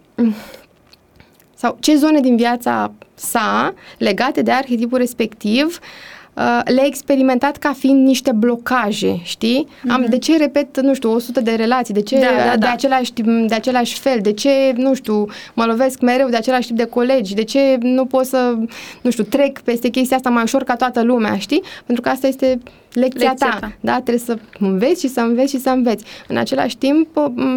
sau 1.54 1.76
ce 1.80 1.96
zone 1.96 2.20
din 2.20 2.36
viața 2.36 2.92
sa 3.14 3.74
legate 3.98 4.42
de 4.42 4.50
arhetipul 4.50 4.98
respectiv 4.98 5.66
uh, 5.66 5.72
Uh, 5.76 6.11
le-ai 6.64 6.86
experimentat 6.86 7.56
ca 7.56 7.72
fiind 7.72 8.06
niște 8.06 8.32
blocaje, 8.32 9.20
știi? 9.22 9.66
Mm-hmm. 9.68 9.90
Am, 9.90 10.06
de 10.08 10.18
ce 10.18 10.36
repet, 10.36 10.80
nu 10.80 10.94
știu, 10.94 11.12
100 11.12 11.40
de 11.40 11.50
relații, 11.50 11.94
de 11.94 12.02
ce 12.02 12.18
da, 12.18 12.26
da, 12.46 12.50
de, 12.50 12.58
da. 12.58 12.70
Același, 12.70 13.12
de 13.46 13.54
același 13.54 13.98
fel, 14.00 14.18
de 14.22 14.32
ce, 14.32 14.72
nu 14.76 14.94
știu, 14.94 15.26
mă 15.54 15.64
lovesc 15.64 16.00
mereu 16.00 16.28
de 16.28 16.36
același 16.36 16.66
tip 16.66 16.76
de 16.76 16.84
colegi, 16.84 17.34
de 17.34 17.44
ce 17.44 17.78
nu 17.80 18.04
pot 18.04 18.24
să, 18.24 18.56
nu 19.00 19.10
știu, 19.10 19.24
trec 19.24 19.60
peste 19.60 19.88
chestia 19.88 20.16
asta 20.16 20.30
mai 20.30 20.42
ușor 20.42 20.64
ca 20.64 20.76
toată 20.76 21.02
lumea, 21.02 21.38
știi? 21.38 21.62
Pentru 21.86 22.02
că 22.02 22.08
asta 22.08 22.26
este 22.26 22.60
lecția, 22.92 23.28
lecția 23.28 23.48
ta, 23.48 23.56
ta, 23.60 23.72
da? 23.80 23.92
Trebuie 23.92 24.18
să 24.18 24.38
înveți 24.58 25.00
și 25.00 25.08
să 25.08 25.20
înveți 25.20 25.54
și 25.54 25.60
să 25.60 25.70
înveți. 25.70 26.04
În 26.28 26.36
același 26.36 26.76
timp, 26.76 27.08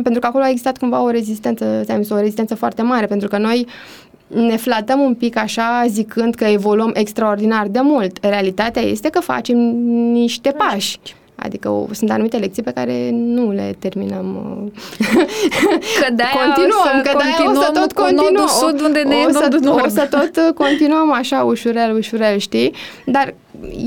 pentru 0.04 0.20
că 0.20 0.28
acolo 0.28 0.44
a 0.44 0.50
existat 0.50 0.78
cumva 0.78 1.02
o 1.02 1.10
rezistență, 1.10 1.82
ți-am 1.84 2.02
zis, 2.02 2.12
o 2.12 2.20
rezistență 2.20 2.56
foarte 2.56 2.82
mare, 2.82 3.06
pentru 3.06 3.28
că 3.28 3.38
noi 3.38 3.68
ne 4.28 4.58
flatăm 4.58 5.00
un 5.00 5.14
pic 5.14 5.38
așa 5.38 5.86
zicând 5.88 6.36
că 6.36 6.44
evoluăm 6.44 6.92
extraordinar 6.94 7.68
de 7.68 7.80
mult. 7.82 8.18
Realitatea 8.22 8.82
este 8.82 9.10
că 9.10 9.20
facem 9.20 9.58
niște 10.12 10.52
pași. 10.58 11.00
Adică 11.36 11.70
o, 11.70 11.88
sunt 11.92 12.12
anumite 12.12 12.38
lecții 12.38 12.64
pe 12.64 12.72
care 12.72 13.10
nu 13.12 13.52
le 13.52 13.76
terminăm. 13.80 14.26
Că 16.00 16.14
de 16.14 16.24
continuăm, 16.34 17.02
că 17.04 17.12
de 17.18 17.50
o 17.50 17.54
să 17.62 17.72
tot 17.74 17.92
continuăm. 17.92 18.48
sud 18.48 18.82
unde 18.82 19.02
ne 19.02 19.16
o, 19.28 19.32
să, 19.32 19.48
nord. 19.62 19.86
o 19.86 19.90
să 19.90 20.08
tot 20.10 20.38
uh, 20.48 20.54
continuăm 20.54 21.12
așa 21.12 21.44
ușurel, 21.44 21.96
ușurel, 21.96 22.38
știi? 22.38 22.74
Dar 23.06 23.34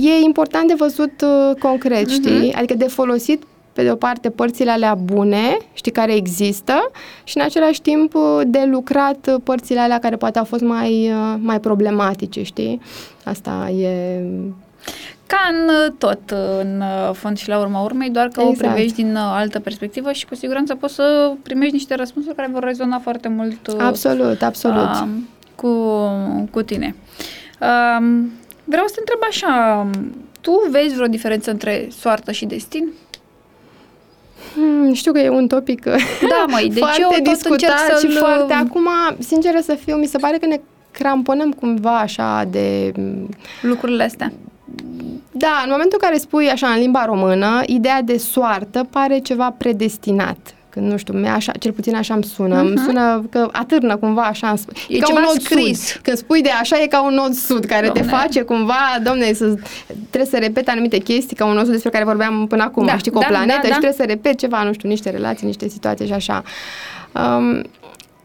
e 0.00 0.24
important 0.24 0.68
de 0.68 0.74
văzut 0.76 1.22
uh, 1.22 1.56
concret, 1.58 2.06
uh-huh. 2.06 2.12
știi? 2.12 2.52
Adică 2.52 2.74
de 2.74 2.84
folosit 2.84 3.42
pe 3.78 3.84
de 3.84 3.90
o 3.90 3.96
parte, 3.96 4.30
părțile 4.30 4.70
alea 4.70 4.94
bune, 4.94 5.56
știi, 5.72 5.92
care 5.92 6.14
există 6.14 6.90
și 7.24 7.36
în 7.36 7.42
același 7.44 7.82
timp 7.82 8.14
uh, 8.14 8.40
de 8.46 8.64
lucrat 8.70 9.30
uh, 9.32 9.40
părțile 9.44 9.80
alea 9.80 9.98
care 9.98 10.16
poate 10.16 10.38
au 10.38 10.44
fost 10.44 10.62
mai, 10.62 11.10
uh, 11.12 11.34
mai 11.40 11.60
problematice, 11.60 12.42
știi? 12.42 12.80
Asta 13.24 13.68
e... 13.70 14.22
Ca 15.26 15.38
în 15.50 15.92
tot, 15.98 16.30
în 16.60 16.82
fond 17.12 17.36
și 17.36 17.48
la 17.48 17.58
urma 17.58 17.82
urmei, 17.82 18.10
doar 18.10 18.28
că 18.28 18.40
exact. 18.40 18.60
o 18.60 18.72
privești 18.72 19.02
din 19.02 19.16
altă 19.16 19.60
perspectivă 19.60 20.12
și 20.12 20.26
cu 20.26 20.34
siguranță 20.34 20.74
poți 20.74 20.94
să 20.94 21.32
primești 21.42 21.74
niște 21.74 21.94
răspunsuri 21.94 22.34
care 22.34 22.48
vor 22.52 22.62
rezona 22.62 22.98
foarte 22.98 23.28
mult 23.28 23.68
absolut, 23.78 24.42
absolut. 24.42 24.90
Uh, 24.90 25.08
cu, 25.54 25.70
cu 26.50 26.62
tine. 26.62 26.94
Uh, 27.60 28.24
vreau 28.64 28.86
să 28.86 28.94
te 28.94 29.00
întreb 29.00 29.20
așa, 29.28 29.86
tu 30.40 30.68
vezi 30.70 30.94
vreo 30.94 31.06
diferență 31.06 31.50
între 31.50 31.88
soartă 31.90 32.32
și 32.32 32.46
destin? 32.46 32.92
Hmm, 34.54 34.92
știu 34.92 35.12
că 35.12 35.18
e 35.18 35.28
un 35.28 35.46
topic 35.46 35.84
da, 35.84 36.44
măi, 36.48 36.68
deci 36.68 36.78
foarte 36.78 37.00
eu 37.00 37.08
tot 37.08 37.32
discutat 37.32 37.98
și 38.00 38.08
foarte... 38.08 38.52
Acum, 38.52 38.88
sinceră 39.18 39.58
să 39.62 39.74
fiu, 39.74 39.96
mi 39.96 40.06
se 40.06 40.18
pare 40.18 40.36
că 40.36 40.46
ne 40.46 40.60
cramponăm 40.90 41.52
cumva 41.52 41.98
așa 41.98 42.44
de... 42.50 42.92
Lucrurile 43.62 44.02
astea. 44.02 44.32
Da, 45.32 45.60
în 45.64 45.70
momentul 45.70 45.98
în 46.00 46.08
care 46.08 46.18
spui 46.20 46.48
așa 46.48 46.68
în 46.68 46.78
limba 46.78 47.04
română, 47.04 47.62
ideea 47.66 48.02
de 48.02 48.16
soartă 48.16 48.86
pare 48.90 49.18
ceva 49.18 49.54
predestinat. 49.58 50.54
Când, 50.78 50.90
nu 50.90 50.96
știu, 50.96 51.24
așa, 51.34 51.52
cel 51.52 51.72
puțin 51.72 51.94
așa 51.94 52.14
îmi 52.14 52.24
sună. 52.24 52.56
Uh-huh. 52.56 52.60
Îmi 52.60 52.70
mhm. 52.70 52.84
sună 52.84 53.24
că 53.30 53.48
atârnă 53.52 53.96
cumva 53.96 54.22
așa. 54.22 54.54
E, 54.88 54.96
e 54.96 54.98
ca 54.98 55.12
un 55.14 55.20
nod 55.20 55.40
scris. 55.40 55.86
Sud. 55.86 56.00
Când 56.02 56.16
spui 56.16 56.42
de 56.42 56.50
așa, 56.60 56.80
e 56.82 56.86
ca 56.86 57.02
un 57.02 57.14
nod 57.14 57.32
sud 57.32 57.64
care 57.64 57.86
domne. 57.86 58.00
te 58.00 58.06
face 58.06 58.42
cumva, 58.42 58.98
domne, 59.02 59.32
să, 59.32 59.54
trebuie 60.10 60.30
să 60.30 60.38
repete 60.38 60.70
anumite 60.70 60.98
chestii, 60.98 61.36
ca 61.36 61.44
un 61.44 61.52
nod 61.52 61.62
sud 61.62 61.72
despre 61.72 61.90
care 61.90 62.04
vorbeam 62.04 62.46
până 62.46 62.62
acum, 62.62 62.86
da, 62.86 62.96
știi, 62.96 63.10
cu 63.10 63.18
da, 63.18 63.26
o 63.26 63.28
planetă 63.28 63.58
da, 63.62 63.68
da. 63.68 63.74
și 63.74 63.80
trebuie 63.80 63.92
să 63.92 64.04
repet 64.04 64.38
ceva, 64.38 64.62
nu 64.62 64.72
știu, 64.72 64.88
niște 64.88 65.10
relații, 65.10 65.46
niște 65.46 65.68
situații 65.68 66.06
și 66.06 66.12
așa. 66.12 66.42
Um, 67.12 67.62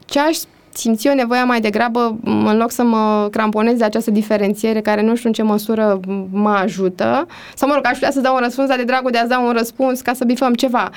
ce 0.06 0.20
aș 0.20 0.38
simți 0.74 1.08
eu 1.08 1.14
nevoia 1.14 1.46
mai 1.46 1.62
degrabă, 1.62 2.20
în 2.24 2.58
loc 2.58 2.72
să 2.72 2.84
mă 2.84 3.28
cramponez 3.32 3.78
de 3.78 3.84
această 3.84 4.12
diferențiere 4.12 4.82
care 4.82 5.02
nu 5.02 5.16
știu 5.16 5.28
în 5.28 5.34
ce 5.34 5.44
măsură 5.44 6.00
mă 6.32 6.50
ajută, 6.50 7.28
sau 7.56 7.68
mă 7.68 7.74
rog, 7.76 7.86
aș 7.86 7.94
putea 7.94 8.12
să 8.12 8.20
dau 8.20 8.36
un 8.36 8.42
răspuns, 8.44 8.68
dar 8.68 8.78
de 8.78 8.84
dragul 8.84 9.12
de 9.12 9.18
a 9.18 9.28
da 9.28 9.40
un 9.40 9.52
răspuns 9.52 10.02
ca 10.02 10.14
să 10.14 10.26
bifăm 10.26 10.54
ceva. 10.54 10.90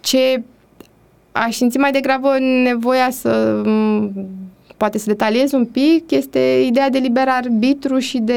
Ce 0.00 0.42
aș 1.32 1.56
simți 1.56 1.78
mai 1.78 1.92
degrabă 1.92 2.36
nevoia 2.38 3.10
să 3.10 3.62
poate 4.78 4.98
să 4.98 5.04
detaliez 5.06 5.52
un 5.52 5.64
pic, 5.64 6.10
este 6.10 6.62
ideea 6.66 6.90
de 6.90 6.98
liber 6.98 7.28
arbitru 7.28 7.98
și 7.98 8.18
de... 8.18 8.34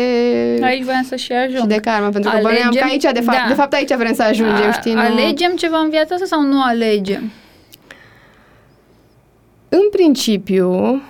Aici 0.62 0.84
voiam 0.84 1.04
să 1.04 1.16
și 1.16 1.32
ajung. 1.32 1.58
Și 1.58 1.68
de 1.68 1.76
karma, 1.76 2.10
pentru 2.10 2.32
că 2.32 2.38
alegem, 2.38 2.72
că 2.72 2.86
aici, 2.90 3.02
de 3.02 3.22
fapt, 3.22 3.38
da. 3.38 3.48
de 3.48 3.54
fapt 3.54 3.74
aici 3.74 3.96
vrem 3.96 4.14
să 4.14 4.24
ajungem, 4.24 4.70
A, 4.70 4.72
știi? 4.72 4.94
Nu? 4.94 5.00
Alegem 5.00 5.56
ceva 5.56 5.78
în 5.78 5.90
viața 5.90 6.14
asta 6.14 6.26
sau 6.26 6.42
nu 6.42 6.62
alegem? 6.64 7.32
În 9.70 9.90
principiu, 9.92 11.02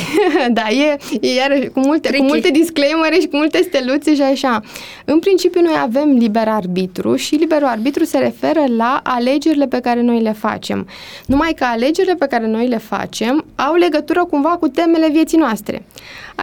da, 0.58 0.68
e, 0.68 0.98
e 1.20 1.34
iar 1.34 1.70
cu 1.72 1.80
multe, 1.80 2.16
cu 2.16 2.22
multe 2.22 2.50
disclaimere 2.50 3.14
și 3.20 3.26
cu 3.26 3.36
multe 3.36 3.62
steluțe 3.62 4.14
și 4.14 4.22
așa. 4.22 4.60
În 5.04 5.18
principiu 5.18 5.60
noi 5.60 5.74
avem 5.82 6.10
liber 6.10 6.48
arbitru 6.48 7.16
și 7.16 7.34
liberul 7.34 7.68
arbitru 7.68 8.04
se 8.04 8.18
referă 8.18 8.64
la 8.76 9.00
alegerile 9.04 9.66
pe 9.66 9.80
care 9.80 10.00
noi 10.00 10.20
le 10.20 10.32
facem. 10.32 10.86
Numai 11.26 11.52
că 11.52 11.64
alegerile 11.64 12.14
pe 12.14 12.26
care 12.26 12.46
noi 12.46 12.68
le 12.68 12.78
facem 12.78 13.44
au 13.54 13.74
legătură 13.74 14.24
cumva 14.24 14.48
cu 14.48 14.68
temele 14.68 15.08
vieții 15.08 15.38
noastre. 15.38 15.82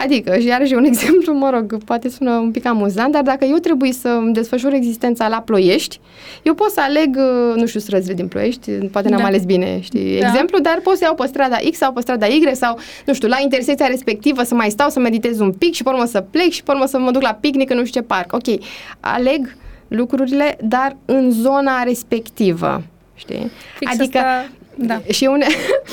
Adică, 0.02 0.38
și 0.38 0.46
iarăși 0.46 0.74
un 0.74 0.84
exemplu, 0.92 1.34
mă 1.34 1.50
rog, 1.50 1.84
poate 1.84 2.08
sună 2.08 2.30
un 2.30 2.50
pic 2.50 2.66
amuzant, 2.66 3.12
dar 3.12 3.22
dacă 3.22 3.44
eu 3.44 3.56
trebuie 3.56 3.92
să 3.92 4.08
îmi 4.08 4.32
desfășur 4.32 4.72
existența 4.72 5.28
la 5.28 5.40
Ploiești, 5.40 6.00
eu 6.42 6.54
pot 6.54 6.70
să 6.70 6.80
aleg, 6.80 7.16
uh, 7.16 7.54
nu 7.56 7.66
știu, 7.66 7.80
străzile 7.80 8.14
din 8.14 8.28
Ploiești, 8.28 8.70
poate 8.70 9.08
n-am 9.08 9.20
da. 9.20 9.26
ales 9.26 9.44
bine, 9.44 9.80
știi, 9.80 10.20
da. 10.20 10.26
exemplu, 10.26 10.58
dar 10.60 10.80
pot 10.82 10.96
să 10.96 11.04
iau 11.04 11.14
pe 11.14 11.26
strada 11.26 11.56
X 11.70 11.76
sau 11.76 11.92
pe 11.92 12.00
strada 12.00 12.26
Y 12.26 12.50
sau, 12.52 12.78
nu 13.06 13.14
știu, 13.14 13.28
la 13.28 13.38
intersecția 13.42 13.86
respectivă 13.86 14.42
să 14.42 14.54
mai 14.54 14.70
stau, 14.70 14.88
să 14.88 15.00
meditez 15.00 15.38
un 15.38 15.52
pic 15.52 15.74
și 15.74 15.82
pe 15.82 15.88
urmă 15.88 16.04
să 16.04 16.20
plec 16.30 16.50
și 16.50 16.62
pe 16.62 16.70
urmă 16.70 16.86
să 16.86 16.98
mă 16.98 17.10
duc 17.10 17.22
la 17.22 17.38
picnic 17.40 17.70
în 17.70 17.76
nu 17.76 17.84
știu 17.84 18.00
ce 18.00 18.06
parc. 18.06 18.32
Ok, 18.32 18.60
aleg 19.00 19.56
lucrurile, 19.88 20.56
dar 20.62 20.96
în 21.04 21.30
zona 21.30 21.82
respectivă. 21.82 22.82
Știi? 23.14 23.50
Fix 23.78 23.92
adică 23.92 24.18
asta 24.18 24.48
da. 24.74 25.00
Și 25.10 25.24
un 25.24 25.40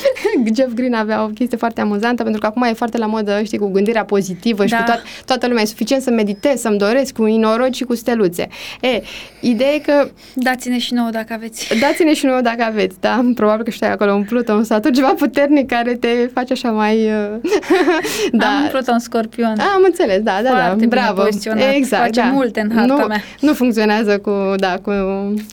Jeff 0.56 0.74
Green 0.74 0.94
avea 0.94 1.22
o 1.22 1.26
chestie 1.26 1.56
foarte 1.56 1.80
amuzantă, 1.80 2.22
pentru 2.22 2.40
că 2.40 2.46
acum 2.46 2.62
e 2.62 2.72
foarte 2.72 2.98
la 2.98 3.06
modă, 3.06 3.40
știi, 3.44 3.58
cu 3.58 3.70
gândirea 3.70 4.04
pozitivă 4.04 4.66
și 4.66 4.70
da. 4.70 4.78
cu 4.78 4.84
toat, 4.84 5.02
toată 5.24 5.46
lumea. 5.46 5.62
E 5.62 5.66
suficient 5.66 6.02
să 6.02 6.10
meditez, 6.10 6.60
să-mi 6.60 6.78
doresc 6.78 7.12
cu 7.12 7.26
inorogi 7.26 7.78
și 7.78 7.84
cu 7.84 7.94
steluțe. 7.94 8.48
E, 8.80 9.02
ideea 9.40 9.72
e 9.72 9.78
că... 9.78 10.08
Dați-ne 10.34 10.78
și 10.78 10.94
nouă 10.94 11.08
dacă 11.10 11.32
aveți. 11.32 11.78
Dați-ne 11.80 12.14
și 12.14 12.26
nouă 12.26 12.40
dacă 12.40 12.62
aveți, 12.62 12.96
da? 13.00 13.24
Probabil 13.34 13.64
că 13.64 13.70
știi 13.70 13.86
acolo 13.86 14.12
un 14.12 14.24
Pluton 14.24 14.64
sau 14.64 14.80
tot 14.80 14.94
ceva 14.94 15.14
puternic 15.18 15.66
care 15.66 15.94
te 15.94 16.30
face 16.32 16.52
așa 16.52 16.70
mai... 16.70 16.96
Uh, 16.96 17.50
da. 18.32 18.46
Am 18.46 18.62
un 18.62 18.68
Pluton 18.70 18.98
scorpion. 18.98 19.54
A, 19.58 19.72
am 19.74 19.82
înțeles, 19.84 20.22
da, 20.22 20.40
da, 20.42 20.50
foarte 20.50 20.86
da. 20.86 20.96
Bravo. 20.96 21.26
Exact, 21.74 22.02
face 22.02 22.20
da. 22.20 22.26
multe 22.26 22.60
în 22.60 22.70
harta 22.74 22.94
nu, 22.94 23.06
mea. 23.06 23.22
Nu 23.40 23.52
funcționează 23.52 24.18
cu, 24.18 24.54
da, 24.56 24.78
cu, 24.82 24.92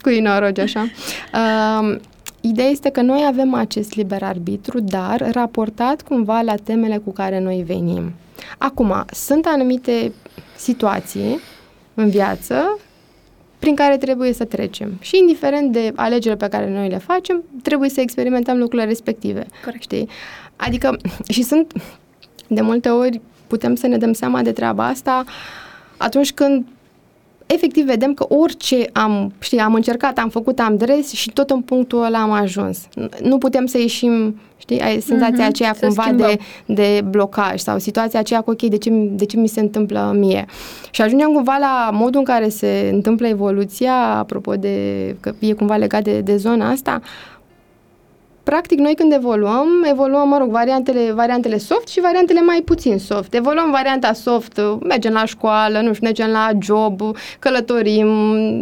cu 0.01 0.09
inorogi 0.09 0.61
așa. 0.61 0.89
Uh, 1.33 1.95
Ideea 2.47 2.67
este 2.67 2.89
că 2.89 3.01
noi 3.01 3.25
avem 3.27 3.53
acest 3.53 3.95
liber 3.95 4.23
arbitru, 4.23 4.79
dar 4.79 5.31
raportat 5.31 6.01
cumva 6.01 6.41
la 6.41 6.55
temele 6.55 6.97
cu 6.97 7.11
care 7.11 7.39
noi 7.39 7.63
venim. 7.67 8.11
Acum, 8.57 9.05
sunt 9.11 9.45
anumite 9.45 10.13
situații 10.55 11.39
în 11.93 12.09
viață 12.09 12.79
prin 13.59 13.75
care 13.75 13.97
trebuie 13.97 14.33
să 14.33 14.43
trecem. 14.43 14.97
Și 14.99 15.17
indiferent 15.17 15.71
de 15.71 15.91
alegerile 15.95 16.35
pe 16.35 16.47
care 16.47 16.69
noi 16.69 16.89
le 16.89 16.97
facem, 16.97 17.43
trebuie 17.61 17.89
să 17.89 18.01
experimentăm 18.01 18.57
lucrurile 18.57 18.87
respective. 18.87 19.45
Corect. 19.63 19.81
Știi? 19.81 20.09
Adică, 20.55 20.97
și 21.29 21.41
sunt, 21.43 21.73
de 22.47 22.61
multe 22.61 22.89
ori, 22.89 23.21
putem 23.47 23.75
să 23.75 23.87
ne 23.87 23.97
dăm 23.97 24.13
seama 24.13 24.41
de 24.41 24.51
treaba 24.51 24.85
asta 24.85 25.23
atunci 25.97 26.33
când 26.33 26.65
efectiv 27.45 27.85
vedem 27.85 28.13
că 28.13 28.25
orice 28.29 28.89
am, 28.93 29.33
știi, 29.39 29.59
am 29.59 29.73
încercat, 29.73 30.17
am 30.17 30.29
făcut, 30.29 30.59
am 30.59 30.77
dres 30.77 31.11
și 31.11 31.31
tot 31.31 31.49
în 31.49 31.61
punctul 31.61 32.03
ăla 32.03 32.21
am 32.21 32.31
ajuns. 32.31 32.87
Nu 33.21 33.37
putem 33.37 33.65
să 33.65 33.77
ieșim, 33.77 34.39
știi, 34.57 34.81
ai 34.81 35.01
senzația 35.01 35.45
mm-hmm, 35.45 35.47
aceea 35.47 35.75
cumva 35.81 36.11
de, 36.15 36.37
de 36.65 37.01
blocaj 37.09 37.59
sau 37.59 37.79
situația 37.79 38.19
aceea 38.19 38.41
cu, 38.41 38.51
ok, 38.51 38.61
de 38.61 38.77
ce, 38.77 38.89
de 38.91 39.25
ce 39.25 39.37
mi 39.37 39.47
se 39.47 39.59
întâmplă 39.59 40.15
mie? 40.17 40.45
Și 40.91 41.01
ajungem 41.01 41.31
cumva 41.31 41.57
la 41.59 41.89
modul 41.93 42.19
în 42.19 42.25
care 42.25 42.49
se 42.49 42.89
întâmplă 42.93 43.27
evoluția, 43.27 43.95
apropo 43.95 44.55
de, 44.55 45.15
că 45.19 45.33
e 45.39 45.53
cumva 45.53 45.75
legat 45.75 46.03
de, 46.03 46.19
de 46.19 46.35
zona 46.35 46.69
asta, 46.69 47.01
uh, 47.01 47.34
Practic, 48.45 48.79
noi 48.79 48.93
când 48.95 49.13
evoluăm, 49.13 49.67
evoluăm, 49.89 50.27
mă 50.27 50.37
rog, 50.37 50.49
variantele, 50.49 51.11
variantele 51.11 51.57
soft 51.57 51.87
și 51.87 51.99
variantele 52.01 52.41
mai 52.41 52.61
puțin 52.65 52.99
soft. 52.99 53.33
Evoluăm 53.33 53.71
varianta 53.71 54.13
soft, 54.13 54.61
mergem 54.81 55.13
la 55.13 55.25
școală, 55.25 55.79
nu 55.79 55.93
știu, 55.93 56.07
mergem 56.07 56.29
la 56.29 56.49
job, 56.61 57.01
călătorim, 57.39 58.07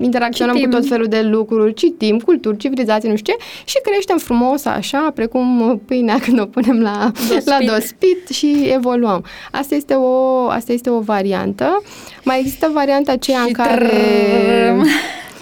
interacționăm 0.01 0.55
citim. 0.55 0.69
cu 0.69 0.75
tot 0.75 0.87
felul 0.87 1.07
de 1.07 1.21
lucruri, 1.21 1.73
citim, 1.73 2.19
culturi, 2.19 2.57
civilizații, 2.57 3.09
nu 3.09 3.15
știu 3.15 3.33
ce, 3.33 3.43
și 3.65 3.79
creștem 3.83 4.17
frumos 4.17 4.65
așa, 4.65 5.11
precum 5.15 5.81
pâinea 5.85 6.17
când 6.19 6.39
o 6.39 6.45
punem 6.45 6.81
la 6.81 7.11
dospit, 7.27 7.45
la 7.45 7.57
dospit 7.73 8.27
și 8.27 8.69
evoluăm. 8.73 9.25
Asta 9.51 9.75
este 9.75 9.93
o, 9.93 10.47
asta 10.47 10.71
este 10.71 10.89
o 10.89 10.99
variantă. 10.99 11.81
Mai 12.23 12.39
există 12.39 12.69
varianta 12.73 13.11
aceea 13.11 13.39
și 13.39 13.47
în 13.47 13.53
care... 13.53 13.91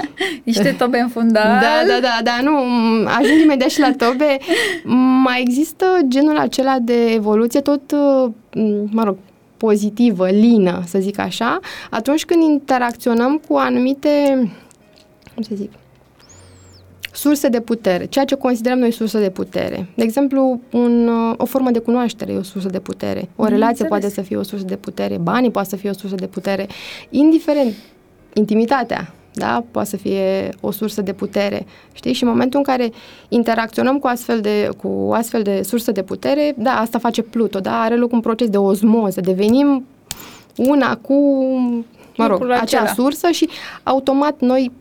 Niște 0.44 0.76
tobe 0.78 1.00
în 1.00 1.08
fundal. 1.08 1.44
Da, 1.44 1.88
da, 1.88 2.00
da, 2.02 2.20
da, 2.24 2.40
nu, 2.44 2.56
ajung 3.06 3.42
imediat 3.44 3.70
și 3.70 3.80
la 3.80 3.94
tobe. 3.98 4.38
Mai 5.24 5.42
există 5.42 5.86
genul 6.08 6.38
acela 6.38 6.80
de 6.80 7.14
evoluție 7.14 7.60
tot, 7.60 7.92
mă 8.92 9.04
rog, 9.04 9.18
pozitivă, 9.58 10.30
lină, 10.30 10.84
să 10.86 11.00
zic 11.00 11.20
așa, 11.20 11.60
atunci 11.90 12.26
când 12.26 12.44
interacționăm 12.44 13.42
cu 13.48 13.56
anumite, 13.56 14.10
cum 15.34 15.44
să 15.44 15.52
zic, 15.56 15.72
surse 17.12 17.48
de 17.48 17.60
putere, 17.60 18.06
ceea 18.06 18.26
ce 18.26 18.36
considerăm 18.36 18.80
noi 18.80 18.92
sursă 18.92 19.20
de 19.20 19.30
putere. 19.30 19.90
De 19.96 20.04
exemplu, 20.04 20.62
un, 20.72 21.10
o 21.38 21.46
formă 21.46 21.72
de 21.72 21.80
cunoaștere 21.80 22.32
e 22.32 22.38
o 22.38 22.44
sursă 22.44 22.68
de 22.68 22.80
putere, 22.80 23.30
o 23.36 23.46
relație 23.46 23.70
Înțeles. 23.70 23.90
poate 23.90 24.10
să 24.10 24.22
fie 24.22 24.38
o 24.38 24.44
sursă 24.44 24.66
de 24.66 24.76
putere, 24.76 25.18
banii 25.18 25.52
poate 25.52 25.70
să 25.70 25.76
fie 25.76 25.90
o 25.90 25.94
sursă 25.94 26.16
de 26.16 26.28
putere, 26.28 26.68
indiferent, 27.10 27.74
intimitatea, 28.34 29.14
da? 29.34 29.64
Poate 29.72 29.90
să 29.90 29.98
fie 29.98 30.50
o 30.62 30.72
sursă 30.72 31.02
de 31.02 31.14
putere, 31.14 31.66
știi? 31.94 32.14
Și 32.14 32.24
în 32.24 32.30
momentul 32.30 32.60
în 32.60 32.66
care 32.66 32.92
interacționăm 33.30 34.00
cu 34.00 34.08
astfel 34.08 34.42
de, 34.42 34.70
cu 34.82 35.12
astfel 35.14 35.42
de 35.42 35.62
sursă 35.64 35.92
de 35.92 36.04
putere, 36.04 36.54
da, 36.58 36.72
asta 36.72 37.00
face 37.00 37.22
Pluto, 37.22 37.60
da? 37.60 37.82
Are 37.82 37.96
loc 37.96 38.12
un 38.12 38.20
proces 38.20 38.50
de 38.50 38.58
ozmoză, 38.58 39.22
devenim 39.22 39.86
una 40.56 40.98
cu, 40.98 41.14
mă 42.18 42.28
rog, 42.28 42.50
acea 42.50 42.88
sursă 42.88 43.30
și 43.30 43.50
automat 43.84 44.40
noi 44.40 44.72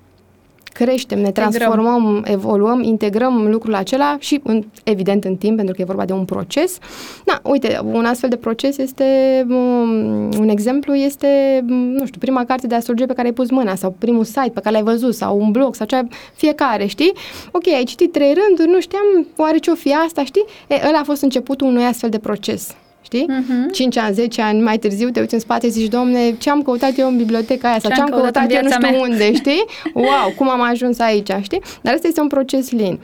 creștem, 0.72 1.18
ne 1.18 1.30
transformăm, 1.30 2.24
evoluăm, 2.26 2.82
integrăm 2.82 3.50
lucrul 3.50 3.74
acela 3.74 4.16
și, 4.18 4.40
în, 4.42 4.64
evident, 4.84 5.24
în 5.24 5.36
timp, 5.36 5.56
pentru 5.56 5.74
că 5.74 5.80
e 5.82 5.84
vorba 5.84 6.04
de 6.04 6.12
un 6.12 6.24
proces. 6.24 6.78
Na, 7.24 7.40
uite, 7.42 7.80
un 7.84 8.04
astfel 8.04 8.28
de 8.28 8.36
proces 8.36 8.78
este, 8.78 9.04
um, 9.48 10.32
un 10.38 10.48
exemplu 10.48 10.94
este, 10.94 11.64
um, 11.68 11.76
nu 11.76 12.06
știu, 12.06 12.20
prima 12.20 12.44
carte 12.44 12.66
de 12.66 12.74
astrologie 12.74 13.06
pe 13.06 13.14
care 13.14 13.26
ai 13.26 13.34
pus 13.34 13.50
mâna 13.50 13.74
sau 13.74 13.94
primul 13.98 14.24
site 14.24 14.50
pe 14.54 14.60
care 14.60 14.74
l-ai 14.74 14.82
văzut 14.82 15.14
sau 15.14 15.40
un 15.40 15.50
blog 15.50 15.74
sau 15.74 15.86
cea, 15.86 16.08
fiecare, 16.34 16.86
știi? 16.86 17.12
Ok, 17.50 17.66
ai 17.66 17.84
citit 17.84 18.12
trei 18.12 18.34
rânduri, 18.34 18.68
nu 18.68 18.80
știam 18.80 19.26
oare 19.36 19.58
ce 19.58 19.70
o 19.70 19.74
fi 19.74 19.94
asta, 19.94 20.24
știi? 20.24 20.44
E, 20.68 20.74
ăla 20.88 20.98
a 20.98 21.04
fost 21.04 21.22
începutul 21.22 21.66
unui 21.66 21.84
astfel 21.84 22.10
de 22.10 22.18
proces 22.18 22.74
știi? 23.00 23.26
Uh-huh. 23.28 23.72
5 23.72 23.96
ani, 23.96 24.14
10 24.14 24.42
ani 24.42 24.60
mai 24.60 24.78
târziu 24.78 25.10
te 25.10 25.20
uiți 25.20 25.34
în 25.34 25.40
spate 25.40 25.66
și 25.66 25.72
zici, 25.72 25.90
domne, 25.90 26.32
ce 26.32 26.50
am 26.50 26.62
căutat 26.62 26.98
eu 26.98 27.08
în 27.08 27.16
biblioteca 27.16 27.68
aia 27.68 27.78
sau 27.78 27.90
ce 27.90 28.00
am 28.00 28.08
căutat, 28.08 28.32
căutat 28.32 28.52
eu 28.52 28.62
nu 28.62 28.70
știu 28.70 28.88
mea. 28.88 29.00
unde, 29.00 29.34
știi? 29.42 29.64
Wow, 29.94 30.32
cum 30.36 30.50
am 30.50 30.60
ajuns 30.60 30.98
aici, 30.98 31.30
știi? 31.42 31.62
Dar 31.82 31.94
asta 31.94 32.06
este 32.06 32.20
un 32.20 32.28
proces 32.28 32.70
lin. 32.70 33.00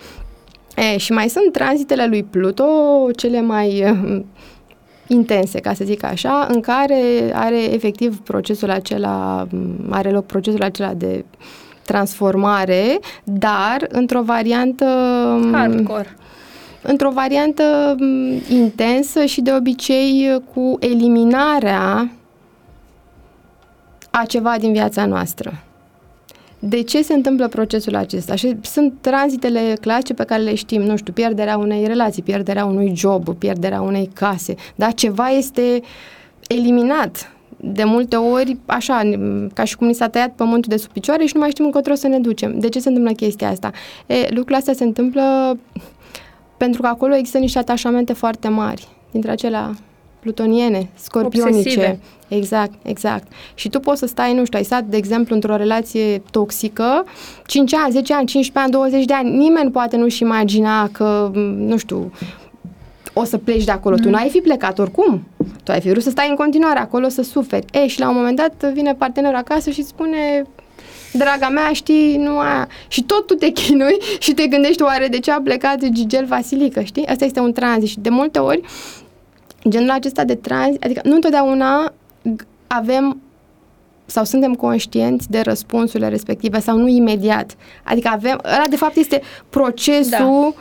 E, 0.76 0.96
și 0.96 1.12
mai 1.12 1.28
sunt 1.28 1.52
tranzitele 1.52 2.06
lui 2.06 2.22
Pluto, 2.22 2.66
cele 3.16 3.40
mai 3.40 3.90
uh, 3.90 4.20
intense, 5.06 5.60
ca 5.60 5.74
să 5.74 5.84
zic 5.84 6.04
așa, 6.04 6.46
în 6.50 6.60
care 6.60 7.30
are 7.32 7.72
efectiv 7.72 8.18
procesul 8.18 8.70
acela, 8.70 9.46
are 9.90 10.10
loc 10.10 10.26
procesul 10.26 10.62
acela 10.62 10.94
de 10.94 11.24
transformare, 11.84 12.98
dar 13.24 13.86
într-o 13.88 14.22
variantă... 14.22 14.86
Hardcore 15.52 16.16
într-o 16.86 17.10
variantă 17.10 17.96
intensă 18.48 19.24
și 19.24 19.40
de 19.40 19.52
obicei 19.52 20.42
cu 20.54 20.76
eliminarea 20.80 22.10
a 24.10 24.24
ceva 24.24 24.56
din 24.58 24.72
viața 24.72 25.06
noastră. 25.06 25.60
De 26.58 26.82
ce 26.82 27.02
se 27.02 27.14
întâmplă 27.14 27.48
procesul 27.48 27.94
acesta? 27.94 28.34
Și 28.34 28.56
sunt 28.62 28.92
tranzitele 29.00 29.76
clasice 29.80 30.14
pe 30.14 30.24
care 30.24 30.42
le 30.42 30.54
știm, 30.54 30.82
nu 30.82 30.96
știu, 30.96 31.12
pierderea 31.12 31.56
unei 31.56 31.86
relații, 31.86 32.22
pierderea 32.22 32.64
unui 32.64 32.92
job, 32.96 33.34
pierderea 33.34 33.80
unei 33.80 34.10
case, 34.14 34.54
dar 34.74 34.94
ceva 34.94 35.28
este 35.28 35.80
eliminat. 36.46 37.30
De 37.56 37.84
multe 37.84 38.16
ori, 38.16 38.56
așa, 38.66 39.00
ca 39.54 39.64
și 39.64 39.76
cum 39.76 39.86
ni 39.86 39.94
s-a 39.94 40.08
tăiat 40.08 40.32
pământul 40.34 40.70
de 40.70 40.76
sub 40.76 40.90
picioare 40.90 41.24
și 41.24 41.34
nu 41.34 41.40
mai 41.40 41.50
știm 41.50 41.64
încotro 41.64 41.94
să 41.94 42.08
ne 42.08 42.18
ducem. 42.18 42.58
De 42.58 42.68
ce 42.68 42.78
se 42.78 42.88
întâmplă 42.88 43.12
chestia 43.12 43.48
asta? 43.48 43.70
E, 44.06 44.26
lucrul 44.28 44.56
astea 44.56 44.74
se 44.74 44.84
întâmplă 44.84 45.58
pentru 46.56 46.80
că 46.82 46.86
acolo 46.86 47.14
există 47.14 47.38
niște 47.38 47.58
atașamente 47.58 48.12
foarte 48.12 48.48
mari, 48.48 48.88
dintre 49.10 49.30
acelea 49.30 49.74
plutoniene, 50.20 50.88
scorpionice. 50.94 51.58
Obsesive. 51.58 51.98
Exact, 52.28 52.72
exact. 52.82 53.26
Și 53.54 53.68
tu 53.68 53.80
poți 53.80 53.98
să 53.98 54.06
stai, 54.06 54.34
nu 54.34 54.44
știu, 54.44 54.58
ai 54.58 54.64
stat, 54.64 54.84
de 54.84 54.96
exemplu, 54.96 55.34
într-o 55.34 55.56
relație 55.56 56.22
toxică, 56.30 57.04
5 57.46 57.74
ani, 57.74 57.92
10 57.92 58.14
ani, 58.14 58.26
15 58.26 58.58
ani, 58.58 58.70
20 58.90 59.04
de 59.04 59.14
ani, 59.14 59.36
nimeni 59.36 59.70
poate 59.70 59.96
nu-și 59.96 60.22
imagina 60.22 60.88
că, 60.88 61.30
nu 61.56 61.76
știu, 61.76 62.12
o 63.12 63.24
să 63.24 63.38
pleci 63.38 63.64
de 63.64 63.70
acolo. 63.70 63.94
Mm. 63.98 64.02
Tu 64.02 64.10
n-ai 64.10 64.28
fi 64.28 64.38
plecat 64.38 64.78
oricum. 64.78 65.26
Tu 65.62 65.72
ai 65.72 65.80
fi 65.80 65.88
vrut 65.88 66.02
să 66.02 66.10
stai 66.10 66.28
în 66.28 66.34
continuare 66.34 66.78
acolo 66.78 67.08
să 67.08 67.22
suferi. 67.22 67.66
E, 67.72 67.86
și 67.86 68.00
la 68.00 68.08
un 68.08 68.14
moment 68.14 68.36
dat 68.36 68.72
vine 68.72 68.94
partenerul 68.94 69.36
acasă 69.36 69.70
și 69.70 69.82
spune 69.82 70.46
draga 71.12 71.48
mea, 71.48 71.72
știi, 71.72 72.16
nu 72.16 72.38
aia. 72.38 72.68
Și 72.88 73.02
tot 73.02 73.26
tu 73.26 73.34
te 73.34 73.48
chinui 73.48 73.96
și 74.18 74.32
te 74.32 74.46
gândești 74.46 74.82
oare 74.82 75.08
de 75.08 75.18
ce 75.18 75.30
a 75.30 75.40
plecat 75.40 75.88
Gigel 75.88 76.24
Vasilică, 76.24 76.80
știi? 76.80 77.06
Asta 77.06 77.24
este 77.24 77.40
un 77.40 77.52
tranzit 77.52 77.88
și 77.88 78.00
de 78.00 78.08
multe 78.08 78.38
ori 78.38 78.60
genul 79.68 79.90
acesta 79.90 80.24
de 80.24 80.34
tranzit, 80.34 80.84
adică 80.84 81.00
nu 81.04 81.14
întotdeauna 81.14 81.92
avem 82.66 83.20
sau 84.06 84.24
suntem 84.24 84.54
conștienți 84.54 85.30
de 85.30 85.40
răspunsurile 85.40 86.08
respective 86.08 86.60
sau 86.60 86.76
nu 86.76 86.88
imediat. 86.88 87.56
Adică 87.84 88.08
avem, 88.12 88.40
ăla 88.44 88.64
de 88.70 88.76
fapt 88.76 88.96
este 88.96 89.22
procesul 89.50 90.10
da 90.10 90.26
uh, 90.26 90.54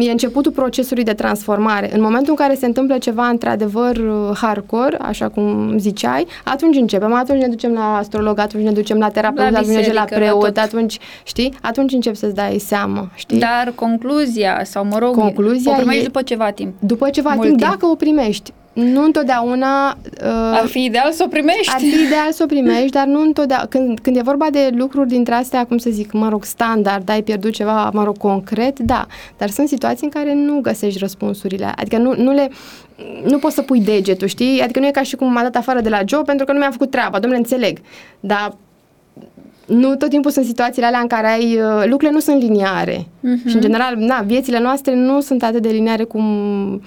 e 0.00 0.10
începutul 0.10 0.52
procesului 0.52 1.04
de 1.04 1.12
transformare. 1.12 1.94
În 1.94 2.00
momentul 2.00 2.28
în 2.28 2.34
care 2.34 2.54
se 2.54 2.66
întâmplă 2.66 2.98
ceva 2.98 3.26
într-adevăr 3.26 3.96
uh, 3.96 4.36
hardcore, 4.40 4.96
așa 5.00 5.28
cum 5.28 5.78
ziceai, 5.78 6.26
atunci 6.44 6.76
începem, 6.76 7.12
atunci 7.12 7.40
ne 7.40 7.48
ducem 7.48 7.72
la 7.72 7.96
astrolog, 7.96 8.38
atunci 8.38 8.64
ne 8.64 8.70
ducem 8.70 8.98
la 8.98 9.08
terapeut, 9.08 9.50
la 9.50 9.58
atunci 9.58 9.74
ne 9.74 9.80
ducem 9.80 9.94
la 9.94 10.04
preot, 10.04 10.56
la 10.56 10.62
atunci, 10.62 10.98
știi, 11.24 11.54
atunci 11.62 11.92
încep 11.92 12.14
să-ți 12.14 12.34
dai 12.34 12.58
seama, 12.58 13.10
știi? 13.14 13.38
Dar 13.38 13.72
concluzia, 13.74 14.60
sau 14.64 14.84
mă 14.84 14.98
rog, 14.98 15.14
concluzia 15.14 15.72
o 15.72 15.74
primești 15.74 16.02
e, 16.02 16.04
după 16.04 16.22
ceva 16.22 16.50
timp. 16.50 16.74
După 16.78 17.10
ceva 17.10 17.30
timp, 17.30 17.42
timp, 17.42 17.58
dacă 17.58 17.86
o 17.86 17.94
primești 17.94 18.52
nu 18.72 19.04
întotdeauna... 19.04 19.96
Uh, 20.22 20.58
ar 20.60 20.66
fi 20.66 20.84
ideal 20.84 21.12
să 21.12 21.22
o 21.26 21.28
primești. 21.28 21.72
Ar 21.72 21.80
fi 21.80 22.02
ideal 22.06 22.32
să 22.32 22.42
o 22.42 22.46
primești, 22.46 22.90
dar 22.90 23.06
nu 23.06 23.20
întotdeauna... 23.20 23.66
Când, 23.66 23.98
când 23.98 24.16
e 24.16 24.22
vorba 24.22 24.50
de 24.50 24.70
lucruri 24.74 25.08
dintre 25.08 25.34
astea, 25.34 25.64
cum 25.66 25.78
să 25.78 25.90
zic, 25.90 26.12
mă 26.12 26.28
rog, 26.28 26.44
standard, 26.44 27.08
ai 27.08 27.22
pierdut 27.22 27.52
ceva, 27.52 27.90
mă 27.92 28.04
rog, 28.04 28.18
concret, 28.18 28.78
da. 28.78 29.06
Dar 29.38 29.50
sunt 29.50 29.68
situații 29.68 30.04
în 30.04 30.20
care 30.20 30.34
nu 30.34 30.60
găsești 30.60 30.98
răspunsurile. 30.98 31.72
Adică 31.76 31.96
nu, 31.96 32.14
nu 32.16 32.32
le... 32.32 32.50
Nu 33.24 33.38
poți 33.38 33.54
să 33.54 33.62
pui 33.62 33.80
degetul, 33.80 34.26
știi? 34.26 34.60
Adică 34.60 34.78
nu 34.78 34.86
e 34.86 34.90
ca 34.90 35.02
și 35.02 35.16
cum 35.16 35.32
m-a 35.32 35.42
dat 35.42 35.56
afară 35.56 35.80
de 35.80 35.88
la 35.88 36.00
job 36.06 36.24
pentru 36.24 36.46
că 36.46 36.52
nu 36.52 36.58
mi-a 36.58 36.70
făcut 36.70 36.90
treaba. 36.90 37.18
Domnule, 37.18 37.42
înțeleg. 37.42 37.78
Dar 38.20 38.56
nu 39.66 39.94
tot 39.96 40.08
timpul 40.08 40.30
sunt 40.30 40.44
situațiile 40.44 40.86
alea 40.86 41.00
în 41.00 41.06
care 41.06 41.26
ai, 41.26 41.54
uh, 41.54 41.82
lucrurile 41.82 42.10
nu 42.10 42.20
sunt 42.20 42.42
liniare. 42.42 42.96
Uh-huh. 42.96 43.48
Și 43.48 43.54
în 43.54 43.60
general, 43.60 43.96
na, 43.96 44.20
viețile 44.20 44.60
noastre 44.60 44.94
nu 44.94 45.20
sunt 45.20 45.42
atât 45.42 45.62
de 45.62 45.68
lineare 45.68 46.04
cum 46.04 46.24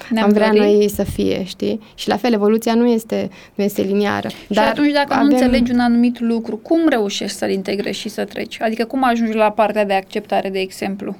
Ne-am 0.10 0.26
am 0.26 0.32
vrea 0.32 0.52
dorit. 0.52 0.62
noi 0.62 0.90
să 0.90 1.04
fie, 1.04 1.44
știi? 1.44 1.80
Și 1.96 2.08
la 2.08 2.18
fel, 2.18 2.34
evoluția 2.34 2.74
nu 2.74 2.88
este, 2.88 3.30
nu 3.56 3.64
este 3.64 3.82
liniară. 3.82 4.28
Și 4.28 4.36
Dar 4.48 4.68
atunci 4.68 4.92
dacă 4.92 5.14
avem... 5.14 5.28
nu 5.28 5.34
înțelegi 5.34 5.72
un 5.72 5.80
anumit 5.80 6.20
lucru, 6.20 6.58
cum 6.58 6.80
reușești 6.90 7.38
să-l 7.38 7.50
integrezi 7.50 8.00
și 8.00 8.10
să 8.10 8.24
treci? 8.24 8.62
Adică 8.62 8.86
cum 8.86 9.04
ajungi 9.04 9.38
la 9.38 9.52
partea 9.52 9.86
de 9.86 9.94
acceptare, 9.94 10.50
de 10.50 10.60
exemplu? 10.60 11.16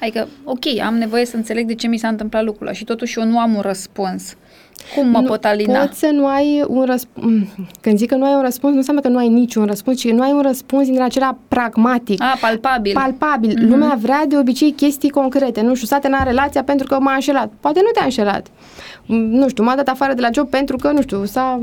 Adică, 0.00 0.28
ok, 0.44 0.78
am 0.86 0.94
nevoie 0.94 1.24
să 1.24 1.36
înțeleg 1.36 1.66
de 1.66 1.74
ce 1.74 1.86
mi 1.86 1.98
s-a 1.98 2.08
întâmplat 2.08 2.44
lucrul 2.44 2.72
și 2.72 2.84
totuși 2.84 3.18
eu 3.18 3.24
nu 3.24 3.38
am 3.38 3.54
un 3.54 3.60
răspuns. 3.60 4.36
Cum 4.94 5.08
mă 5.08 5.18
nu, 5.18 5.26
pot 5.26 5.44
alina? 5.44 5.78
Poți 5.78 5.98
să 5.98 6.10
nu 6.12 6.26
ai 6.26 6.64
un 6.66 6.84
răspuns. 6.84 7.26
Mm, 7.26 7.46
când 7.80 7.98
zic 7.98 8.08
că 8.08 8.14
nu 8.14 8.24
ai 8.24 8.34
un 8.34 8.42
răspuns, 8.42 8.72
nu 8.72 8.78
înseamnă 8.78 9.02
că 9.02 9.08
nu 9.08 9.18
ai 9.18 9.28
niciun 9.28 9.64
răspuns, 9.64 9.98
ci 9.98 10.06
că 10.06 10.12
nu 10.12 10.22
ai 10.22 10.32
un 10.32 10.40
răspuns 10.40 10.86
din 10.86 11.02
acela 11.02 11.36
pragmatic. 11.48 12.22
A, 12.22 12.36
palpabil. 12.40 12.92
Palpabil. 12.92 13.50
Mm-hmm. 13.50 13.68
Lumea 13.68 13.98
vrea 14.00 14.24
de 14.28 14.36
obicei 14.36 14.70
chestii 14.70 15.10
concrete. 15.10 15.60
Nu 15.60 15.74
știu, 15.74 15.86
să 15.86 15.98
în 16.02 16.24
relația 16.24 16.62
pentru 16.62 16.86
că 16.86 17.00
m-a 17.00 17.14
înșelat. 17.14 17.52
Poate 17.60 17.80
nu 17.82 17.90
te-a 17.94 18.04
înșelat. 18.04 18.46
Mm, 19.06 19.16
nu 19.16 19.48
știu, 19.48 19.64
m-a 19.64 19.74
dat 19.74 19.88
afară 19.88 20.14
de 20.14 20.20
la 20.20 20.28
job 20.32 20.48
pentru 20.48 20.76
că, 20.76 20.90
nu 20.90 21.00
știu, 21.00 21.24
s-a 21.24 21.58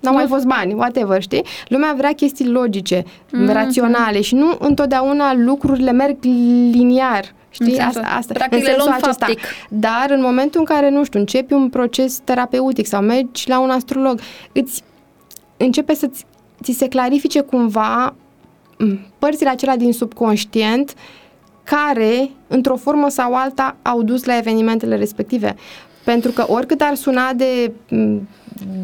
N-au 0.00 0.14
mai 0.14 0.26
fost 0.26 0.44
bani, 0.44 0.74
whatever, 0.74 1.22
știi? 1.22 1.44
Lumea 1.68 1.94
vrea 1.96 2.12
chestii 2.12 2.46
logice, 2.46 3.02
mm-hmm. 3.02 3.52
raționale 3.52 4.20
și 4.20 4.34
nu 4.34 4.56
întotdeauna 4.58 5.34
lucrurile 5.34 5.92
merg 5.92 6.16
liniar. 6.70 7.34
Știi? 7.50 7.74
În 7.74 7.80
asta, 7.80 8.00
asta, 8.00 8.34
Practic 8.34 8.58
în 8.58 8.64
sensul 8.64 8.88
acesta. 8.88 9.26
Faptic. 9.26 9.40
Dar 9.68 10.06
în 10.08 10.20
momentul 10.20 10.60
în 10.60 10.66
care, 10.66 10.90
nu 10.90 11.04
știu, 11.04 11.18
începi 11.18 11.52
un 11.52 11.68
proces 11.68 12.20
terapeutic 12.24 12.86
sau 12.86 13.02
mergi 13.02 13.48
la 13.48 13.60
un 13.60 13.70
astrolog, 13.70 14.20
îți 14.52 14.82
începe 15.56 15.94
să 15.94 16.10
ți 16.62 16.72
se 16.72 16.88
clarifice 16.88 17.40
cumva 17.40 18.14
părțile 19.18 19.48
acelea 19.48 19.76
din 19.76 19.92
subconștient 19.92 20.94
care, 21.64 22.30
într-o 22.46 22.76
formă 22.76 23.08
sau 23.08 23.34
alta, 23.34 23.76
au 23.82 24.02
dus 24.02 24.24
la 24.24 24.36
evenimentele 24.36 24.96
respective. 24.96 25.56
Pentru 26.04 26.30
că 26.30 26.44
oricât 26.48 26.80
ar 26.80 26.94
suna 26.94 27.32
de 27.32 27.72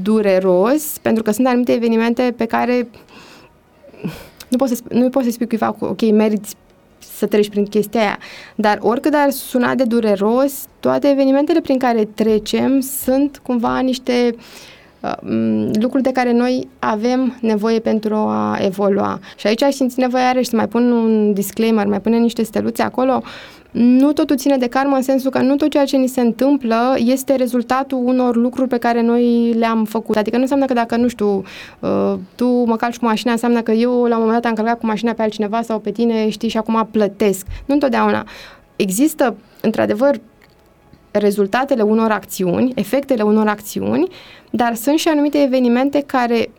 dureros, 0.02 0.98
pentru 1.02 1.22
că 1.22 1.30
sunt 1.30 1.46
anumite 1.46 1.72
evenimente 1.72 2.34
pe 2.36 2.44
care 2.44 2.88
nu 4.48 4.56
poți 4.56 4.74
să, 4.74 4.82
nu 4.90 5.08
poți 5.08 5.26
să 5.26 5.32
spui 5.32 5.46
cuiva, 5.46 5.76
ok, 5.78 6.10
meriți 6.10 6.56
să 7.16 7.26
treci 7.26 7.48
prin 7.48 7.64
chestia 7.64 8.00
aia. 8.00 8.18
Dar 8.54 8.78
oricât 8.80 9.14
ar 9.14 9.30
suna 9.30 9.74
de 9.74 9.84
dureros, 9.84 10.64
toate 10.80 11.08
evenimentele 11.08 11.60
prin 11.60 11.78
care 11.78 12.04
trecem 12.04 12.80
sunt 12.80 13.40
cumva 13.42 13.78
niște 13.78 14.34
uh, 15.00 15.12
lucruri 15.80 16.02
de 16.02 16.12
care 16.12 16.32
noi 16.32 16.68
avem 16.78 17.38
nevoie 17.40 17.78
pentru 17.78 18.14
a 18.14 18.58
evolua. 18.60 19.20
Și 19.36 19.46
aici 19.46 19.62
aș 19.62 19.74
simți 19.74 20.00
nevoie 20.00 20.22
iarăși 20.22 20.48
să 20.48 20.56
mai 20.56 20.68
pun 20.68 20.90
un 20.90 21.32
disclaimer, 21.32 21.86
mai 21.86 22.00
pune 22.00 22.18
niște 22.18 22.42
steluțe 22.42 22.82
acolo 22.82 23.22
nu 23.74 24.12
totul 24.12 24.36
ține 24.36 24.56
de 24.56 24.66
karmă 24.66 24.96
în 24.96 25.02
sensul 25.02 25.30
că 25.30 25.38
nu 25.38 25.56
tot 25.56 25.70
ceea 25.70 25.84
ce 25.84 25.96
ni 25.96 26.06
se 26.06 26.20
întâmplă 26.20 26.94
este 26.98 27.34
rezultatul 27.34 27.98
unor 28.04 28.36
lucruri 28.36 28.68
pe 28.68 28.78
care 28.78 29.02
noi 29.02 29.52
le-am 29.52 29.84
făcut. 29.84 30.16
Adică 30.16 30.36
nu 30.36 30.42
înseamnă 30.42 30.64
că 30.66 30.72
dacă, 30.72 30.96
nu 30.96 31.08
știu, 31.08 31.42
uh, 31.80 32.14
tu 32.34 32.46
mă 32.46 32.76
calci 32.76 32.96
cu 32.96 33.04
mașina, 33.04 33.32
înseamnă 33.32 33.62
că 33.62 33.72
eu 33.72 34.04
la 34.04 34.14
un 34.14 34.22
moment 34.22 34.42
dat 34.42 34.44
am 34.44 34.54
călcat 34.54 34.78
cu 34.78 34.86
mașina 34.86 35.12
pe 35.12 35.22
altcineva 35.22 35.62
sau 35.62 35.78
pe 35.78 35.90
tine, 35.90 36.28
știi, 36.28 36.48
și 36.48 36.56
acum 36.56 36.88
plătesc. 36.90 37.46
Nu 37.66 37.74
întotdeauna. 37.74 38.26
Există, 38.76 39.36
într-adevăr, 39.60 40.20
rezultatele 41.10 41.82
unor 41.82 42.10
acțiuni, 42.10 42.72
efectele 42.74 43.22
unor 43.22 43.48
acțiuni, 43.48 44.08
dar 44.50 44.74
sunt 44.74 44.98
și 44.98 45.08
anumite 45.08 45.42
evenimente 45.42 46.02
care 46.06 46.50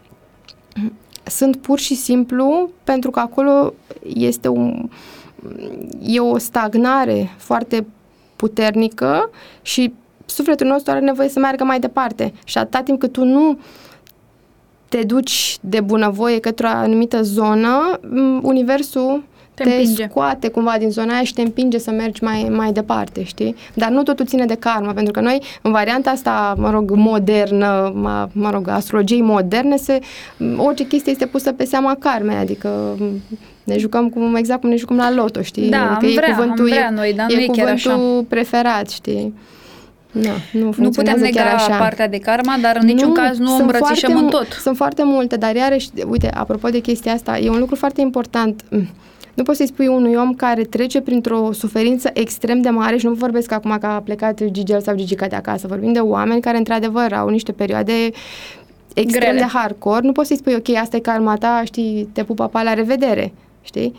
sunt 1.23 1.55
pur 1.55 1.79
și 1.79 1.95
simplu 1.95 2.69
pentru 2.83 3.11
că 3.11 3.19
acolo 3.19 3.73
este 4.13 4.47
un, 4.47 4.89
e 6.01 6.19
o 6.19 6.37
stagnare 6.37 7.33
foarte 7.37 7.85
puternică 8.35 9.29
și 9.61 9.93
sufletul 10.25 10.67
nostru 10.67 10.91
are 10.91 10.99
nevoie 10.99 11.29
să 11.29 11.39
meargă 11.39 11.63
mai 11.63 11.79
departe. 11.79 12.33
Și 12.43 12.57
atâta 12.57 12.81
timp 12.81 12.99
cât 12.99 13.11
tu 13.11 13.23
nu 13.23 13.59
te 14.89 15.03
duci 15.03 15.57
de 15.61 15.81
bunăvoie 15.81 16.39
către 16.39 16.65
o 16.65 16.69
anumită 16.69 17.21
zonă, 17.21 17.99
universul 18.41 19.23
Te 19.53 19.63
te 19.63 19.69
împinge. 19.69 20.07
scoate 20.09 20.49
cumva 20.49 20.75
din 20.79 20.89
zona 20.89 21.13
aia 21.13 21.23
și 21.23 21.33
te 21.33 21.41
împinge 21.41 21.77
să 21.77 21.91
mergi 21.91 22.23
mai, 22.23 22.47
mai 22.51 22.71
departe, 22.71 23.23
știi? 23.23 23.55
Dar 23.73 23.89
nu 23.89 24.03
totul 24.03 24.25
ține 24.25 24.45
de 24.45 24.55
karma, 24.55 24.93
pentru 24.93 25.13
că 25.13 25.19
noi, 25.19 25.41
în 25.61 25.71
varianta 25.71 26.09
asta, 26.09 26.55
mă 26.57 26.69
rog, 26.69 26.91
modernă, 26.91 27.91
mă, 27.95 28.29
mă 28.31 28.49
rog, 28.49 28.67
astrologiei 28.67 29.21
moderne, 29.21 29.75
se, 29.75 29.99
orice 30.57 30.87
chestie 30.87 31.11
este 31.11 31.25
pusă 31.25 31.51
pe 31.51 31.65
seama 31.65 31.95
karmei, 31.99 32.35
adică 32.35 32.95
m, 32.99 33.21
ne 33.65 33.77
jucăm 33.77 34.09
cum, 34.09 34.35
exact 34.35 34.59
cum 34.61 34.69
ne 34.69 34.75
jucăm 34.75 34.97
la 34.97 35.11
loto, 35.13 35.41
știi? 35.41 35.69
Da, 35.69 35.95
adică 35.95 36.05
am 36.05 36.13
vrea, 36.15 36.27
am 36.27 36.33
cuvântul, 36.39 36.65
vrea 36.65 36.87
e, 36.91 36.95
noi, 36.95 37.13
dar 37.15 37.31
e 37.31 37.35
nu 37.35 37.41
e 37.41 37.45
chiar 37.45 37.73
cuvântul 37.73 37.91
așa. 37.91 38.25
preferat, 38.29 38.89
știi? 38.89 39.33
Na, 40.11 40.21
nu, 40.21 40.59
Nu 40.59 40.69
putem 40.69 40.71
funcționează 40.83 41.19
nega 41.23 41.41
chiar 41.41 41.53
așa. 41.53 41.77
partea 41.77 42.07
de 42.07 42.17
karma, 42.17 42.55
dar 42.61 42.77
în 42.81 42.85
niciun 42.85 43.13
caz 43.13 43.37
nu 43.37 43.45
o 43.45 43.47
sunt 43.47 43.59
îmbrățișăm 43.59 43.95
foarte 43.95 44.11
în 44.17 44.23
mu- 44.23 44.29
tot. 44.29 44.47
Sunt 44.61 44.75
foarte 44.75 45.03
multe, 45.03 45.35
dar 45.35 45.55
iarăși, 45.55 45.89
uite, 46.09 46.29
apropo 46.33 46.67
de 46.69 46.79
chestia 46.79 47.13
asta, 47.13 47.37
e 47.37 47.49
un 47.49 47.59
lucru 47.59 47.75
foarte 47.75 48.01
important. 48.01 48.61
Mm. 48.69 48.87
Nu 49.33 49.43
poți 49.43 49.57
să-i 49.57 49.67
spui 49.67 49.87
unui 49.87 50.13
om 50.15 50.33
care 50.33 50.61
trece 50.63 51.01
printr-o 51.01 51.51
suferință 51.51 52.09
extrem 52.13 52.61
de 52.61 52.69
mare 52.69 52.97
și 52.97 53.05
nu 53.05 53.13
vorbesc 53.13 53.51
acum 53.51 53.77
că 53.79 53.85
a 53.85 53.99
plecat 54.05 54.43
Gigel 54.45 54.81
sau 54.81 54.95
Gigica 54.95 55.27
de 55.27 55.35
acasă, 55.35 55.67
vorbim 55.67 55.93
de 55.93 55.99
oameni 55.99 56.41
care 56.41 56.57
într-adevăr 56.57 57.13
au 57.13 57.29
niște 57.29 57.51
perioade 57.51 57.91
extrem 58.93 59.21
Grele. 59.31 59.37
de 59.39 59.45
hardcore, 59.53 60.05
nu 60.05 60.11
poți 60.11 60.27
să-i 60.27 60.37
spui, 60.37 60.53
ok, 60.55 60.75
asta 60.75 60.95
e 60.95 60.99
karma 60.99 61.35
ta, 61.35 61.61
știi, 61.65 62.09
te 62.13 62.23
pupa 62.23 62.47
pa, 62.47 62.63
la 62.63 62.73
revedere, 62.73 63.33
știi? 63.65 63.93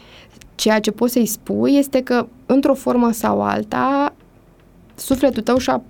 Ceea 0.55 0.81
ce 0.81 0.91
poți 0.91 1.12
să-i 1.12 1.27
spui 1.27 1.77
este 1.77 2.03
că, 2.03 2.27
într-o 2.47 2.75
formă 2.75 3.12
sau 3.12 3.43
alta, 3.43 4.14
sufletul 4.95 5.43
tău 5.43 5.59
și-a 5.59 5.83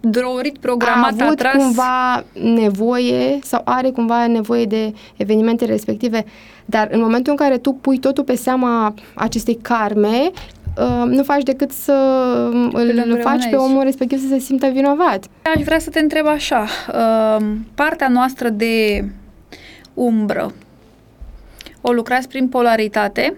Drorit, 0.00 0.56
a 0.56 0.58
programat, 0.60 1.20
avut 1.20 1.40
atras. 1.40 1.52
cumva 1.52 2.24
nevoie 2.32 3.38
sau 3.42 3.62
are 3.64 3.90
cumva 3.90 4.26
nevoie 4.26 4.64
de 4.64 4.92
evenimente 5.16 5.64
respective, 5.64 6.24
dar 6.64 6.88
în 6.90 7.00
momentul 7.00 7.32
în 7.32 7.38
care 7.38 7.58
tu 7.58 7.72
pui 7.72 7.98
totul 7.98 8.24
pe 8.24 8.36
seama 8.36 8.94
acestei 9.14 9.58
karme, 9.62 10.30
uh, 10.78 11.04
nu 11.06 11.22
faci 11.22 11.42
decât 11.42 11.70
să 11.70 11.92
îl 12.52 12.88
îngreunești. 12.88 13.22
faci 13.22 13.48
pe 13.50 13.56
omul 13.56 13.82
respectiv 13.82 14.20
să 14.20 14.26
se 14.28 14.38
simtă 14.38 14.66
vinovat. 14.66 15.26
Aș 15.56 15.62
vrea 15.62 15.78
să 15.78 15.90
te 15.90 16.00
întreb 16.00 16.26
așa, 16.26 16.66
uh, 16.88 17.46
partea 17.74 18.08
noastră 18.08 18.48
de 18.48 19.04
umbră, 19.94 20.52
o 21.80 21.92
lucrați 21.92 22.28
prin 22.28 22.48
polaritate 22.48 23.34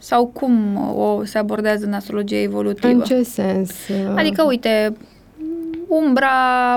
sau 0.00 0.26
cum 0.26 0.76
o 0.96 1.24
se 1.24 1.38
abordează 1.38 1.86
în 1.86 1.92
astrologie 1.92 2.42
evolutivă? 2.42 2.92
În 2.92 3.00
ce 3.00 3.22
sens? 3.22 3.70
Uh, 3.70 4.12
Adică, 4.16 4.42
uite, 4.42 4.96
umbra, 5.88 6.28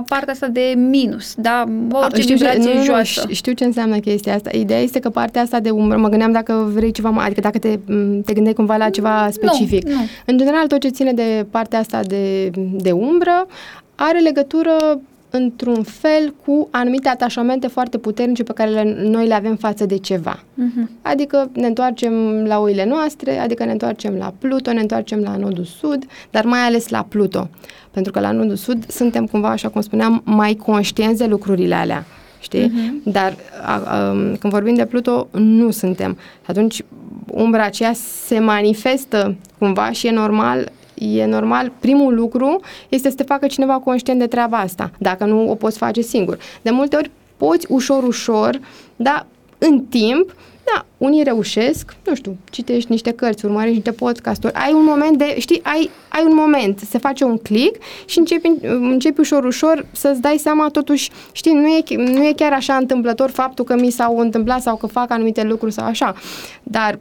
partea 0.08 0.34
asta 0.34 0.48
de 0.48 0.74
minus, 0.78 1.34
da? 1.36 1.64
Orice 1.92 2.16
Ah, 2.16 2.22
știu 2.22 2.36
ce, 2.36 2.44
vibrație 2.44 2.72
nu, 2.74 2.78
nu, 2.78 2.84
joasă. 2.84 3.04
știu- 3.04 3.34
știu 3.34 3.52
ce 3.54 3.64
înseamnă 3.66 3.98
chestia 3.98 4.36
asta. 4.36 4.50
Ideea 4.54 4.80
este 4.80 5.00
că 5.00 5.10
partea 5.10 5.42
asta 5.42 5.60
de 5.60 5.70
umbră, 5.70 5.98
mă 5.98 6.08
gândeam 6.10 6.32
dacă 6.32 6.70
vrei 6.74 6.92
ceva 6.92 7.10
mai, 7.10 7.26
adică 7.26 7.42
dacă 7.42 7.58
te, 7.60 7.80
m, 7.94 8.22
te 8.22 8.34
gândeai 8.34 8.54
cumva 8.56 8.76
la 8.78 8.90
ceva 8.90 9.30
specific. 9.32 9.88
Nu, 9.88 9.94
nu. 9.94 10.02
În 10.26 10.38
general, 10.38 10.68
tot 10.68 10.80
ce 10.80 10.88
ține 10.90 11.14
de 11.14 11.46
partea 11.50 11.80
asta 11.80 12.02
de, 12.04 12.50
de 12.72 12.92
umbră 12.92 13.48
are 13.96 14.20
legătură 14.20 15.00
într-un 15.32 15.84
fel 15.84 16.34
cu 16.46 16.68
anumite 16.72 17.10
atașamente 17.10 17.68
foarte 17.68 17.98
puternice 17.98 18.44
pe 18.44 18.54
care 18.54 18.70
le, 18.70 18.96
noi 19.04 19.28
le 19.28 19.34
avem 19.34 19.56
față 19.56 19.86
de 19.86 19.98
ceva. 19.98 20.44
Mhm. 20.54 20.90
Adică 21.02 21.50
ne 21.54 21.68
întoarcem 21.68 22.44
la 22.46 22.60
oile 22.60 22.86
noastre, 22.86 23.38
adică 23.38 23.66
ne 23.66 23.72
întoarcem 23.72 24.16
la 24.16 24.34
Pluto, 24.40 24.74
ne 24.74 24.80
întoarcem 24.80 25.20
la 25.20 25.36
nodul 25.36 25.64
sud, 25.64 26.06
dar 26.30 26.46
mai 26.46 26.60
ales 26.60 26.90
la 26.90 27.06
Pluto. 27.10 27.50
Pentru 27.92 28.12
că 28.12 28.20
la 28.20 28.32
nodul 28.32 28.56
sud 28.56 28.90
suntem 28.90 29.26
cumva, 29.26 29.50
așa 29.50 29.70
cum 29.70 29.82
spuneam, 29.82 30.22
mai 30.26 30.54
conștienți 30.54 31.18
de 31.18 31.26
lucrurile 31.26 31.76
alea. 31.76 32.06
Știi? 32.40 32.72
Mhm. 32.74 33.02
Dar 33.12 33.36
a, 33.64 33.74
a, 33.74 34.12
când 34.40 34.54
vorbim 34.54 34.76
de 34.76 34.86
Pluto, 34.86 35.28
nu 35.32 35.72
suntem. 35.72 36.18
Și 36.44 36.50
atunci 36.50 36.84
umbra 37.28 37.64
aceea 37.64 37.94
se 37.94 38.40
manifestă 38.40 39.36
cumva 39.58 39.92
și 39.92 40.08
e 40.08 40.12
normal 40.12 40.72
E 41.04 41.26
normal, 41.26 41.72
primul 41.80 42.16
lucru 42.16 42.60
este 42.90 43.10
să 43.10 43.16
te 43.16 43.24
facă 43.24 43.48
cineva 43.48 43.80
conștient 43.80 44.20
de 44.20 44.28
treaba 44.28 44.58
asta, 44.58 44.92
dacă 44.98 45.26
nu 45.26 45.50
o 45.50 45.56
poți 45.56 45.78
face 45.78 46.02
singur. 46.02 46.38
De 46.62 46.70
multe 46.70 46.96
ori 46.96 47.12
poți 47.38 47.66
ușor, 47.70 48.04
ușor, 48.04 48.60
dar 48.96 49.26
în 49.58 49.80
timp, 49.80 50.36
da, 50.64 50.86
unii 50.98 51.24
reușesc, 51.24 51.96
nu 52.06 52.16
știu, 52.16 52.38
citești 52.52 52.92
niște 52.92 53.12
cărți, 53.12 53.46
urmărești 53.46 53.76
niște 53.76 53.92
podcasturi, 53.92 54.54
ai 54.54 54.74
un 54.74 54.84
moment 54.84 55.18
de, 55.18 55.40
știi, 55.40 55.60
ai, 55.64 55.90
ai 56.10 56.24
un 56.26 56.36
moment, 56.36 56.80
se 56.80 56.98
face 56.98 57.24
un 57.24 57.38
click 57.38 57.84
și 58.06 58.20
începi, 58.20 58.52
începi 58.62 59.20
ușor, 59.20 59.44
ușor 59.44 59.86
să-ți 59.92 60.22
dai 60.22 60.38
seama 60.38 60.70
totuși, 60.70 61.10
știi, 61.32 61.54
nu 61.54 61.68
e, 61.68 61.84
nu 61.96 62.26
e 62.26 62.34
chiar 62.36 62.54
așa 62.54 62.76
întâmplător 62.76 63.30
faptul 63.30 63.66
că 63.66 63.76
mi 63.76 63.90
s-au 63.90 64.18
întâmplat 64.18 64.62
sau 64.62 64.76
că 64.76 64.88
fac 64.88 65.12
anumite 65.12 65.44
lucruri 65.44 65.74
sau 65.74 65.86
așa, 65.86 66.16
dar 66.64 67.00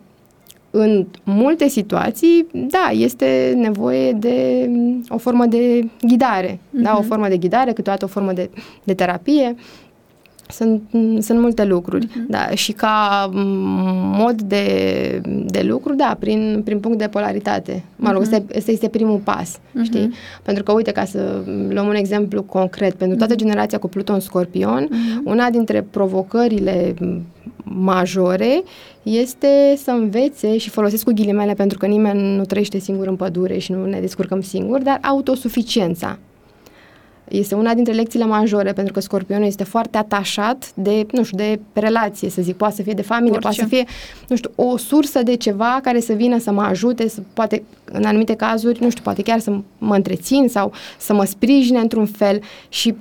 în 0.70 1.06
multe 1.24 1.68
situații, 1.68 2.46
da, 2.52 2.90
este 2.92 3.52
nevoie 3.56 4.12
de 4.12 4.66
mm, 4.68 5.04
o 5.08 5.18
formă 5.18 5.46
de 5.46 5.88
ghidare, 6.06 6.54
uh-huh. 6.54 6.82
da, 6.82 6.96
o 6.98 7.02
formă 7.02 7.28
de 7.28 7.36
ghidare, 7.36 7.72
câteodată 7.72 8.04
o 8.04 8.08
formă 8.08 8.32
de, 8.32 8.50
de 8.84 8.94
terapie. 8.94 9.54
Sunt, 10.48 10.82
mm, 10.90 11.20
sunt 11.20 11.40
multe 11.40 11.64
lucruri, 11.64 12.06
uh-huh. 12.06 12.26
da, 12.28 12.50
și 12.50 12.72
ca 12.72 13.28
mm, 13.32 14.16
mod 14.18 14.42
de, 14.42 15.20
de 15.46 15.62
lucru, 15.62 15.94
da, 15.94 16.16
prin, 16.18 16.60
prin 16.64 16.80
punct 16.80 16.98
de 16.98 17.08
polaritate. 17.08 17.84
Mă 17.96 18.10
rog, 18.12 18.20
uh-huh. 18.20 18.32
ăsta, 18.32 18.42
ăsta 18.56 18.70
este 18.70 18.88
primul 18.88 19.18
pas, 19.18 19.58
uh-huh. 19.58 19.82
știi? 19.82 20.12
Pentru 20.42 20.62
că, 20.62 20.72
uite, 20.72 20.92
ca 20.92 21.04
să 21.04 21.42
luăm 21.68 21.86
un 21.86 21.94
exemplu 21.94 22.42
concret, 22.42 22.94
pentru 22.94 23.16
toată 23.16 23.34
generația 23.34 23.78
cu 23.78 23.88
Pluton 23.88 24.20
Scorpion, 24.20 24.88
uh-huh. 24.88 25.24
una 25.24 25.50
dintre 25.50 25.86
provocările 25.90 26.94
mm, 27.00 27.22
majore 27.64 28.62
este 29.02 29.74
să 29.76 29.90
învețe 29.90 30.58
și 30.58 30.70
folosesc 30.70 31.04
cu 31.04 31.12
ghilimele 31.12 31.54
pentru 31.54 31.78
că 31.78 31.86
nimeni 31.86 32.36
nu 32.36 32.44
trăiește 32.44 32.78
singur 32.78 33.06
în 33.06 33.16
pădure 33.16 33.58
și 33.58 33.72
nu 33.72 33.86
ne 33.86 34.00
descurcăm 34.00 34.40
singuri, 34.40 34.84
dar 34.84 34.98
autosuficiența. 35.02 36.18
Este 37.30 37.54
una 37.54 37.74
dintre 37.74 37.92
lecțiile 37.92 38.24
majore 38.24 38.72
pentru 38.72 38.92
că 38.92 39.00
scorpionul 39.00 39.46
este 39.46 39.64
foarte 39.64 39.98
atașat 39.98 40.72
de, 40.74 41.06
nu 41.12 41.24
știu, 41.24 41.36
de 41.36 41.60
relație, 41.72 42.28
să 42.30 42.42
zic, 42.42 42.56
poate 42.56 42.74
să 42.74 42.82
fie 42.82 42.92
de 42.92 43.02
familie, 43.02 43.32
Orice. 43.36 43.46
poate 43.46 43.60
să 43.60 43.66
fie, 43.66 43.84
nu 44.28 44.36
știu, 44.36 44.50
o 44.54 44.76
sursă 44.76 45.22
de 45.22 45.36
ceva 45.36 45.78
care 45.82 46.00
să 46.00 46.12
vină 46.12 46.38
să 46.38 46.52
mă 46.52 46.62
ajute, 46.62 47.08
să, 47.08 47.22
poate 47.32 47.62
în 47.84 48.04
anumite 48.04 48.34
cazuri, 48.34 48.82
nu 48.82 48.90
știu, 48.90 49.02
poate 49.02 49.22
chiar 49.22 49.38
să 49.38 49.58
mă 49.78 49.94
întrețin 49.94 50.48
sau 50.48 50.72
să 50.98 51.14
mă 51.14 51.24
sprijine 51.24 51.78
într-un 51.78 52.06
fel 52.06 52.40
și 52.68 52.94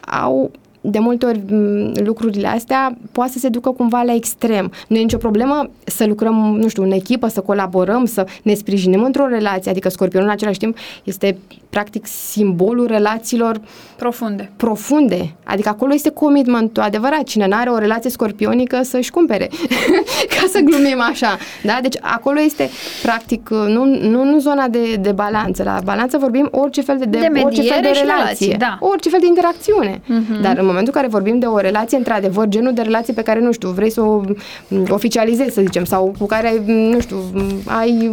au 0.00 0.50
de 0.86 0.98
multe 0.98 1.26
ori 1.26 1.40
m, 1.48 1.92
lucrurile 2.04 2.46
astea 2.48 2.96
poate 3.12 3.32
să 3.32 3.38
se 3.38 3.48
ducă 3.48 3.70
cumva 3.70 4.02
la 4.02 4.14
extrem. 4.14 4.72
Nu 4.88 4.96
e 4.96 5.00
nicio 5.00 5.16
problemă 5.16 5.70
să 5.84 6.04
lucrăm, 6.06 6.34
nu 6.60 6.68
știu, 6.68 6.82
în 6.82 6.90
echipă, 6.92 7.28
să 7.28 7.40
colaborăm, 7.40 8.04
să 8.04 8.26
ne 8.42 8.54
sprijinim 8.54 9.02
într-o 9.02 9.26
relație, 9.26 9.70
adică 9.70 9.88
scorpionul 9.88 10.28
în 10.28 10.34
același 10.34 10.58
timp 10.58 10.76
este 11.04 11.36
practic 11.70 12.06
simbolul 12.06 12.86
relațiilor 12.86 13.60
Profunde. 13.96 14.50
profunde. 14.56 15.34
Adică 15.44 15.68
acolo 15.68 15.94
este 15.94 16.10
commitmentul 16.10 16.82
adevărat. 16.82 17.22
Cine 17.22 17.46
nu 17.46 17.56
are 17.56 17.70
o 17.70 17.78
relație 17.78 18.10
scorpionică 18.10 18.80
să-și 18.82 19.10
cumpere. 19.10 19.48
Ca 20.40 20.46
să 20.52 20.58
glumim 20.60 21.00
așa. 21.10 21.36
Da? 21.62 21.78
Deci 21.82 21.94
acolo 22.00 22.40
este 22.40 22.68
practic 23.02 23.48
nu, 23.48 23.84
nu, 23.84 24.24
nu 24.24 24.38
zona 24.38 24.68
de, 24.68 24.94
de 25.00 25.12
balanță. 25.12 25.62
La 25.62 25.78
balanță 25.84 26.18
vorbim 26.18 26.48
orice 26.50 26.80
fel 26.82 26.96
de, 26.98 27.04
De 27.04 27.30
orice 27.44 27.60
fel 27.62 27.68
de 27.68 27.74
mediere 27.74 27.94
și 27.94 28.00
relație. 28.00 28.16
relație, 28.22 28.56
da. 28.58 28.76
Orice 28.80 29.08
fel 29.08 29.20
de 29.20 29.26
interacțiune. 29.26 30.00
Mhm. 30.06 30.40
Dar 30.42 30.58
în 30.58 30.66
momentul 30.74 30.92
în 30.94 31.00
care 31.00 31.12
vorbim 31.12 31.38
de 31.38 31.46
o 31.46 31.58
relație, 31.58 31.96
într-adevăr, 31.96 32.48
genul 32.48 32.72
de 32.72 32.82
relație 32.82 33.14
pe 33.14 33.22
care, 33.22 33.40
nu 33.40 33.52
știu, 33.52 33.68
vrei 33.68 33.90
să 33.90 34.00
o 34.00 34.22
m, 34.68 34.86
oficializezi, 34.88 35.54
să 35.54 35.60
zicem, 35.60 35.84
sau 35.84 36.14
cu 36.18 36.26
care, 36.26 36.62
m, 36.66 36.70
nu 36.70 37.00
știu, 37.00 37.16
m, 37.32 37.62
ai 37.64 38.12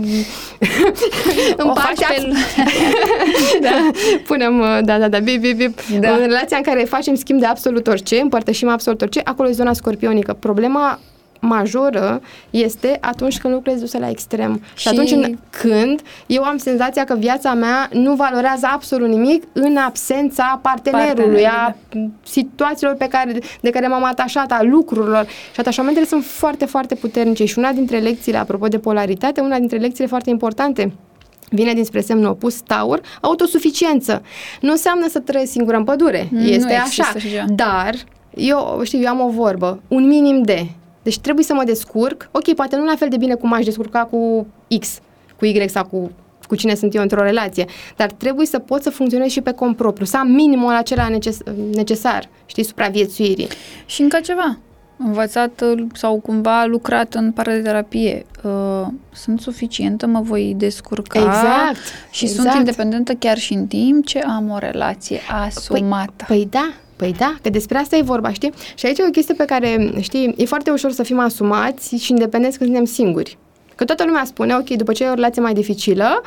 O 1.58 1.74
faci 1.74 2.06
pe... 2.08 2.28
da. 3.66 3.90
Punem, 4.28 4.60
uh, 4.60 4.80
da, 4.82 4.98
da, 4.98 5.08
da, 5.08 5.20
bip, 5.20 5.42
bip, 5.42 5.58
bip. 5.58 5.80
Da. 6.00 6.10
În 6.10 6.18
relația 6.20 6.58
în 6.58 6.64
care 6.64 6.84
facem 6.84 7.16
schimb 7.16 7.40
de 7.40 7.46
absolut 7.46 7.88
orice, 7.88 8.20
împărtășim 8.20 8.70
absolut 8.70 9.02
orice, 9.02 9.22
acolo 9.24 9.50
e 9.50 9.52
zona 9.52 9.74
scorpionică. 9.74 10.34
Problema 10.40 11.00
majoră 11.42 12.22
este 12.50 12.98
atunci 13.02 13.38
când 13.40 13.54
lucrurile 13.54 13.82
duse 13.82 14.00
la 14.00 14.10
extrem. 14.10 14.62
Și, 14.74 14.82
Și- 14.82 14.88
atunci 14.88 15.12
în- 15.12 15.38
când 15.50 16.02
eu 16.26 16.44
am 16.44 16.58
senzația 16.58 17.04
că 17.04 17.16
viața 17.16 17.54
mea 17.54 17.90
nu 17.94 18.14
valorează 18.16 18.68
absolut 18.74 19.08
nimic 19.08 19.44
în 19.54 19.78
absența 19.78 20.60
partenerului, 20.62 21.46
a 21.46 21.76
situațiilor 22.24 22.96
pe 22.96 23.08
care, 23.08 23.40
de 23.62 23.70
care 23.70 23.88
m-am 23.88 24.04
atașat, 24.04 24.52
a 24.52 24.60
lucrurilor. 24.64 25.26
Și 25.54 25.60
atașamentele 25.60 26.06
sunt 26.06 26.24
foarte, 26.26 26.66
foarte 26.66 26.96
puternice 26.96 27.46
și 27.46 27.58
una 27.60 27.72
dintre 27.72 27.98
lecțiile, 28.00 28.38
apropo 28.38 28.68
de 28.68 28.80
polaritate, 28.80 29.42
una 29.42 29.58
dintre 29.58 29.78
lecțiile 29.78 30.08
foarte 30.10 30.30
importante 30.30 30.94
vine 31.54 31.74
dinspre 31.74 32.02
semnul 32.02 32.30
opus, 32.30 32.62
taur, 32.62 33.02
autosuficiență. 33.22 34.22
Nu 34.62 34.72
înseamnă 34.72 35.08
să 35.10 35.20
trăiesc 35.20 35.52
singură 35.52 35.78
în 35.78 35.84
pădure. 35.84 36.28
Nu 36.32 36.40
este 36.40 36.74
există 36.74 37.02
așa. 37.02 37.12
așa. 37.16 37.46
Dar, 37.50 37.94
eu, 38.36 38.80
știu, 38.84 39.00
eu 39.02 39.10
am 39.10 39.20
o 39.20 39.30
vorbă, 39.30 39.82
un 39.88 40.08
minim 40.08 40.42
de. 40.42 40.66
Deci 41.04 41.20
trebuie 41.20 41.46
să 41.46 41.54
mă 41.54 41.64
descurc. 41.64 42.30
Ok, 42.32 42.54
poate 42.54 42.76
nu 42.76 42.86
la 42.86 42.96
fel 42.96 43.10
de 43.10 43.18
bine 43.18 43.34
cum 43.34 43.54
aș 43.54 43.66
descurca 43.66 44.00
cu 44.06 44.48
X, 44.80 45.00
cu 45.38 45.46
Y 45.46 45.68
sau 45.70 45.86
cu 45.86 46.12
cu 46.48 46.58
cine 46.58 46.76
sunt 46.76 46.96
eu 46.96 47.02
într-o 47.02 47.24
relație, 47.24 47.66
dar 47.96 48.12
trebuie 48.12 48.46
să 48.46 48.60
pot 48.60 48.82
să 48.84 48.90
funcționez 48.90 49.28
și 49.28 49.42
pe 49.42 49.52
compropriu, 49.52 50.06
să 50.06 50.18
am 50.18 50.28
minimul 50.28 50.74
acela 50.74 51.08
neces- 51.10 51.44
necesar, 51.74 52.30
știi, 52.46 52.64
supraviețuirii. 52.64 53.48
Și 53.86 54.02
încă 54.02 54.20
ceva. 54.24 54.58
învățat 54.98 55.62
uh, 55.62 55.84
sau 55.94 56.20
cumva 56.20 56.66
lucrat 56.66 57.14
în 57.14 57.32
partea 57.32 57.56
de 57.56 57.62
terapie, 57.62 58.26
uh, 58.44 58.88
sunt 59.14 59.40
suficientă, 59.42 60.08
mă 60.08 60.20
voi 60.22 60.54
descurca 60.58 61.20
Exact, 61.20 61.78
și 62.10 62.24
exact. 62.24 62.42
sunt 62.42 62.58
independentă 62.58 63.14
chiar 63.14 63.38
și 63.38 63.54
în 63.54 63.68
timp 63.68 64.06
ce 64.06 64.20
am 64.20 64.50
o 64.50 64.58
relație 64.58 65.20
asumată. 65.46 66.24
Păi 66.28 66.48
da, 66.50 66.74
Păi 67.02 67.14
da, 67.18 67.36
că 67.42 67.50
despre 67.50 67.78
asta 67.78 67.96
e 67.96 68.02
vorba, 68.02 68.32
știi? 68.32 68.52
Și 68.76 68.86
aici 68.86 68.98
e 68.98 69.04
o 69.08 69.10
chestie 69.10 69.34
pe 69.34 69.46
care, 69.46 69.92
știi, 70.00 70.34
e 70.38 70.46
foarte 70.46 70.72
ușor 70.72 70.92
să 70.92 71.04
fim 71.04 71.20
asumați 71.20 71.96
și 71.96 72.12
independenți 72.12 72.58
când 72.58 72.70
suntem 72.70 72.94
singuri. 72.94 73.38
Că 73.76 73.86
toată 73.86 74.04
lumea 74.04 74.24
spune, 74.26 74.56
ok, 74.56 74.70
după 74.70 74.92
ce 74.92 75.04
ai 75.04 75.10
o 75.10 75.14
relație 75.14 75.42
mai 75.42 75.54
dificilă, 75.54 76.22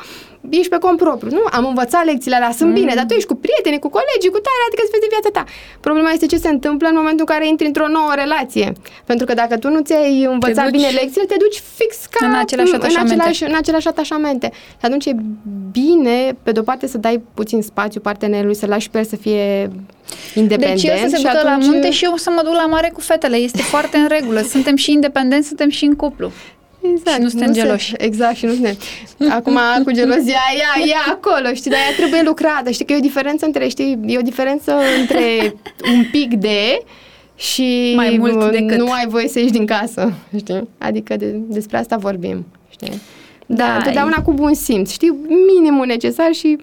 ești 0.49 0.69
pe 0.69 0.77
cont 0.77 0.97
propriu. 0.97 1.29
Nu, 1.37 1.43
am 1.51 1.65
învățat 1.65 2.05
lecțiile 2.05 2.35
alea, 2.35 2.51
sunt 2.51 2.69
mm. 2.69 2.75
bine, 2.79 2.93
dar 2.95 3.05
tu 3.07 3.13
ești 3.13 3.27
cu 3.31 3.35
prieteni, 3.45 3.79
cu 3.79 3.89
colegii, 3.97 4.35
cu 4.35 4.41
tare, 4.47 4.63
adică 4.67 4.81
îți 4.83 4.93
vezi 4.95 5.07
viața 5.15 5.29
ta. 5.37 5.43
Problema 5.79 6.09
este 6.11 6.25
ce 6.25 6.37
se 6.37 6.49
întâmplă 6.55 6.87
în 6.87 6.95
momentul 7.01 7.25
în 7.27 7.31
care 7.33 7.47
intri 7.47 7.65
într-o 7.71 7.87
nouă 7.87 8.11
relație. 8.23 8.67
Pentru 9.05 9.25
că 9.25 9.33
dacă 9.33 9.57
tu 9.57 9.67
nu 9.69 9.81
ți-ai 9.87 10.23
învățat 10.35 10.65
duci 10.65 10.75
bine 10.77 10.89
lecțiile, 11.01 11.25
te 11.31 11.37
duci 11.45 11.59
fix 11.79 11.91
ca 12.13 12.25
în 12.25 12.35
aceleași 12.43 12.73
în 12.73 12.79
atașamente. 12.79 13.13
același, 13.13 13.43
în 13.43 13.55
același 13.61 13.87
atașamente. 13.87 14.47
Și 14.79 14.85
atunci 14.87 15.05
e 15.05 15.15
bine, 15.71 16.17
pe 16.43 16.51
de-o 16.51 16.63
parte, 16.69 16.85
să 16.87 16.97
dai 16.97 17.17
puțin 17.33 17.61
spațiu 17.61 17.99
partenerului, 17.99 18.55
să 18.55 18.65
lași 18.65 18.89
pe 18.89 18.97
el 18.97 19.05
să 19.05 19.15
fie 19.15 19.69
independent. 20.35 20.81
Deci 20.81 20.91
eu 20.91 20.97
să 20.97 21.07
se 21.09 21.15
și 21.15 21.23
ducă 21.23 21.37
atunci... 21.37 21.65
la 21.65 21.71
munte 21.71 21.91
și 21.91 22.03
eu 22.03 22.15
să 22.15 22.29
mă 22.35 22.41
duc 22.43 22.53
la 22.53 22.65
mare 22.65 22.89
cu 22.93 23.01
fetele. 23.01 23.35
Este 23.35 23.61
foarte 23.61 23.97
în 23.97 24.07
regulă. 24.07 24.41
Suntem 24.41 24.75
și 24.75 24.91
independenți, 24.91 25.47
suntem 25.47 25.69
și 25.69 25.85
în 25.85 25.95
cuplu. 25.95 26.31
Exact. 26.91 27.15
Și 27.15 27.21
nu 27.21 27.29
suntem 27.29 27.53
geloși. 27.53 27.89
Se, 27.89 28.03
exact, 28.03 28.35
și 28.35 28.45
nu 28.45 28.53
suntem. 28.53 28.75
Acum, 29.29 29.59
cu 29.83 29.91
gelozia, 29.91 30.39
ea, 30.57 30.85
ea 30.87 31.03
acolo, 31.11 31.53
știi, 31.53 31.71
dar 31.71 31.79
ea 31.79 31.95
trebuie 31.97 32.21
lucrată. 32.25 32.69
Știi 32.71 32.85
că 32.85 32.93
e 32.93 32.97
o 32.97 32.99
diferență 32.99 33.45
între, 33.45 33.67
știi, 33.67 33.99
e 34.05 34.17
o 34.17 34.21
diferență 34.21 34.75
între 34.99 35.53
un 35.95 36.03
pic 36.11 36.33
de 36.33 36.83
și 37.35 37.93
Mai 37.95 38.15
mult 38.19 38.51
decât. 38.51 38.77
nu 38.77 38.91
ai 38.91 39.05
voie 39.07 39.27
să 39.27 39.39
ieși 39.39 39.51
din 39.51 39.65
casă, 39.65 40.13
știi? 40.37 40.67
Adică 40.77 41.15
de, 41.15 41.25
despre 41.47 41.77
asta 41.77 41.95
vorbim, 41.97 42.45
știi? 42.69 43.01
Da, 43.45 43.65
Da, 43.65 43.75
întotdeauna 43.75 44.21
cu 44.21 44.33
bun 44.33 44.53
simț, 44.53 44.91
știi? 44.91 45.13
Minimul 45.57 45.85
necesar 45.85 46.33
și 46.33 46.57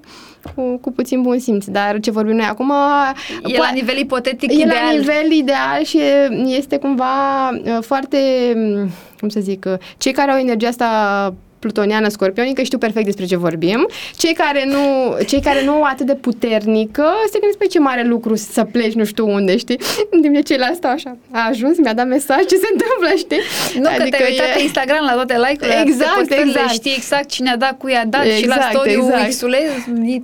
cu, 0.55 0.77
cu 0.81 0.93
puțin 0.93 1.23
bun 1.23 1.39
simț. 1.39 1.65
Dar 1.65 2.01
ce 2.01 2.11
vorbim 2.11 2.37
noi 2.37 2.45
acum... 2.45 2.73
E 3.45 3.57
la 3.59 3.71
nivel 3.75 3.97
ipotetic 3.99 4.51
e 4.51 4.55
ideal. 4.55 4.69
la 4.69 4.91
nivel 4.91 5.31
ideal 5.33 5.83
și 5.85 5.99
este 6.47 6.77
cumva 6.77 7.49
uh, 7.51 7.79
foarte, 7.81 8.19
mm, 8.55 8.89
cum 9.23 9.31
să 9.31 9.41
zic, 9.41 9.65
uh, 9.65 9.75
cei 9.99 10.13
care 10.13 10.31
au 10.31 10.39
energia 10.39 10.69
asta 10.69 11.35
plutoniană 11.67 12.09
scorpionică 12.09 12.63
știu 12.63 12.79
perfect 12.79 13.05
despre 13.05 13.25
ce 13.25 13.37
vorbim. 13.37 13.89
Cei 14.17 14.33
care 14.35 14.65
nu, 14.67 14.83
cei 15.27 15.41
care 15.41 15.65
nu 15.65 15.73
au 15.73 15.83
atât 15.83 16.07
de 16.07 16.15
puternică 16.15 17.05
se 17.31 17.39
gândesc 17.39 17.59
pe 17.59 17.67
ce 17.67 17.79
mare 17.79 18.05
lucru 18.07 18.35
să 18.37 18.65
pleci 18.65 18.93
nu 18.93 19.05
știu 19.05 19.29
unde, 19.33 19.57
știi? 19.57 19.79
În 20.11 20.21
timp 20.23 20.35
ce 20.35 20.41
ceilalți 20.41 20.77
stau 20.77 20.91
așa. 20.91 21.17
A 21.31 21.47
ajuns, 21.51 21.79
mi-a 21.79 21.95
dat 21.95 22.07
mesaj, 22.07 22.39
ce 22.39 22.57
se 22.65 22.69
întâmplă, 22.73 23.11
știi? 23.17 23.41
Nu, 23.83 23.89
adică 23.89 24.03
că 24.05 24.17
te-ai 24.17 24.31
uitat 24.31 24.47
e- 24.47 24.53
pe 24.57 24.63
Instagram 24.63 25.05
la 25.05 25.13
toate 25.13 25.35
like-urile, 25.47 25.75
la 25.75 25.81
Exact, 25.81 26.13
toate 26.13 26.19
postările, 26.29 26.51
exact. 26.61 26.73
știi 26.73 26.95
exact 26.97 27.29
cine 27.29 27.51
a 27.51 27.57
dat, 27.57 27.79
cui 27.79 27.95
a 27.95 28.05
dat 28.07 28.25
și 28.25 28.47
la 28.47 28.55
Exact, 28.55 28.73
story 28.75 28.93
exact. 28.93 29.29
X-ule, 29.29 29.59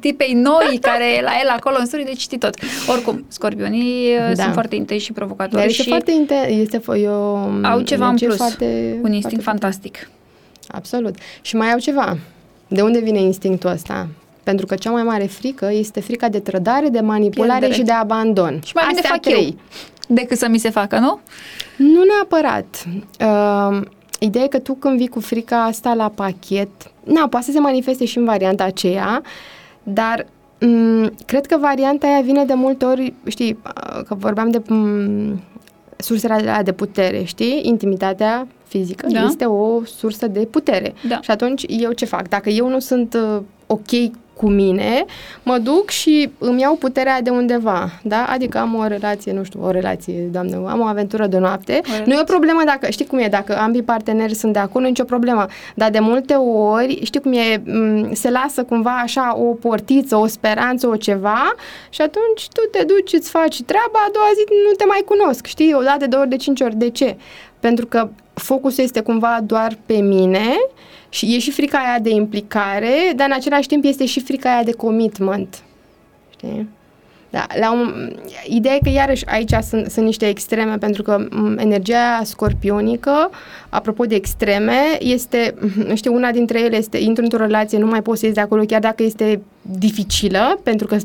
tipei 0.01 0.32
noi 0.32 0.78
care 0.80 1.05
e 1.18 1.22
la 1.22 1.32
el 1.43 1.49
acolo 1.59 1.76
în 1.78 1.86
story, 1.86 2.05
deci 2.05 2.20
știi 2.20 2.39
tot. 2.39 2.55
Oricum, 2.89 3.24
scorpionii 3.28 4.16
Da. 4.18 4.32
da. 4.32 4.43
sunt 4.43 4.53
foarte 4.53 4.74
intensi 4.74 5.05
și 5.05 5.12
provocatori 5.12 5.57
Dar 5.61 5.66
este 5.68 5.82
și 5.82 5.89
foarte 5.89 6.12
inter- 6.22 6.49
este 6.49 6.78
fo- 6.78 6.97
e 7.03 7.09
o 7.09 7.36
au 7.72 7.80
ceva 7.80 8.05
în 8.09 8.16
energie 8.16 8.26
plus, 8.26 8.39
Foarte, 8.39 8.64
un 9.03 9.12
instinct 9.12 9.43
foarte 9.43 9.61
fantastic. 9.66 10.09
Absolut. 10.69 11.14
Și 11.41 11.57
mai 11.57 11.73
au 11.73 11.79
ceva. 11.79 12.19
De 12.69 12.83
unde 12.83 12.99
vine 13.01 13.21
instinctul 13.21 13.71
ăsta? 13.71 14.09
Pentru 14.43 14.66
că 14.66 14.75
cea 14.75 14.91
mai 14.91 15.03
mare 15.03 15.25
frică 15.25 15.71
este 15.73 16.01
frica 16.01 16.29
de 16.29 16.39
trădare, 16.39 16.89
de 16.89 17.01
manipulare 17.01 17.59
Pierdere. 17.59 17.81
și 17.81 17.87
de 17.87 17.93
abandon. 17.93 18.61
Și 18.64 18.73
mai 18.75 18.85
bine 18.87 18.99
Astea 18.99 19.11
fac 19.11 19.21
trei. 19.21 19.47
eu 19.47 19.57
decât 20.16 20.39
să 20.39 20.49
mi 20.49 20.59
se 20.59 20.71
facă, 20.71 20.99
nu? 20.99 21.21
Nu 21.77 22.03
neapărat. 22.05 22.85
Uh, 23.21 23.81
ideea 24.19 24.45
e 24.45 24.49
că 24.49 24.59
tu 24.59 24.75
când 24.75 24.97
vii 24.97 25.09
cu 25.09 25.21
frica 25.21 25.64
asta 25.64 25.95
la 25.95 26.09
pachet, 26.09 26.69
na, 27.05 27.29
poate 27.29 27.47
să 27.47 27.53
se 27.53 27.59
manifeste 27.61 28.05
și 28.05 28.19
în 28.19 28.25
varianta 28.25 28.64
aceea, 28.64 29.23
dar 29.83 30.27
m- 30.57 31.11
cred 31.27 31.47
că 31.47 31.57
varianta 31.61 32.07
aia 32.07 32.21
vine 32.21 32.45
de 32.45 32.55
multe 32.55 32.85
ori, 32.85 33.12
știi, 33.27 33.59
uh, 33.64 34.03
că 34.07 34.14
vorbeam 34.14 34.51
de 34.51 34.59
m- 34.62 35.39
sursele 35.99 36.32
alea 36.32 36.62
de 36.62 36.72
putere, 36.72 37.22
știi? 37.22 37.61
Intimitatea 37.62 38.46
fizică 38.66 39.07
Da. 39.11 39.24
este 39.24 39.44
o 39.44 39.84
sursă 39.84 40.26
de 40.26 40.40
putere. 40.40 40.94
Da. 41.09 41.20
Și 41.20 41.30
atunci 41.30 41.64
eu 41.68 41.92
ce 41.92 42.05
fac? 42.05 42.28
Dacă 42.28 42.49
eu 42.49 42.68
nu 42.68 42.78
sunt 42.78 43.14
uh, 43.14 43.40
ok 43.66 43.90
cu 44.39 44.49
mine, 44.49 45.05
mă 45.43 45.59
duc 45.59 45.91
și 45.91 46.30
îmi 46.39 46.61
iau 46.61 46.74
puterea 46.74 47.22
de 47.22 47.30
undeva, 47.30 47.91
da? 48.03 48.26
Adică 48.28 48.59
am 48.59 48.74
o 48.74 48.86
relație, 48.86 49.32
nu 49.32 49.43
știu, 49.45 49.61
o 49.64 49.70
relație, 49.70 50.14
doamnă, 50.32 50.68
am 50.68 50.80
o 50.80 50.84
aventură 50.84 51.26
de 51.26 51.39
noapte. 51.39 51.72
relație. 51.72 52.05
Nu 52.07 52.12
e 52.12 52.20
o 52.20 52.24
problemă 52.24 52.62
dacă, 52.64 52.91
știi 52.91 53.07
cum 53.07 53.18
e, 53.18 53.26
dacă 53.30 53.59
ambii 53.59 53.82
parteneri 53.82 54.34
sunt 54.34 54.53
de 54.53 54.59
acord, 54.59 54.80
nu 54.80 54.86
e 54.86 54.89
nicio 54.89 55.05
problemă. 55.05 55.47
Dar 55.74 55.91
de 55.91 55.99
multe 55.99 56.34
ori, 56.34 57.01
știi 57.05 57.20
cum 57.20 57.32
e, 57.32 57.62
m, 57.64 58.14
se 58.14 58.30
lasă 58.30 58.62
cumva 58.62 59.01
așa 59.03 59.36
o 59.39 59.45
portiță, 59.55 60.16
o 60.16 60.26
speranță, 60.26 60.86
o 60.86 60.97
ceva 60.97 61.55
și 61.89 62.01
atunci 62.01 62.49
tu 62.53 62.61
te 62.72 62.84
duci, 62.84 63.12
îți 63.12 63.30
faci 63.30 63.62
treaba, 63.62 63.99
a 64.07 64.11
doua 64.12 64.30
zi 64.34 64.45
nu 64.68 64.74
te 64.76 64.84
mai 64.84 65.03
cunosc, 65.07 65.47
știi? 65.47 65.74
O 65.74 65.82
dată, 65.82 66.07
de 66.07 66.16
ori, 66.16 66.28
de 66.28 66.36
cinci 66.36 66.61
ori. 66.61 66.76
De 66.76 66.91
ce? 66.91 67.16
Pentru 67.61 67.86
că 67.86 68.09
focusul 68.34 68.84
este 68.84 69.01
cumva 69.01 69.39
doar 69.43 69.78
pe 69.86 69.95
mine 69.95 70.57
și 71.09 71.35
e 71.35 71.39
și 71.39 71.51
frica 71.51 71.79
aia 71.79 71.99
de 71.99 72.11
implicare, 72.11 73.13
dar 73.17 73.27
în 73.27 73.37
același 73.37 73.69
timp 73.69 73.85
este 73.85 74.07
și 74.07 74.21
frica 74.21 74.55
aia 74.55 74.63
de 74.63 74.73
commitment. 74.73 75.63
Știi? 76.31 76.69
Da, 77.31 77.47
la 77.61 77.73
un, 77.73 78.13
ideea 78.47 78.75
e 78.75 78.79
că 78.83 78.91
iarăși 78.91 79.27
aici 79.27 79.55
sunt, 79.69 79.91
sunt 79.91 80.05
niște 80.05 80.29
extreme, 80.29 80.77
pentru 80.77 81.03
că 81.03 81.27
m, 81.31 81.59
energia 81.59 82.21
scorpionică, 82.23 83.31
apropo 83.69 84.05
de 84.05 84.15
extreme, 84.15 84.81
este, 84.99 85.55
știi, 85.95 86.11
una 86.11 86.31
dintre 86.31 86.61
ele 86.61 86.77
este, 86.77 86.99
intru 86.99 87.23
într-o 87.23 87.39
relație, 87.39 87.79
nu 87.79 87.87
mai 87.87 88.03
poți 88.03 88.21
să 88.21 88.27
ies 88.27 88.35
de 88.35 88.41
acolo, 88.41 88.65
chiar 88.65 88.81
dacă 88.81 89.03
este 89.03 89.41
dificilă, 89.71 90.61
pentru 90.62 90.87
că 90.87 90.97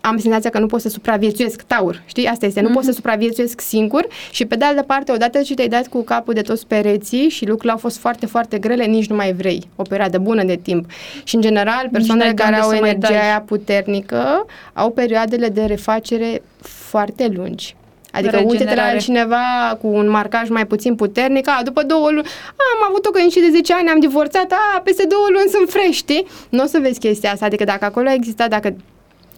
am 0.00 0.18
senzația 0.18 0.50
că 0.50 0.58
nu 0.58 0.66
pot 0.66 0.80
să 0.80 0.88
supraviețuiesc, 0.88 1.62
taur, 1.62 2.02
știi? 2.06 2.26
Asta 2.26 2.46
este, 2.46 2.60
nu 2.60 2.70
pot 2.70 2.84
să 2.84 2.92
supraviețuiesc 2.92 3.60
singur 3.60 4.06
și 4.30 4.44
pe 4.44 4.56
de 4.56 4.64
altă 4.64 4.82
parte, 4.82 5.12
odată 5.12 5.42
ce 5.42 5.54
te-ai 5.54 5.68
dat 5.68 5.86
cu 5.86 6.02
capul 6.02 6.34
de 6.34 6.40
toți 6.40 6.66
pereții 6.66 7.28
și 7.28 7.44
lucrurile 7.44 7.72
au 7.72 7.78
fost 7.78 7.98
foarte, 7.98 8.26
foarte 8.26 8.58
grele, 8.58 8.84
nici 8.84 9.06
nu 9.06 9.16
mai 9.16 9.32
vrei 9.32 9.68
o 9.76 9.82
perioadă 9.82 10.18
bună 10.18 10.44
de 10.44 10.56
timp. 10.56 10.90
Și 11.24 11.34
în 11.34 11.40
general, 11.40 11.88
persoanele 11.92 12.26
n-ai 12.26 12.34
de 12.34 12.42
care 12.42 12.54
unde 12.54 12.64
au 12.64 12.70
să 12.70 12.80
mai 12.80 12.90
energia 12.90 13.12
dai. 13.12 13.26
aia 13.26 13.40
puternică 13.40 14.46
au 14.72 14.90
perioadele 14.90 15.48
de 15.48 15.64
refacere 15.64 16.42
foarte 16.60 17.28
lungi. 17.28 17.76
Adică 18.16 18.36
uite-te 18.36 18.64
la 18.64 18.70
Regenerare. 18.70 18.98
cineva 18.98 19.78
cu 19.80 19.86
un 19.86 20.08
marcaj 20.10 20.48
mai 20.48 20.66
puțin 20.66 20.94
puternic, 20.94 21.48
a, 21.48 21.60
după 21.64 21.82
două 21.82 22.10
luni, 22.10 22.26
a, 22.26 22.64
am 22.78 22.86
avut 22.88 23.06
o 23.06 23.10
căsnicie 23.10 23.40
de 23.42 23.50
10 23.50 23.72
ani, 23.74 23.88
am 23.88 24.00
divorțat, 24.00 24.52
a, 24.52 24.80
peste 24.84 25.04
două 25.08 25.26
luni 25.32 25.48
sunt 25.50 25.68
fresh, 25.70 25.96
știi? 25.96 26.26
Nu 26.48 26.62
o 26.62 26.66
să 26.66 26.78
vezi 26.82 26.98
chestia 26.98 27.32
asta, 27.32 27.44
adică 27.44 27.64
dacă 27.64 27.84
acolo 27.84 28.08
a 28.08 28.12
existat, 28.12 28.48
dacă 28.48 28.76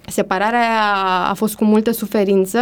separarea 0.06 0.58
aia 0.60 1.28
a 1.30 1.34
fost 1.34 1.54
cu 1.54 1.64
multă 1.64 1.92
suferință, 1.92 2.60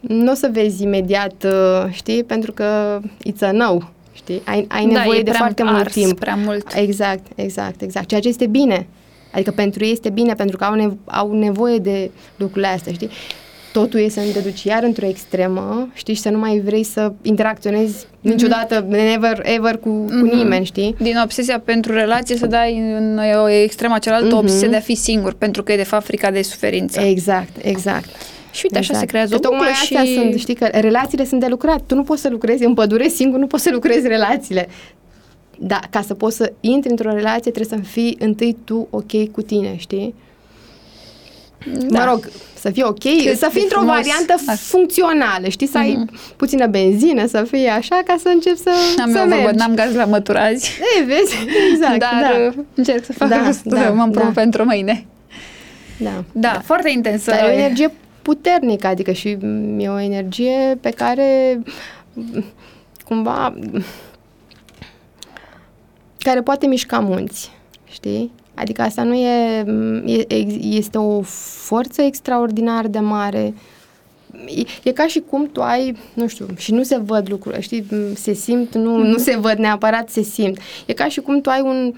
nu 0.00 0.30
o 0.30 0.34
să 0.34 0.48
vezi 0.52 0.82
imediat, 0.82 1.44
uh, 1.44 1.84
știi, 1.90 2.24
pentru 2.24 2.52
că 2.52 2.98
it's 3.28 3.40
a 3.40 3.50
no, 3.52 3.78
știi? 4.12 4.42
Ai, 4.46 4.66
ai 4.68 4.86
Da, 4.86 4.98
nevoie 4.98 5.18
e 5.18 5.22
de 5.22 5.28
prea 5.30 5.40
foarte 5.40 5.62
mult 5.62 5.76
ars, 5.76 5.92
timp. 5.92 6.18
prea 6.18 6.38
mult. 6.44 6.72
Exact, 6.74 7.26
exact, 7.34 7.80
exact. 7.82 8.06
Ceea 8.08 8.20
ce 8.20 8.28
este 8.28 8.46
bine. 8.46 8.86
Adică 9.32 9.50
pentru 9.50 9.84
ei 9.84 9.92
este 9.92 10.10
bine, 10.10 10.34
pentru 10.34 10.56
că 10.56 10.64
au, 10.64 10.74
nevo- 10.76 11.04
au 11.04 11.32
nevoie 11.32 11.78
de 11.78 12.10
lucrurile 12.36 12.66
astea, 12.66 12.92
știi? 12.92 13.10
Totul 13.80 14.00
e 14.00 14.08
să 14.08 14.20
nu 14.20 14.30
te 14.32 14.38
duci 14.40 14.62
iar 14.64 14.82
într-o 14.82 15.06
extremă, 15.06 15.88
știi, 15.94 16.14
și 16.14 16.20
să 16.20 16.28
nu 16.30 16.38
mai 16.38 16.60
vrei 16.64 16.82
să 16.84 17.12
interacționezi 17.22 18.06
niciodată, 18.20 18.86
never, 18.88 19.40
ever 19.42 19.76
cu, 19.76 19.88
cu 19.88 20.12
Mhm. 20.12 20.36
nimeni, 20.36 20.64
știi? 20.64 20.94
Din 21.00 21.20
obsesia 21.24 21.60
pentru 21.60 21.92
relație 21.92 22.36
să 22.36 22.46
dai 22.46 22.78
în 22.78 23.20
o 23.42 23.48
extrema 23.48 23.98
cealaltă 23.98 24.26
Mhm. 24.26 24.36
obsesia 24.36 24.68
de 24.68 24.76
a 24.76 24.80
fi 24.80 24.94
singur, 24.94 25.32
pentru 25.32 25.62
că 25.62 25.72
e 25.72 25.76
de 25.76 25.82
fapt 25.82 26.04
frica 26.04 26.30
de 26.30 26.42
suferință. 26.42 27.00
Exact, 27.00 27.50
exact. 27.62 28.08
și 28.50 28.60
uite, 28.64 28.78
așa 28.78 28.94
se 28.98 29.06
creează 29.06 29.30
Că 29.30 29.36
o 29.36 29.38
tocmai 29.40 29.58
buclă 29.60 29.76
astea 29.82 30.04
și... 30.04 30.14
sunt, 30.14 30.34
știi, 30.38 30.54
că 30.54 30.68
relațiile 30.72 31.24
sunt 31.24 31.40
de 31.40 31.46
lucrat. 31.46 31.82
Tu 31.86 31.94
nu 31.94 32.02
poți 32.02 32.20
să 32.20 32.28
lucrezi 32.28 32.64
în 32.64 32.74
pădure 32.74 33.08
singur, 33.08 33.38
nu 33.38 33.46
poți 33.46 33.62
să 33.62 33.70
lucrezi 33.72 34.08
relațiile. 34.08 34.68
Da, 35.58 35.80
ca 35.90 36.00
să 36.02 36.14
poți 36.14 36.36
să 36.36 36.52
intri 36.60 36.90
într-o 36.90 37.10
relație, 37.12 37.50
trebuie 37.52 37.78
să 37.78 37.88
fii 37.88 38.16
întâi 38.18 38.56
tu 38.64 38.86
ok 38.90 39.30
cu 39.32 39.42
tine, 39.42 39.74
știi? 39.76 40.14
Da. 41.66 41.98
Mă 42.04 42.10
rog, 42.10 42.28
să 42.54 42.70
fii 42.70 42.82
ok, 42.82 42.98
Cât 42.98 43.36
să 43.38 43.46
de 43.46 43.52
fii 43.52 43.62
într-o 43.62 43.78
frumos. 43.78 43.94
variantă 43.96 44.34
Da. 44.46 44.52
funcțională, 44.54 45.48
știi? 45.48 45.66
Să 45.66 45.78
ai 45.78 46.04
puțină 46.36 46.66
benzină, 46.66 47.26
să 47.26 47.42
fie 47.50 47.68
așa, 47.68 48.00
ca 48.06 48.16
să 48.18 48.28
începi 48.28 48.58
să, 48.58 48.70
Am 49.02 49.10
să 49.12 49.18
eu 49.18 49.24
vorbă, 49.26 49.42
mergi. 49.42 49.58
n-am 49.58 49.74
gaz 49.74 49.94
la 49.94 50.04
măturazi, 50.04 50.70
Ei, 50.98 51.04
vezi? 51.04 51.36
Exact, 51.72 51.98
dar 51.98 52.20
da. 52.20 52.46
uh, 52.58 52.64
încerc 52.74 53.04
să 53.04 53.12
fac 53.12 53.28
Da, 53.28 53.36
asta, 53.36 53.70
da, 53.70 53.90
mă 53.90 54.06
da. 54.10 54.20
da. 54.20 54.30
pentru 54.34 54.64
mâine. 54.64 55.06
da. 55.98 56.24
Da, 56.32 56.60
foarte 56.64 56.90
intensă. 56.90 57.30
Dar 57.30 57.44
e 57.44 57.46
o 57.46 57.50
energie 57.58 57.92
puternică, 58.22 58.86
adică 58.86 59.12
și 59.12 59.36
mm, 59.40 59.78
e 59.80 59.88
o 59.88 60.00
energie 60.00 60.78
pe 60.80 60.90
care 60.90 61.60
mm, 62.12 62.44
cumva 63.04 63.54
care 66.18 66.42
poate 66.42 66.66
mișca 66.66 66.98
munți, 66.98 67.50
știi? 67.90 68.32
Adică 68.54 68.82
asta 68.82 69.02
nu 69.02 69.14
e, 69.14 69.62
mm, 69.66 70.02
e, 70.06 70.34
ex- 70.34 70.54
este 70.60 70.98
o 70.98 71.20
forță 71.66 72.02
extraordinar 72.02 72.86
de 72.86 72.98
mare 72.98 73.54
e, 74.46 74.62
e 74.82 74.92
ca 74.92 75.06
și 75.06 75.22
cum 75.30 75.48
tu 75.52 75.62
ai, 75.62 75.96
nu 76.14 76.26
știu, 76.26 76.46
și 76.56 76.72
nu 76.72 76.82
se 76.82 76.98
văd 76.98 77.30
lucrurile, 77.30 77.60
știi, 77.60 77.86
se 78.14 78.32
simt, 78.32 78.74
nu, 78.74 78.96
nu 78.96 79.18
se 79.18 79.36
văd 79.36 79.58
neapărat, 79.58 80.08
se 80.08 80.22
simt. 80.22 80.58
E 80.86 80.92
ca 80.92 81.08
și 81.08 81.20
cum 81.20 81.40
tu 81.40 81.50
ai 81.50 81.60
un, 81.60 81.94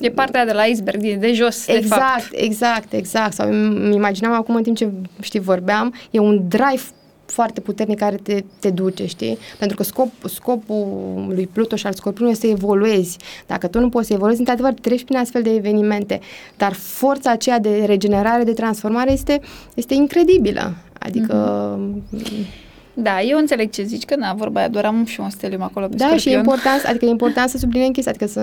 E 0.00 0.10
partea 0.10 0.44
de 0.44 0.52
la 0.52 0.64
iceberg, 0.64 1.00
de, 1.00 1.14
de 1.14 1.32
jos, 1.32 1.66
exact, 1.66 1.82
de 1.82 1.86
fapt. 1.88 2.28
Exact, 2.32 2.92
exact. 2.92 3.32
Sau 3.32 3.48
îmi 3.48 3.94
imaginam 3.94 4.32
acum 4.32 4.54
în 4.54 4.62
timp 4.62 4.76
ce, 4.76 4.88
știi, 5.20 5.40
vorbeam, 5.40 5.94
e 6.10 6.18
un 6.18 6.48
drive 6.48 6.82
foarte 7.30 7.60
puternic 7.60 7.98
care 7.98 8.16
te, 8.16 8.44
te 8.58 8.70
duce, 8.70 9.06
știi? 9.06 9.38
Pentru 9.58 9.76
că 9.76 9.82
scop, 9.82 10.08
scopul 10.28 11.26
lui 11.34 11.46
Pluto 11.52 11.76
și 11.76 11.86
al 11.86 11.92
Scorpionului 11.92 12.32
este 12.32 12.46
să 12.46 12.52
evoluezi. 12.52 13.16
Dacă 13.46 13.66
tu 13.66 13.80
nu 13.80 13.88
poți 13.88 14.06
să 14.06 14.12
evoluezi, 14.12 14.40
într-adevăr, 14.40 14.72
treci 14.72 15.04
prin 15.04 15.16
astfel 15.16 15.42
de 15.42 15.54
evenimente. 15.54 16.20
Dar 16.56 16.72
forța 16.72 17.30
aceea 17.30 17.58
de 17.58 17.84
regenerare, 17.86 18.44
de 18.44 18.52
transformare 18.52 19.12
este, 19.12 19.40
este 19.74 19.94
incredibilă. 19.94 20.74
Adică... 20.98 21.78
Mm-hmm 22.16 22.68
da, 22.94 23.20
eu 23.22 23.38
înțeleg 23.38 23.70
ce 23.70 23.82
zici, 23.82 24.04
că 24.04 24.16
na, 24.16 24.32
vorba 24.34 24.58
aia, 24.60 24.68
doar 24.68 24.84
am 24.84 25.04
și 25.04 25.20
un 25.20 25.30
stelium 25.30 25.62
acolo 25.62 25.86
pe 25.86 25.96
Da, 25.96 26.04
scorpion. 26.04 26.18
și 26.18 26.28
e 26.28 26.36
important, 26.38 26.84
adică 26.86 27.04
e 27.04 27.08
important 27.08 27.48
să 27.48 27.58
subliniem 27.58 27.90
chestia, 27.90 28.12
adică 28.16 28.30
să, 28.32 28.40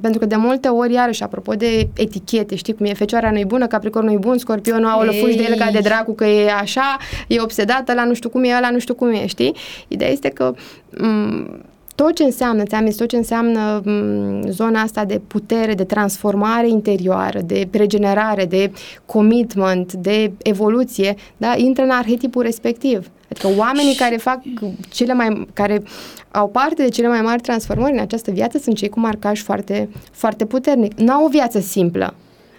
pentru 0.00 0.18
că 0.20 0.26
de 0.26 0.36
multe 0.36 0.68
ori, 0.68 0.92
iarăși, 0.92 1.22
apropo 1.22 1.52
de 1.52 1.88
etichete, 1.96 2.54
știi 2.54 2.74
cum 2.74 2.86
e, 2.86 2.92
fecioara 2.92 3.30
nu-i 3.30 3.44
bună, 3.44 3.66
capricornul 3.66 4.10
nu-i 4.12 4.20
bun, 4.20 4.38
scorpionul, 4.38 4.84
au 4.88 5.00
fugi 5.12 5.36
de 5.36 5.46
el 5.50 5.56
ca 5.56 5.70
de 5.70 5.78
dracu 5.78 6.12
că 6.12 6.24
e 6.24 6.50
așa, 6.52 6.96
e 7.28 7.40
obsedată, 7.40 7.92
la 7.94 8.04
nu 8.04 8.14
știu 8.14 8.28
cum 8.28 8.44
e, 8.44 8.60
la 8.60 8.70
nu 8.70 8.78
știu 8.78 8.94
cum 8.94 9.08
e, 9.08 9.26
știi? 9.26 9.54
Ideea 9.88 10.10
este 10.10 10.28
că 10.28 10.54
m- 10.94 11.60
tot 11.94 12.14
ce 12.14 12.22
înseamnă, 12.24 12.62
ți-am 12.62 12.86
zis, 12.86 12.96
tot 12.96 13.08
ce 13.08 13.16
înseamnă 13.16 13.80
m- 13.82 14.48
zona 14.48 14.80
asta 14.80 15.04
de 15.04 15.20
putere, 15.26 15.74
de 15.74 15.84
transformare 15.84 16.68
interioară, 16.68 17.40
de 17.44 17.68
regenerare, 17.72 18.44
de 18.44 18.70
commitment, 19.06 19.92
de 19.92 20.32
evoluție, 20.42 21.14
da, 21.36 21.54
intră 21.56 21.82
în 21.84 21.90
arhetipul 21.90 22.42
respectiv. 22.42 23.10
Adică 23.30 23.48
oamenii 23.56 23.94
care 23.94 24.16
fac 24.16 24.40
cele 24.88 25.12
mai, 25.12 25.48
care 25.52 25.82
au 26.30 26.48
parte 26.48 26.82
de 26.82 26.88
cele 26.88 27.08
mai 27.08 27.20
mari 27.20 27.42
transformări 27.42 27.92
în 27.92 27.98
această 27.98 28.30
viață 28.30 28.58
sunt 28.58 28.76
cei 28.76 28.88
cu 28.88 29.00
marcaj 29.00 29.42
foarte, 29.42 29.88
foarte 30.12 30.46
puternic. 30.46 30.98
Nu 30.98 31.12
au 31.12 31.24
o 31.24 31.28
viață 31.28 31.60
simplă. 31.60 32.14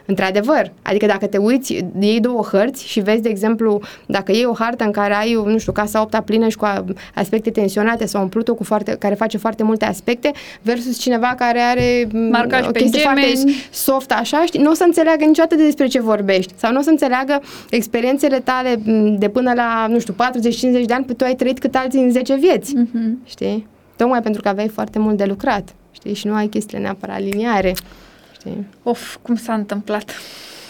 Într-adevăr, 0.10 0.72
adică 0.82 1.06
dacă 1.06 1.28
te 1.28 1.38
uiți, 1.38 1.86
iei 2.00 2.20
două 2.20 2.42
hărți 2.42 2.88
și 2.88 3.00
vezi, 3.00 3.22
de 3.22 3.30
exemplu, 3.30 3.82
dacă 4.06 4.32
iei 4.32 4.46
o 4.46 4.54
hartă 4.54 4.84
în 4.84 4.92
care 4.92 5.14
ai, 5.14 5.42
nu 5.46 5.58
știu, 5.58 5.72
casa 5.72 6.02
opta 6.02 6.22
plină 6.22 6.48
și 6.48 6.58
cu 6.58 6.68
aspecte 7.16 7.50
tensionate 7.50 8.06
sau 8.06 8.22
un 8.22 8.28
Pluto 8.28 8.54
cu 8.54 8.64
foarte, 8.64 8.96
care 9.00 9.16
face 9.16 9.38
foarte 9.38 9.64
multe 9.64 9.86
aspecte 9.86 10.32
versus 10.62 10.98
cineva 10.98 11.36
care 11.38 11.60
are 11.60 12.08
Marcaj 12.32 12.68
o 12.68 12.72
chestie 12.72 13.02
foarte 13.02 13.34
soft 13.72 14.12
așa, 14.12 14.44
știi, 14.46 14.62
nu 14.62 14.72
o 14.72 14.74
să 14.74 14.84
înțeleagă 14.84 15.26
niciodată 15.26 15.56
despre 15.56 15.88
ce 15.88 16.02
vorbești 16.02 16.54
sau 16.58 16.72
nu 16.72 16.80
o 16.80 16.82
să 16.82 16.90
înțeleagă 16.90 17.42
experiențele 17.70 18.40
tale 18.40 18.82
de 19.18 19.30
până 19.30 19.54
la, 19.54 19.88
nu 19.90 20.00
știu, 20.00 20.14
40-50 20.14 20.86
de 20.86 20.94
ani, 20.94 21.06
pe 21.06 21.14
tu 21.14 21.24
ai 21.24 21.36
trăit 21.36 21.60
cât 21.60 21.76
alții 21.76 22.02
în 22.02 22.12
10 22.12 22.36
vieți, 22.36 22.74
uh-huh. 22.78 23.26
știi? 23.26 23.68
Tocmai 23.96 24.22
pentru 24.22 24.42
că 24.42 24.50
aveai 24.50 24.68
foarte 24.68 25.00
mult 25.00 25.18
de 25.18 25.26
lucrat, 25.26 25.76
știi, 25.92 26.14
și 26.14 26.28
nu 26.28 26.34
ai 26.34 26.48
chestiile 26.48 26.84
neapărat 26.84 27.20
liniare 27.20 27.74
știi? 28.40 28.68
Of, 28.84 29.18
cum 29.22 29.36
s-a 29.36 29.54
întâmplat? 29.54 30.12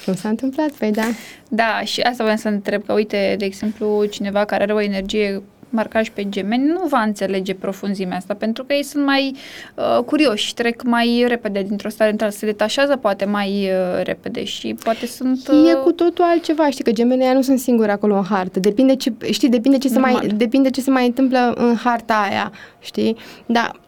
Cum 0.06 0.16
s-a 0.16 0.30
întâmplat? 0.30 0.70
Păi 0.70 0.92
da. 0.92 1.08
Da, 1.50 1.82
și 1.84 2.02
asta 2.02 2.24
vreau 2.24 2.38
să 2.38 2.48
întreb, 2.48 2.86
că 2.86 2.94
uite, 2.94 3.36
de 3.38 3.46
exemplu, 3.46 4.06
cineva 4.06 4.46
care 4.46 4.64
are 4.64 4.74
o 4.74 4.82
energie 4.82 5.42
marcaj 5.70 6.10
pe 6.10 6.30
gemeni 6.30 6.68
nu 6.68 6.88
va 6.88 7.02
înțelege 7.02 7.54
profunzimea 7.54 8.18
asta, 8.18 8.34
pentru 8.34 8.64
că 8.64 8.74
ei 8.74 8.84
sunt 8.84 9.06
mai 9.06 9.36
uh, 9.76 10.04
curioși, 10.06 10.54
trec 10.54 10.84
mai 10.84 11.26
repede 11.28 11.62
dintr-o 11.62 11.90
stare 11.90 12.12
într-alta, 12.12 12.36
se 12.36 12.46
detașează 12.46 12.96
poate 12.96 13.26
mai 13.26 13.50
uh, 13.50 14.04
repede 14.04 14.44
și 14.44 14.76
poate 14.84 15.06
sunt... 15.06 15.48
Uh... 15.48 15.70
E 15.72 15.74
cu 15.74 15.92
totul 15.92 16.24
altceva, 16.24 16.70
știi, 16.70 16.84
că 16.84 16.92
gemenii 16.92 17.34
nu 17.34 17.42
sunt 17.42 17.60
singuri 17.60 17.92
acolo 17.92 18.16
în 18.16 18.24
hartă, 18.24 18.60
depinde 18.60 18.96
ce, 18.96 19.14
știi, 19.32 19.50
depinde 19.50 19.78
ce, 19.78 19.88
se 19.88 20.00
mai, 20.00 20.28
depinde 20.36 20.70
ce 20.70 20.82
se 20.82 20.90
mai 20.90 21.06
întâmplă 21.06 21.54
în 21.56 21.76
harta 21.76 22.28
aia, 22.30 22.52
știi, 22.80 23.18
dar 23.46 23.80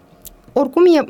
oricum 0.54 0.86
e 0.86 1.06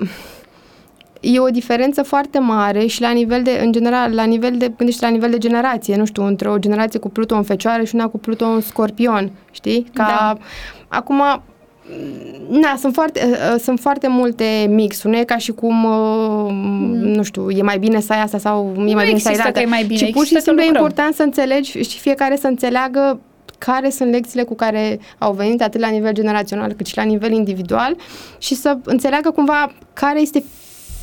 e 1.22 1.39
o 1.39 1.49
diferență 1.49 2.03
foarte 2.03 2.39
mare 2.39 2.86
și 2.86 3.01
la 3.01 3.11
nivel 3.11 3.43
de, 3.43 3.59
în 3.63 3.72
general, 3.72 4.13
la 4.13 4.24
nivel 4.24 4.57
de, 4.57 4.72
gândește 4.78 5.05
la 5.05 5.11
nivel 5.11 5.30
de 5.30 5.38
generație, 5.38 5.95
nu 5.95 6.05
știu, 6.05 6.24
între 6.24 6.49
o 6.49 6.57
generație 6.57 6.99
cu 6.99 7.09
Pluton 7.09 7.38
în 7.38 7.43
fecioară 7.43 7.84
și 7.84 7.95
una 7.95 8.07
cu 8.07 8.17
Pluton 8.17 8.53
în 8.53 8.61
scorpion, 8.61 9.32
știi? 9.51 9.86
Ca, 9.93 10.03
da. 10.03 10.38
acum, 10.88 11.22
Na, 12.49 12.76
sunt 12.80 12.93
foarte, 12.93 13.22
uh, 13.26 13.59
sunt 13.59 13.80
foarte 13.80 14.07
multe 14.07 14.67
mixuri, 14.69 15.13
nu 15.13 15.19
e 15.19 15.24
ca 15.24 15.38
și 15.38 15.51
cum, 15.51 15.84
uh, 15.84 16.47
mm. 16.49 16.97
nu 16.97 17.24
știu, 17.24 17.49
e 17.49 17.61
mai 17.61 17.78
bine 17.78 17.99
să 17.99 18.13
ai 18.13 18.22
asta 18.22 18.38
sau 18.38 18.74
e 18.88 18.93
mai 18.93 19.05
bine 19.05 19.17
să 19.17 19.28
ai 19.28 19.36
dată. 19.36 19.59
e 19.59 19.65
mai 19.65 19.84
bine, 19.84 20.07
ci 20.07 20.11
pur 20.11 20.26
și 20.26 20.39
simplu 20.39 20.61
e 20.61 20.65
important 20.65 21.15
să 21.15 21.24
înțelegi 21.24 21.82
și 21.82 21.99
fiecare 21.99 22.36
să 22.36 22.47
înțeleagă 22.47 23.19
care 23.57 23.89
sunt 23.89 24.11
lecțiile 24.11 24.43
cu 24.43 24.55
care 24.55 24.99
au 25.17 25.34
venit 25.34 25.61
atât 25.61 25.80
la 25.80 25.88
nivel 25.88 26.13
generațional 26.13 26.74
cât 26.74 26.86
și 26.86 26.97
la 26.97 27.03
nivel 27.03 27.32
individual 27.32 27.95
și 28.38 28.55
să 28.55 28.78
înțeleagă 28.84 29.32
cumva 29.32 29.72
care 29.93 30.22
este 30.22 30.43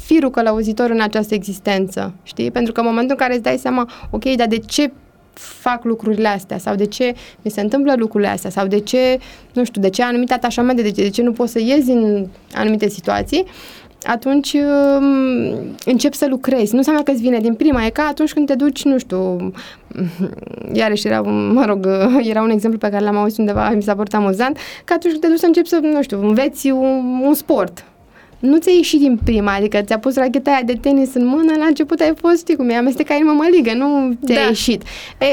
firul 0.09 0.31
călăuzitor 0.31 0.91
în 0.91 1.01
această 1.01 1.35
existență, 1.35 2.15
știi? 2.23 2.51
Pentru 2.51 2.73
că 2.73 2.81
în 2.81 2.87
momentul 2.87 3.17
în 3.19 3.27
care 3.27 3.35
îți 3.35 3.43
dai 3.43 3.57
seama, 3.57 3.91
ok, 4.11 4.25
dar 4.25 4.47
de 4.47 4.59
ce 4.59 4.93
fac 5.33 5.85
lucrurile 5.85 6.29
astea? 6.29 6.59
Sau 6.59 6.75
de 6.75 6.87
ce 6.87 7.15
mi 7.43 7.51
se 7.51 7.61
întâmplă 7.61 7.95
lucrurile 7.97 8.31
astea? 8.31 8.51
Sau 8.51 8.67
de 8.67 8.79
ce, 8.79 9.19
nu 9.53 9.65
știu, 9.65 9.81
de 9.81 9.91
ce 9.91 10.03
anumite 10.03 10.33
atașamente, 10.33 10.83
de 10.83 10.91
ce, 10.91 11.03
de 11.03 11.09
ce 11.09 11.23
nu 11.23 11.33
poți 11.33 11.53
să 11.53 11.59
iezi 11.61 11.87
din 11.87 12.29
anumite 12.55 12.89
situații, 12.89 13.45
atunci 14.03 14.53
um, 14.53 15.77
încep 15.85 16.15
să 16.15 16.27
lucrezi. 16.29 16.73
Nu 16.73 16.79
înseamnă 16.79 17.03
că 17.03 17.11
îți 17.11 17.23
vine 17.23 17.39
din 17.39 17.55
prima, 17.55 17.85
e 17.85 17.91
ca 17.91 18.03
atunci 18.03 18.33
când 18.33 18.47
te 18.47 18.55
duci, 18.55 18.85
nu 18.85 18.99
știu, 18.99 19.53
iarăși 20.81 21.07
era, 21.07 21.21
un, 21.21 21.53
mă 21.53 21.65
rog, 21.65 21.89
era 22.31 22.43
un 22.43 22.51
exemplu 22.51 22.79
pe 22.79 22.89
care 22.89 23.05
l-am 23.05 23.17
auzit 23.17 23.39
undeva, 23.39 23.71
mi 23.71 23.83
s-a 23.83 23.95
părut 23.95 24.15
amuzant, 24.15 24.59
că 24.85 24.93
atunci 24.93 25.13
când 25.13 25.25
te 25.25 25.29
duci 25.29 25.39
să 25.39 25.47
începi 25.47 25.69
să, 25.69 25.79
nu 25.83 26.03
știu, 26.03 26.27
înveți 26.27 26.71
un, 26.71 27.21
un 27.23 27.35
sport, 27.35 27.85
nu 28.39 28.59
ți-a 28.59 28.72
ieșit 28.72 29.01
din 29.01 29.18
prima, 29.24 29.55
adică 29.55 29.80
ți-a 29.80 29.99
pus 29.99 30.14
racheta 30.14 30.51
aia 30.51 30.62
de 30.62 30.72
tenis 30.72 31.14
în 31.14 31.26
mână, 31.26 31.53
la 31.57 31.64
început 31.64 32.01
ai 32.01 32.12
fost, 32.16 32.39
știi 32.39 32.57
cum 32.57 32.68
e, 32.68 32.74
amestecai 32.74 33.20
în 33.20 33.26
mămăligă, 33.26 33.72
nu 33.74 34.18
ți-a 34.26 34.34
da. 34.34 34.41
ieșit. 34.41 34.82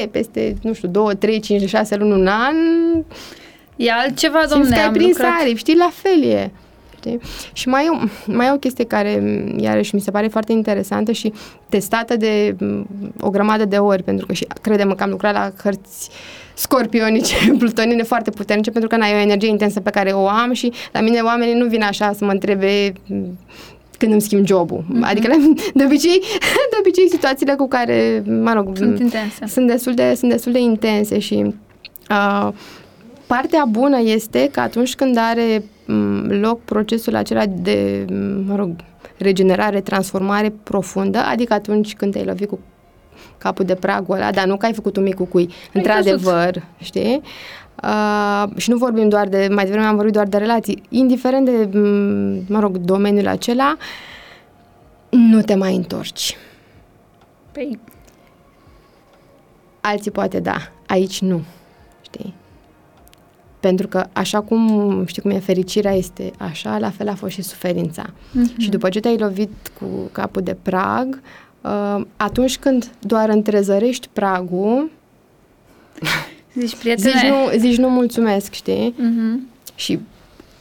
E, 0.02 0.08
peste, 0.08 0.56
nu 0.62 0.74
știu, 0.74 0.88
2, 0.88 1.16
3, 1.16 1.40
5, 1.40 1.70
6 1.70 1.96
luni, 1.96 2.12
un 2.12 2.28
an... 2.28 2.56
E 3.76 3.92
altceva, 3.92 4.46
domnule, 4.50 4.76
că 4.76 4.82
ai 4.82 4.92
prins 4.92 5.18
lucrat... 5.18 5.42
aripi, 5.42 5.60
știi, 5.60 5.76
la 5.76 5.92
fel 5.94 6.24
e. 6.24 6.52
Știi? 7.06 7.20
Și 7.54 7.68
mai 7.68 7.86
e, 7.86 8.10
mai 8.32 8.48
e 8.48 8.52
o 8.52 8.58
chestie 8.58 8.86
care, 8.86 9.24
iarăși, 9.58 9.96
mi 9.96 10.02
se 10.02 10.12
pare 10.12 10.28
foarte 10.28 10.52
interesantă 10.52 11.12
și 11.12 11.34
testată 11.70 12.16
de 12.16 12.56
o 13.20 13.30
grămadă 13.30 13.66
de 13.66 13.78
ori, 13.78 14.04
pentru 14.04 14.26
că 14.26 14.34
și 14.34 14.48
credem 14.62 14.94
că 14.94 15.04
am 15.04 15.10
lucrat 15.10 15.34
la 15.34 15.52
hărți 15.64 16.10
uh, 16.10 16.46
scorpionice, 16.56 17.36
plutonine 17.60 18.04
foarte 18.04 18.30
puternice, 18.32 18.72
pentru 18.72 18.90
că 18.90 18.98
n-ai 18.98 19.14
o 19.14 19.18
energie 19.18 19.50
intensă 19.50 19.80
pe 19.80 19.90
care 19.90 20.12
o 20.12 20.28
am 20.28 20.54
și 20.54 20.72
la 20.92 21.02
mine 21.02 21.20
oamenii 21.20 21.54
nu 21.54 21.66
vin 21.66 21.82
așa 21.82 22.14
să 22.14 22.26
mă 22.26 22.32
întrebe 22.32 22.94
când 23.98 24.12
îmi 24.12 24.22
schimb 24.22 24.46
jobul. 24.46 24.84
Mm-hmm. 24.84 25.10
Adică, 25.10 25.28
de 25.74 25.84
obicei, 25.86 26.20
de 26.72 26.78
obicei, 26.80 27.10
situațiile 27.10 27.54
cu 27.54 27.68
care, 27.68 28.24
mă 28.26 28.54
rog, 28.54 28.78
sunt 28.78 29.00
intense. 29.00 29.46
Sunt 29.48 29.68
destul 29.68 29.94
de, 29.94 30.14
sunt 30.18 30.32
destul 30.32 30.52
de 30.52 30.60
intense 30.60 31.20
și 31.20 31.54
uh, 32.10 32.50
partea 33.28 33.66
bună 33.70 34.02
este 34.04 34.50
că 34.52 34.60
atunci 34.60 34.96
când 34.96 35.18
are 35.18 35.64
loc 36.28 36.62
procesul 36.62 37.16
acela 37.16 37.46
de, 37.46 38.06
mă 38.46 38.56
rog, 38.56 38.76
regenerare, 39.18 39.82
transformare 39.82 40.54
profundă, 40.64 41.18
adică 41.18 41.54
atunci 41.54 41.96
când 41.96 42.12
te-ai 42.12 42.26
lovit 42.26 42.50
cu 42.50 42.60
capul 43.38 43.66
de 43.66 43.76
pragul 43.76 44.16
ăla, 44.16 44.32
dar 44.32 44.46
nu 44.46 44.58
că 44.58 44.66
ai 44.66 44.74
făcut 44.74 44.98
un 44.98 45.04
mic 45.04 45.16
cucui. 45.16 45.50
Ai 45.50 45.70
Într-adevăr, 45.74 46.52
căsut. 46.52 46.64
știi? 46.78 47.22
Uh, 47.84 48.58
și 48.58 48.70
nu 48.70 48.78
vorbim 48.78 49.10
doar 49.10 49.28
de, 49.28 49.48
mai 49.52 49.64
devreme 49.64 49.86
am 49.86 49.96
vorbit 49.96 50.14
doar 50.14 50.28
de 50.28 50.38
relații, 50.38 50.82
indiferent 50.90 51.46
de, 51.46 51.78
mă 52.48 52.60
rog, 52.60 52.78
domeniul 52.78 53.28
acela, 53.28 53.78
nu 55.10 55.42
te 55.42 55.56
mai 55.56 55.76
întorci. 55.76 56.38
Păi... 57.52 57.80
Alții 59.82 60.12
poate 60.12 60.40
da, 60.40 60.58
aici 60.88 61.22
nu, 61.22 61.36
știi? 61.36 61.65
Pentru 63.68 63.88
că 63.88 64.06
așa 64.14 64.42
cum, 64.42 65.04
știi 65.06 65.22
cum 65.22 65.32
e, 65.32 65.40
fericirea 65.40 65.94
este 65.94 66.32
așa, 66.38 66.78
la 66.78 66.90
fel 66.90 67.08
a 67.08 67.16
fost 67.16 67.34
și 67.34 67.42
suferința. 67.42 68.06
Mm-hmm. 68.06 68.58
Și 68.58 68.70
după 68.70 68.90
ce 68.90 69.00
te-ai 69.00 69.18
lovit 69.18 69.52
cu 69.80 69.86
capul 70.12 70.42
de 70.42 70.58
prag, 70.62 71.22
Uh, 71.66 72.02
atunci 72.18 72.58
când 72.58 72.92
doar 73.00 73.30
întrezărești 73.30 74.10
pragul, 74.14 74.92
zici, 76.60 76.76
prietene. 76.76 77.12
zici, 77.12 77.30
nu, 77.30 77.58
zici 77.58 77.78
nu 77.78 77.90
mulțumesc, 77.90 78.54
știi? 78.54 78.96
Uh-huh. 78.98 79.56
Și 79.76 80.00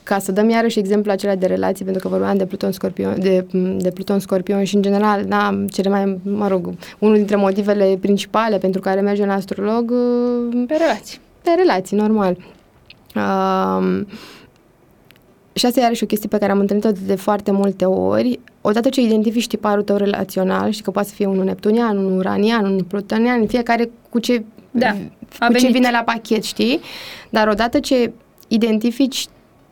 ca 0.03 0.19
să 0.19 0.33
dăm 0.33 0.49
iarăși 0.49 0.79
exemplu 0.79 1.11
acela 1.11 1.35
de 1.35 1.47
relații, 1.47 1.85
pentru 1.85 2.03
că 2.03 2.09
vorbeam 2.09 2.37
de 2.37 2.47
Pluton 2.47 2.73
Scorpion, 2.73 3.21
de, 3.21 3.47
de 3.79 3.91
Pluton 3.91 4.19
Scorpion 4.19 4.65
și 4.65 4.75
în 4.75 4.83
general, 4.83 5.25
da, 5.25 5.65
cele 5.71 5.89
mai, 5.89 6.19
mă 6.23 6.49
rog, 6.49 6.73
unul 6.99 7.17
dintre 7.17 7.37
motivele 7.37 7.99
principale 8.01 8.59
pentru 8.59 8.81
care 8.81 9.01
mergem 9.01 9.27
la 9.27 9.35
astrolog 9.35 9.91
uh, 9.91 10.65
pe 10.67 10.75
relații. 10.75 11.19
Pe 11.43 11.51
relații, 11.57 11.97
normal. 11.97 12.37
Uh, 13.15 14.01
și 15.53 15.67
asta 15.67 15.81
e 15.81 15.83
iarăși 15.83 16.03
o 16.03 16.07
chestie 16.07 16.29
pe 16.29 16.39
care 16.39 16.53
am 16.53 16.59
întâlnit-o 16.59 16.91
de 17.07 17.15
foarte 17.15 17.51
multe 17.51 17.85
ori 17.85 18.41
odată 18.61 18.89
ce 18.89 19.01
identifici 19.01 19.47
tiparul 19.47 19.83
tău 19.83 19.97
relațional, 19.97 20.71
știi 20.71 20.85
că 20.85 20.91
poate 20.91 21.09
să 21.09 21.15
fie 21.15 21.27
unul 21.27 21.45
neptunian, 21.45 21.97
unul 21.97 22.19
uranian, 22.19 22.65
unul 22.65 22.85
plutonian, 22.85 23.47
fiecare 23.47 23.91
cu 24.11 24.19
ce, 24.19 24.45
Da, 24.71 24.89
a 25.39 25.47
cu 25.47 25.53
ce 25.53 25.59
venit. 25.59 25.73
vine 25.73 25.91
la 25.91 26.03
pachet, 26.05 26.43
știi? 26.45 26.81
Dar 27.31 27.49
odată 27.49 27.81
ce 27.81 28.13
identifici 28.49 29.27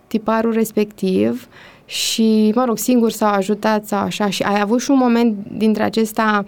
tiparul 0.07 0.53
respectiv 0.53 1.49
și, 1.85 2.53
mă 2.55 2.65
rog, 2.65 2.79
singur 2.79 3.11
s-au 3.11 3.33
ajutat 3.33 3.87
sau 3.87 3.99
așa 3.99 4.31
și 4.31 4.43
ai 4.43 4.61
avut 4.61 4.81
și 4.81 4.91
un 4.91 4.97
moment 4.99 5.37
dintre 5.57 5.83
acesta 5.83 6.45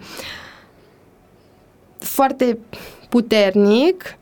foarte 1.97 2.57
puternic, 3.09 4.17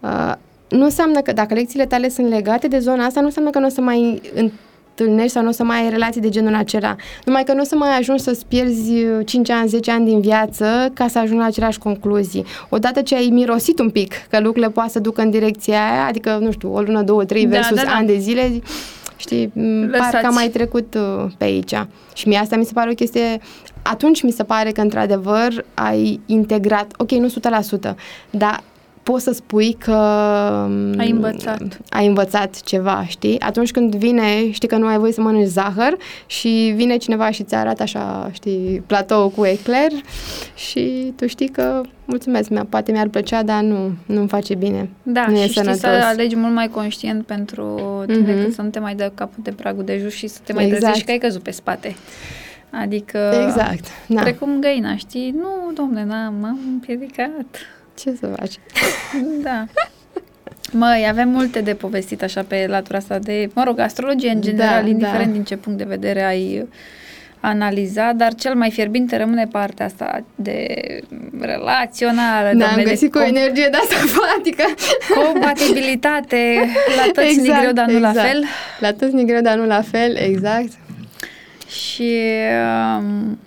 uh, 0.00 0.32
nu 0.68 0.84
înseamnă 0.84 1.20
că 1.20 1.32
dacă 1.32 1.54
lecțiile 1.54 1.86
tale 1.86 2.08
sunt 2.08 2.28
legate 2.28 2.68
de 2.68 2.78
zona 2.78 3.04
asta, 3.04 3.20
nu 3.20 3.26
înseamnă 3.26 3.50
că 3.50 3.58
nu 3.58 3.66
o 3.66 3.68
să 3.68 3.80
mai 3.80 4.20
întâlnești 4.34 5.32
sau 5.32 5.42
nu 5.42 5.48
o 5.48 5.52
să 5.52 5.64
mai 5.64 5.82
ai 5.82 5.90
relații 5.90 6.20
de 6.20 6.28
genul 6.28 6.54
acela. 6.54 6.96
Numai 7.24 7.44
că 7.44 7.52
nu 7.52 7.60
o 7.60 7.64
să 7.64 7.76
mai 7.76 7.96
ajungi 7.98 8.22
să-ți 8.22 8.46
pierzi 8.46 8.92
5 9.24 9.50
ani, 9.50 9.68
10 9.68 9.90
ani 9.90 10.04
din 10.06 10.20
viață 10.20 10.90
ca 10.94 11.08
să 11.08 11.18
ajungi 11.18 11.40
la 11.40 11.44
aceleași 11.46 11.78
concluzii. 11.78 12.44
Odată 12.68 13.00
ce 13.02 13.14
ai 13.16 13.28
mirosit 13.32 13.78
un 13.78 13.90
pic 13.90 14.14
că 14.30 14.36
lucrurile 14.38 14.70
poate 14.70 14.90
să 14.90 14.98
ducă 15.00 15.20
în 15.22 15.30
direcția 15.30 15.90
aia, 15.90 16.06
adică, 16.06 16.38
nu 16.40 16.50
știu, 16.52 16.74
o 16.74 16.80
lună, 16.80 17.02
două, 17.02 17.24
trei 17.24 17.46
Da, 17.46 17.50
versus 17.50 17.76
da, 17.76 17.82
da. 17.84 17.90
ani 17.94 18.06
de 18.06 18.18
zile, 18.18 18.48
zi- 18.52 18.62
știi, 19.16 19.50
m, 19.54 19.60
Lăsați. 19.84 20.10
parcă 20.10 20.26
am 20.26 20.34
mai 20.34 20.48
trecut 20.48 20.94
uh, 20.94 21.30
pe 21.38 21.44
aici. 21.44 21.74
Și 22.14 22.28
mie 22.28 22.38
asta 22.38 22.56
mi 22.56 22.64
se 22.64 22.72
pare 22.74 22.90
o 22.90 22.94
chestie, 22.94 23.38
atunci 23.82 24.22
mi 24.22 24.30
se 24.30 24.42
pare 24.44 24.70
că 24.70 24.80
într-adevăr 24.80 25.64
ai 25.74 26.20
integrat, 26.26 26.92
ok, 26.96 27.10
nu 27.10 27.28
100%, 27.28 27.94
dar 28.30 28.62
poți 29.12 29.24
să 29.24 29.32
spui 29.32 29.72
că 29.78 29.92
m, 30.68 30.98
Ai 30.98 31.10
învățat. 31.10 31.78
ai 31.90 32.06
învățat 32.06 32.60
ceva, 32.62 33.04
știi? 33.08 33.40
Atunci 33.40 33.70
când 33.70 33.94
vine, 33.94 34.50
știi 34.50 34.68
că 34.68 34.76
nu 34.76 34.86
ai 34.86 34.98
voie 34.98 35.12
să 35.12 35.20
mănânci 35.20 35.46
zahăr 35.46 35.96
și 36.26 36.72
vine 36.76 36.96
cineva 36.96 37.30
și 37.30 37.42
ți 37.42 37.54
arată 37.54 37.82
așa, 37.82 38.30
știi, 38.32 38.82
platou 38.86 39.28
cu 39.28 39.44
ecler 39.44 39.90
și 40.54 41.12
tu 41.16 41.26
știi 41.26 41.48
că, 41.48 41.80
mulțumesc, 42.04 42.48
mi 42.48 42.60
poate 42.68 42.92
mi-ar 42.92 43.08
plăcea, 43.08 43.42
dar 43.42 43.62
nu, 43.62 43.90
nu-mi 44.06 44.28
face 44.28 44.54
bine. 44.54 44.88
Da, 45.02 45.26
nu 45.28 45.34
și 45.36 45.42
e 45.42 45.46
știi 45.46 45.54
sănătos. 45.60 45.80
să 45.80 45.86
alegi 46.06 46.36
mult 46.36 46.54
mai 46.54 46.68
conștient 46.68 47.26
pentru 47.26 48.02
tine 48.06 48.32
Mhm. 48.32 48.44
cât 48.44 48.54
să 48.54 48.62
nu 48.62 48.68
te 48.68 48.78
mai 48.78 48.94
dă 48.94 49.10
capul 49.14 49.42
de 49.42 49.50
pragul 49.50 49.84
de 49.84 49.98
jos 50.02 50.12
și 50.12 50.26
să 50.26 50.38
te 50.44 50.52
mai 50.52 50.64
Exact. 50.64 50.80
trezești 50.82 51.04
că 51.06 51.10
ai 51.12 51.18
căzut 51.18 51.42
pe 51.42 51.50
spate. 51.50 51.94
Adică... 52.82 53.18
Exact, 53.46 53.84
da. 54.06 54.20
Precum 54.20 54.60
găina, 54.60 54.96
știi? 54.96 55.34
Nu, 55.36 55.72
domne, 55.74 56.04
n-am, 56.04 56.34
m-am 56.40 56.58
împiedicat. 56.72 57.46
Ce 57.96 58.14
să 58.20 58.26
faci? 58.26 58.58
Da. 59.42 59.66
Măi, 60.72 61.06
avem 61.08 61.28
multe 61.28 61.60
de 61.60 61.74
povestit 61.74 62.22
așa 62.22 62.42
pe 62.42 62.66
latura 62.68 62.98
asta 62.98 63.18
de, 63.18 63.50
mă 63.54 63.62
rog, 63.64 63.78
astrologie 63.78 64.30
în 64.30 64.40
general, 64.40 64.82
Da, 64.82 64.88
indiferent 64.88 65.26
da. 65.26 65.32
din 65.32 65.44
ce 65.44 65.56
punct 65.56 65.78
de 65.78 65.84
vedere 65.84 66.22
ai 66.24 66.66
analizat, 67.40 68.14
dar 68.14 68.34
cel 68.34 68.54
mai 68.54 68.70
fierbinte 68.70 69.16
rămâne 69.16 69.46
partea 69.50 69.86
asta 69.86 70.24
de 70.34 70.66
relațională, 71.40 72.44
Ne-am 72.44 72.58
doamne, 72.58 72.82
găsit 72.82 73.12
cu 73.12 73.18
de 73.18 73.24
o 73.24 73.26
energie 73.26 73.68
de 73.70 73.76
asta 73.76 73.94
fatică. 73.96 74.64
compatibilitate, 75.14 76.54
la 76.96 77.10
toți 77.22 77.40
exact, 77.40 77.60
greu, 77.60 77.72
dar 77.72 77.86
nu 77.86 77.98
la 77.98 78.12
fel. 78.12 78.44
La 78.78 78.92
toți 78.92 79.14
ni 79.14 79.26
greu, 79.26 79.40
dar 79.40 79.56
nu 79.56 79.66
la 79.66 79.82
fel, 79.82 80.16
exact. 80.16 80.72
Și 81.68 82.12
um, 82.98 83.38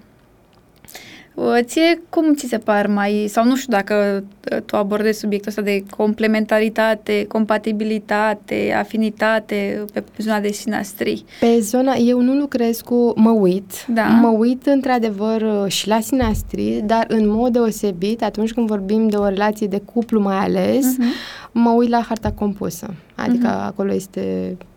ție 1.66 2.02
cum 2.10 2.34
ți 2.34 2.48
se 2.48 2.58
par 2.58 2.88
mai, 2.88 3.26
sau 3.30 3.46
nu 3.46 3.56
știu 3.56 3.72
dacă 3.74 4.24
uh, 4.52 4.58
tu 4.66 4.76
abordezi 4.76 5.20
subiectul 5.20 5.50
ăsta 5.50 5.62
de 5.62 5.84
complementaritate, 5.98 7.26
compatibilitate, 7.28 8.74
afinitate 8.78 9.86
pe 9.94 10.04
zona 10.18 10.40
de 10.40 10.52
sinastrii. 10.52 11.26
Pe 11.40 11.60
zona, 11.60 11.94
eu 11.96 12.22
nu 12.22 12.34
lucrez 12.34 12.82
cu, 12.82 13.14
mă 13.16 13.30
uit, 13.30 13.72
Da. 13.88 14.04
mă 14.04 14.28
uit 14.28 14.66
într-adevăr 14.66 15.70
și 15.70 15.88
la 15.88 16.00
sinastrii, 16.00 16.82
dar 16.86 17.06
în 17.08 17.28
mod 17.30 17.52
deosebit, 17.54 18.24
atunci 18.24 18.52
când 18.54 18.68
vorbim 18.68 19.08
de 19.08 19.16
o 19.16 19.28
relație 19.28 19.68
de 19.68 19.82
cuplu 19.94 20.20
mai 20.22 20.36
ales, 20.38 20.86
Mhm. 20.98 21.08
mă 21.52 21.70
uit 21.70 21.90
la 21.90 22.02
harta 22.08 22.32
compusă. 22.32 22.94
Adică 23.16 23.48
acolo 23.48 23.94
este 23.94 24.22
Energia 24.30 24.69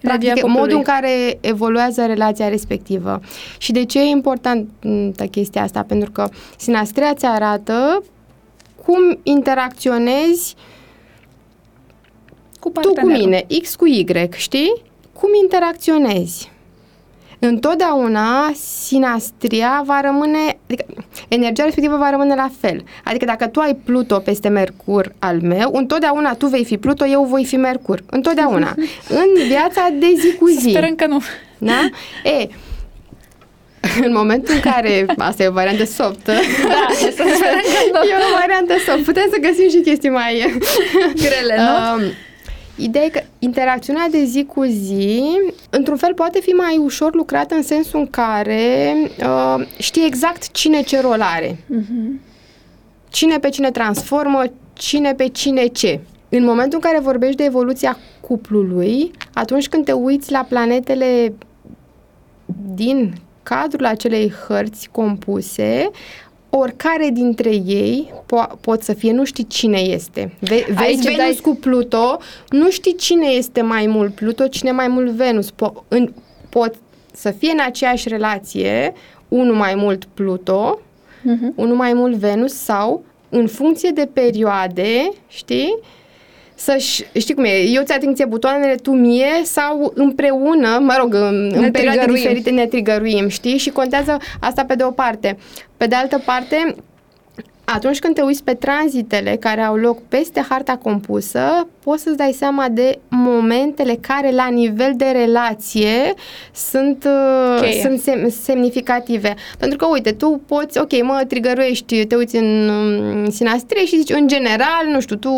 practic 0.00 0.32
cuplului. 0.32 0.56
modul 0.56 0.76
în 0.76 0.82
care 0.82 1.38
evoluează 1.40 2.06
relația 2.06 2.48
respectivă. 2.48 3.20
Și 3.58 3.72
de 3.72 3.84
ce 3.84 4.00
e 4.00 4.04
importantă 4.04 5.24
chestia 5.30 5.62
asta? 5.62 5.82
Pentru 5.82 6.10
că 6.10 6.28
sinastria 6.56 7.14
ți 7.14 7.26
arată 7.26 8.02
cum 8.84 9.18
interacționezi 9.22 10.54
cu 12.60 12.68
tu 12.68 12.88
cu 12.88 12.92
partenerul. 12.92 13.24
mine, 13.24 13.46
X 13.62 13.74
cu 13.74 13.86
Y, 13.86 14.04
știi? 14.36 14.82
Cum 15.12 15.28
interacționezi? 15.42 16.50
Întotdeauna 17.42 18.52
sinastria 18.86 19.82
va 19.86 20.00
rămâne, 20.00 20.58
adică 20.66 20.84
energia 21.28 21.64
respectivă 21.64 21.96
va 21.96 22.10
rămâne 22.10 22.34
la 22.34 22.50
fel. 22.60 22.84
Adică 23.04 23.24
dacă 23.24 23.46
tu 23.46 23.60
ai 23.60 23.74
Pluto 23.84 24.18
peste 24.18 24.48
Mercur 24.48 25.12
al 25.18 25.40
meu, 25.40 25.70
întotdeauna 25.74 26.34
tu 26.34 26.46
vei 26.46 26.64
fi 26.64 26.76
Pluto, 26.78 27.06
eu 27.06 27.24
voi 27.24 27.44
fi 27.44 27.56
Mercur. 27.56 28.02
Întotdeauna. 28.10 28.74
în 29.22 29.46
viața 29.48 29.88
de 29.98 30.06
zi 30.18 30.34
cu 30.34 30.46
zi. 30.46 30.68
Sperăm 30.70 30.94
că 30.94 31.06
nu. 31.06 31.22
Da? 31.58 31.88
E, 32.24 32.48
în 34.04 34.12
momentul 34.12 34.54
în 34.54 34.60
care, 34.60 35.06
asta 35.18 35.42
e 35.42 35.48
o 35.48 35.52
variantă 35.52 35.84
soft, 35.84 36.24
Da, 36.24 36.32
să 37.00 37.10
sperăm 37.10 37.60
că 37.92 37.98
nu. 37.98 38.04
e 38.04 38.14
o 38.32 38.38
variantă 38.38 38.74
soft, 38.86 39.04
putem 39.04 39.26
să 39.30 39.38
găsim 39.40 39.68
și 39.68 39.80
chestii 39.80 40.10
mai 40.10 40.60
Grele, 41.14 41.56
nu? 41.56 41.62
Um, 41.94 42.02
Ideea 42.80 43.04
e 43.04 43.08
că 43.08 43.20
interacțiunea 43.38 44.08
de 44.10 44.24
zi 44.24 44.44
cu 44.44 44.62
zi, 44.64 45.22
într-un 45.70 45.96
fel, 45.96 46.14
poate 46.14 46.40
fi 46.40 46.50
mai 46.50 46.76
ușor 46.76 47.14
lucrată 47.14 47.54
în 47.54 47.62
sensul 47.62 47.98
în 48.00 48.06
care 48.06 48.94
uh, 49.18 49.66
știi 49.78 50.06
exact 50.06 50.50
cine 50.50 50.82
ce 50.82 51.00
rol 51.00 51.20
are. 51.20 51.58
Mhm. 51.66 52.20
Cine 53.08 53.38
pe 53.38 53.48
cine 53.48 53.70
transformă, 53.70 54.42
cine 54.72 55.14
pe 55.14 55.28
cine 55.28 55.66
ce. 55.66 56.00
În 56.28 56.44
momentul 56.44 56.80
în 56.82 56.90
care 56.90 57.02
vorbești 57.02 57.36
de 57.36 57.44
evoluția 57.44 57.96
cuplului, 58.20 59.10
atunci 59.32 59.68
când 59.68 59.84
te 59.84 59.92
uiți 59.92 60.32
la 60.32 60.46
planetele 60.48 61.32
din 62.74 63.14
cadrul 63.42 63.84
acelei 63.84 64.32
hărți 64.46 64.88
compuse, 64.92 65.90
oricare 66.50 67.08
dintre 67.12 67.50
ei 67.50 68.12
po- 68.24 68.60
pot 68.60 68.82
să 68.82 68.92
fie, 68.92 69.12
nu 69.12 69.24
știi 69.24 69.46
cine 69.46 69.78
este. 69.78 70.32
Ve- 70.38 70.54
Aici 70.54 70.66
vezi 70.76 70.92
îți 70.96 71.02
Venus 71.02 71.16
dai- 71.18 71.38
cu 71.42 71.54
Pluto, 71.54 72.18
nu 72.48 72.70
știi 72.70 72.94
cine 72.94 73.26
este 73.26 73.60
mai 73.60 73.86
mult 73.86 74.14
Pluto, 74.14 74.46
cine 74.46 74.70
mai 74.70 74.88
mult 74.88 75.10
Venus. 75.10 75.50
Po- 75.50 75.84
în, 75.88 76.12
pot 76.48 76.74
să 77.12 77.30
fie 77.30 77.50
în 77.50 77.60
aceeași 77.66 78.08
relație 78.08 78.92
unul 79.28 79.54
mai 79.54 79.74
mult 79.74 80.04
Pluto, 80.14 80.80
Mhm. 81.22 81.52
unul 81.56 81.76
mai 81.76 81.92
mult 81.92 82.14
Venus 82.14 82.52
sau 82.54 83.04
în 83.28 83.46
funcție 83.46 83.90
de 83.90 84.08
perioade, 84.12 85.10
știi? 85.28 85.78
Să-și, 86.54 87.04
știi 87.18 87.34
cum 87.34 87.44
e, 87.44 87.62
eu 87.72 87.82
ți 87.82 87.92
ating 87.92 88.14
ție 88.14 88.24
butoanele, 88.24 88.74
tu 88.74 88.90
mie 88.90 89.26
sau 89.42 89.92
împreună, 89.94 90.78
mă 90.80 90.94
rog, 90.98 91.14
în, 91.14 91.50
în 91.54 91.70
perioade 91.70 91.98
trigăruim. 91.98 92.14
diferite 92.14 92.50
ne 92.50 92.66
trigăruim, 92.66 93.28
știi? 93.28 93.56
Și 93.58 93.70
contează 93.70 94.16
asta 94.40 94.64
pe 94.64 94.74
de 94.74 94.82
o 94.84 94.90
parte. 94.90 95.38
Pe 95.80 95.86
de 95.86 95.94
altă 95.94 96.18
parte, 96.18 96.74
atunci 97.64 97.98
când 97.98 98.14
te 98.14 98.22
uiți 98.22 98.44
pe 98.44 98.54
tranzitele 98.54 99.36
care 99.36 99.60
au 99.60 99.76
loc 99.76 100.02
peste 100.08 100.40
harta 100.48 100.76
compusă, 100.76 101.66
poți 101.84 102.02
să-ți 102.02 102.16
dai 102.16 102.32
seama 102.38 102.68
de 102.68 102.98
momentele 103.08 103.98
care 104.00 104.30
la 104.30 104.48
nivel 104.48 104.92
de 104.96 105.04
relație 105.04 106.14
sunt, 106.54 107.04
uh, 107.06 107.60
Cheie. 107.60 107.80
sunt 107.82 108.00
sem- 108.00 108.28
semnificative. 108.42 109.34
Pentru 109.58 109.78
că, 109.78 109.86
uite, 109.86 110.12
tu 110.12 110.40
poți, 110.46 110.78
ok, 110.78 111.02
mă 111.02 111.22
trigăruiești, 111.28 112.04
te 112.06 112.16
uiți 112.16 112.36
în 112.36 112.68
um, 112.68 113.30
sinastrie 113.30 113.84
și 113.84 113.96
zici, 113.96 114.10
în 114.10 114.28
general, 114.28 114.86
nu 114.90 115.00
știu, 115.00 115.16
tu 115.16 115.30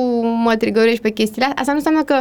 mă 0.44 0.56
trigăruiești 0.58 1.02
pe 1.02 1.10
chestiile 1.10 1.44
astea. 1.46 1.60
Asta 1.60 1.72
nu 1.72 1.78
înseamnă 1.78 2.02
că 2.02 2.20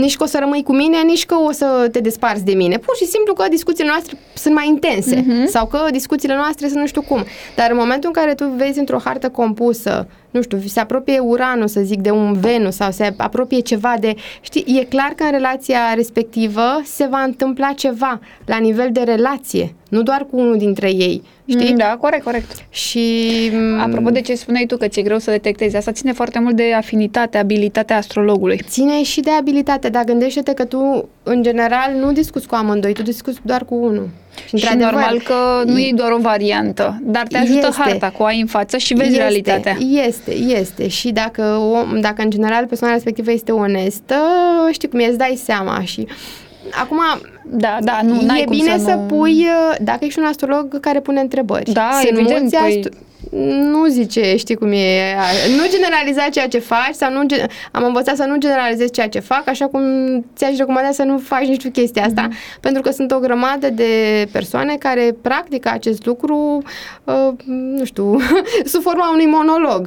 nici 0.00 0.16
că 0.16 0.22
o 0.22 0.26
să 0.26 0.38
rămâi 0.40 0.62
cu 0.62 0.72
mine, 0.74 0.96
nici 1.06 1.26
că 1.26 1.34
o 1.34 1.52
să 1.52 1.88
te 1.92 2.00
desparți 2.00 2.44
de 2.44 2.54
mine. 2.54 2.76
Pur 2.78 2.96
și 2.96 3.04
simplu 3.04 3.32
că 3.32 3.44
discuțiile 3.50 3.88
noastre 3.90 4.18
sunt 4.34 4.54
mai 4.54 4.66
intense 4.68 5.24
Mhm. 5.26 5.46
sau 5.46 5.66
că 5.66 5.78
discuțiile 5.90 6.34
noastre 6.34 6.66
sunt 6.68 6.80
nu 6.80 6.86
știu 6.86 7.02
cum. 7.02 7.24
Dar 7.56 7.70
în 7.70 7.76
momentul 7.76 8.10
în 8.14 8.22
care 8.22 8.34
tu 8.34 8.44
vezi 8.56 8.78
într-o 8.78 8.98
hartă 9.04 9.28
compusă, 9.28 10.08
nu 10.34 10.42
știu, 10.42 10.58
se 10.60 10.80
apropie 10.80 11.18
Uranul, 11.18 11.68
să 11.68 11.80
zic, 11.80 12.00
de 12.00 12.10
un 12.10 12.32
Venus 12.32 12.74
sau 12.74 12.90
se 12.90 13.14
apropie 13.16 13.60
ceva 13.60 13.94
de... 14.00 14.14
Știi, 14.40 14.78
e 14.80 14.84
clar 14.84 15.12
că 15.16 15.22
în 15.22 15.30
relația 15.30 15.94
respectivă 15.94 16.80
se 16.84 17.06
va 17.10 17.22
întâmpla 17.22 17.72
ceva 17.72 18.20
la 18.44 18.58
nivel 18.58 18.88
de 18.92 19.00
relație, 19.00 19.74
nu 19.94 20.02
doar 20.02 20.26
cu 20.30 20.36
unul 20.38 20.56
dintre 20.58 20.90
ei, 20.90 21.22
știi? 21.46 21.70
Mm, 21.70 21.76
Da, 21.76 21.96
corect, 22.00 22.24
corect. 22.24 22.50
Și... 22.70 23.00
mm, 23.52 23.80
Apropo 23.80 24.10
de 24.10 24.20
ce 24.20 24.34
spuneai 24.34 24.64
tu 24.66 24.76
că 24.76 24.88
ți-e 24.88 25.02
greu 25.02 25.18
să 25.18 25.30
detectezi, 25.30 25.76
asta 25.76 25.92
ține 25.92 26.12
foarte 26.12 26.38
mult 26.38 26.56
de 26.56 26.72
afinitate, 26.76 27.38
abilitatea 27.38 27.96
astrologului. 27.96 28.60
Ține 28.68 29.02
și 29.02 29.20
de 29.20 29.30
abilitate, 29.30 29.88
dar 29.88 30.04
gândește-te 30.04 30.52
că 30.52 30.64
tu, 30.64 31.08
în 31.22 31.42
general, 31.42 31.92
nu 32.00 32.12
discuți 32.12 32.46
cu 32.46 32.54
amândoi, 32.54 32.92
tu 32.92 33.02
discuți 33.02 33.38
doar 33.42 33.64
cu 33.64 33.74
unul. 33.74 34.08
Și 34.56 34.66
normal 34.78 35.20
că 35.24 35.34
nu 35.66 35.78
e 35.78 35.92
doar 35.94 36.10
o 36.10 36.18
variantă, 36.18 36.98
dar 37.02 37.26
te 37.26 37.36
ajută 37.38 37.66
Este. 37.68 37.80
harta 37.82 38.10
cu 38.10 38.22
ai 38.22 38.40
în 38.40 38.46
față 38.46 38.76
și 38.76 38.94
vezi 38.94 39.08
este, 39.08 39.20
realitatea. 39.20 39.76
Este, 40.06 40.32
este. 40.34 40.88
Și 40.88 41.10
dacă, 41.12 41.42
om, 41.42 42.00
dacă 42.00 42.22
în 42.22 42.30
general 42.30 42.66
persoana 42.66 42.94
respectivă 42.94 43.32
este 43.32 43.52
onestă, 43.52 44.14
știi 44.72 44.88
cum 44.88 44.98
e, 44.98 45.04
îți 45.06 45.18
dai 45.18 45.40
seama 45.44 45.80
și 45.84 46.06
Acum, 46.80 46.98
Da, 47.44 47.78
da, 47.80 48.00
nu, 48.02 48.14
e 48.20 48.24
n-ai 48.24 48.42
cum 48.44 48.56
bine 48.56 48.78
să, 48.78 48.84
să, 48.84 48.94
nu... 48.94 49.00
pui, 49.00 49.32
uh, 49.40 49.76
dacă 49.80 50.04
ești 50.04 50.18
un 50.18 50.24
astrolog 50.24 50.80
care 50.80 51.00
pune 51.00 51.20
întrebări. 51.20 51.72
Da, 51.72 51.88
Sunt 52.04 52.18
evident, 52.18 52.40
mulți 52.40 52.56
păi- 52.56 52.88
astro- 52.88 53.02
Nu 53.70 53.86
zice, 53.86 54.36
știi 54.36 54.54
cum 54.54 54.72
e, 54.72 55.14
nu 55.56 55.62
generaliza 55.70 56.28
ceea 56.32 56.48
ce 56.48 56.58
faci 56.58 56.92
sau 56.94 57.12
nu, 57.12 57.26
gen- 57.26 57.46
am 57.72 57.84
învățat 57.84 58.16
să 58.16 58.24
nu 58.24 58.36
generalizez 58.38 58.90
ceea 58.90 59.08
ce 59.08 59.18
fac, 59.18 59.42
așa 59.48 59.66
cum 59.66 59.82
ți-aș 60.36 60.56
recomanda 60.56 60.90
să 60.90 61.02
nu 61.02 61.18
faci 61.18 61.46
nici 61.46 61.62
tu 61.62 61.70
chestia 61.70 62.04
asta, 62.04 62.22
Mhm. 62.22 62.36
pentru 62.60 62.82
că 62.82 62.90
sunt 62.90 63.10
o 63.12 63.18
grămadă 63.18 63.70
de 63.70 63.88
persoane 64.32 64.74
care 64.78 65.16
practică 65.22 65.70
acest 65.72 66.06
lucru, 66.06 66.62
uh, 67.04 67.28
nu 67.46 67.84
știu, 67.84 68.16
sub 68.72 68.82
forma 68.82 69.10
unui 69.12 69.26
monolog. 69.26 69.86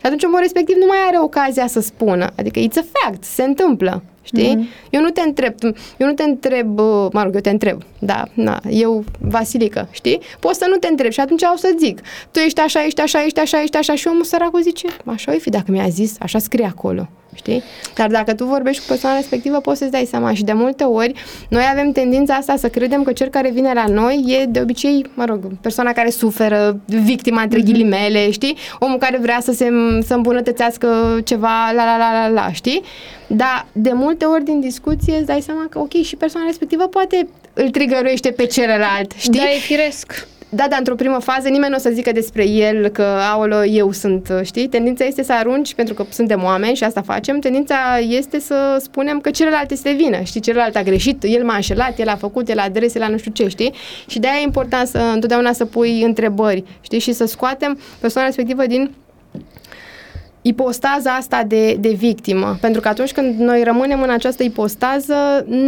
Și 0.00 0.06
atunci 0.10 0.22
omul 0.24 0.38
respectiv 0.40 0.76
nu 0.76 0.86
mai 0.86 0.98
are 1.08 1.18
ocazia 1.20 1.66
să 1.66 1.80
spună. 1.80 2.28
Adică 2.38 2.60
it's 2.60 2.78
a 2.78 2.84
fact, 2.92 3.24
se 3.24 3.42
întâmplă. 3.42 4.02
Știi? 4.24 4.56
Mm-hmm. 4.56 4.90
Eu 4.90 5.00
nu 5.00 5.08
te 5.08 5.20
întreb, 5.20 5.54
eu 5.96 6.06
nu 6.06 6.12
te 6.12 6.22
întreb, 6.22 6.78
uh, 6.78 7.06
mă 7.12 7.22
rog, 7.22 7.34
eu 7.34 7.40
te 7.40 7.50
întreb, 7.50 7.82
da, 7.98 8.24
na, 8.34 8.60
eu, 8.70 9.04
Vasilică, 9.20 9.88
știi? 9.90 10.20
Poți 10.40 10.58
să 10.58 10.66
nu 10.70 10.76
te 10.76 10.88
întreb 10.88 11.10
și 11.10 11.20
atunci 11.20 11.42
o 11.54 11.56
să 11.56 11.74
zic, 11.78 12.00
tu 12.30 12.38
ești 12.38 12.60
așa, 12.60 12.84
ești 12.84 13.00
așa, 13.00 13.24
ești 13.24 13.38
așa, 13.38 13.62
ești 13.62 13.76
așa 13.76 13.94
și 13.94 14.08
omul 14.08 14.24
săracul 14.24 14.62
zice, 14.62 14.86
așa 15.04 15.34
o 15.34 15.38
fi 15.38 15.50
dacă 15.50 15.70
mi-a 15.70 15.88
zis, 15.88 16.16
așa 16.20 16.38
scrie 16.38 16.66
acolo, 16.66 17.08
știi? 17.34 17.62
Dar 17.94 18.10
dacă 18.10 18.34
tu 18.34 18.44
vorbești 18.44 18.80
cu 18.82 18.88
persoana 18.88 19.16
respectivă, 19.16 19.58
poți 19.60 19.78
să-ți 19.78 19.90
dai 19.90 20.04
seama 20.10 20.34
și 20.34 20.44
de 20.44 20.52
multe 20.52 20.84
ori 20.84 21.12
noi 21.48 21.62
avem 21.72 21.92
tendința 21.92 22.34
asta 22.34 22.56
să 22.56 22.68
credem 22.68 23.02
că 23.02 23.12
cel 23.12 23.28
care 23.28 23.50
vine 23.50 23.72
la 23.74 23.84
noi 23.86 24.24
e 24.40 24.44
de 24.44 24.60
obicei, 24.60 25.06
mă 25.14 25.24
rog, 25.24 25.40
persoana 25.60 25.92
care 25.92 26.10
suferă, 26.10 26.80
victima 26.86 27.42
între 27.42 27.58
Mhm. 27.58 27.66
ghilimele, 27.66 28.30
știi? 28.30 28.56
Omul 28.78 28.98
care 28.98 29.18
vrea 29.18 29.38
să 29.42 29.52
se 29.52 29.68
să 30.06 30.14
îmbunătățească 30.14 31.20
ceva, 31.24 31.70
la 31.74 31.84
la 31.84 31.96
la 31.96 32.12
la 32.12 32.28
la, 32.28 32.52
știi? 32.52 32.82
Dar 33.26 33.66
de 33.72 33.90
multe 33.94 34.24
ori 34.24 34.44
din 34.44 34.60
discuție 34.60 35.16
îți 35.16 35.26
dai 35.26 35.40
seama 35.40 35.66
că, 35.70 35.78
ok, 35.78 35.92
și 36.02 36.16
persoana 36.16 36.46
respectivă 36.46 36.86
poate 36.86 37.28
îl 37.52 37.70
trigăruiește 37.70 38.30
pe 38.30 38.46
celălalt, 38.46 39.12
știi? 39.16 39.38
Da, 39.38 39.44
e 39.50 39.58
firesc. 39.58 40.26
Da, 40.54 40.66
dar 40.68 40.78
într-o 40.78 40.94
primă 40.94 41.18
fază 41.18 41.48
nimeni 41.48 41.70
nu 41.70 41.76
o 41.76 41.80
să 41.80 41.90
zică 41.92 42.12
despre 42.12 42.48
el 42.48 42.88
că, 42.88 43.02
aolo, 43.02 43.64
eu 43.64 43.92
sunt, 43.92 44.32
știi? 44.42 44.68
Tendința 44.68 45.04
este 45.04 45.22
să 45.22 45.32
arunci, 45.32 45.74
pentru 45.74 45.94
că 45.94 46.04
suntem 46.10 46.42
oameni 46.42 46.74
și 46.74 46.84
asta 46.84 47.02
facem, 47.02 47.38
tendința 47.38 47.76
este 48.08 48.40
să 48.40 48.76
spunem 48.80 49.20
că 49.20 49.30
celălalt 49.30 49.70
este 49.70 49.92
vină, 49.92 50.20
știi? 50.22 50.40
Celălalt 50.40 50.76
a 50.76 50.82
greșit, 50.82 51.22
el 51.22 51.44
m-a 51.44 51.54
înșelat, 51.54 51.98
el 51.98 52.08
a 52.08 52.16
făcut, 52.16 52.48
el 52.48 52.58
a 52.58 52.62
adrese 52.62 52.98
la 52.98 53.08
nu 53.08 53.18
știu 53.18 53.30
ce, 53.30 53.48
știi? 53.48 53.72
Și 54.06 54.18
de-aia 54.18 54.38
e 54.38 54.42
important 54.42 54.88
să, 54.88 54.98
întotdeauna 54.98 55.52
să 55.52 55.64
pui 55.64 56.02
întrebări, 56.02 56.64
știi? 56.80 56.98
Și 56.98 57.12
să 57.12 57.26
scoatem 57.26 57.78
persoana 58.00 58.26
respectivă 58.26 58.66
din 58.66 58.90
ipostaza 60.46 61.10
asta 61.10 61.42
de, 61.46 61.76
de 61.80 61.88
victimă. 61.88 62.56
Pentru 62.60 62.80
că 62.80 62.88
atunci 62.88 63.12
când 63.12 63.38
noi 63.38 63.62
rămânem 63.62 64.02
în 64.02 64.10
această 64.10 64.42
ipostază, 64.42 65.14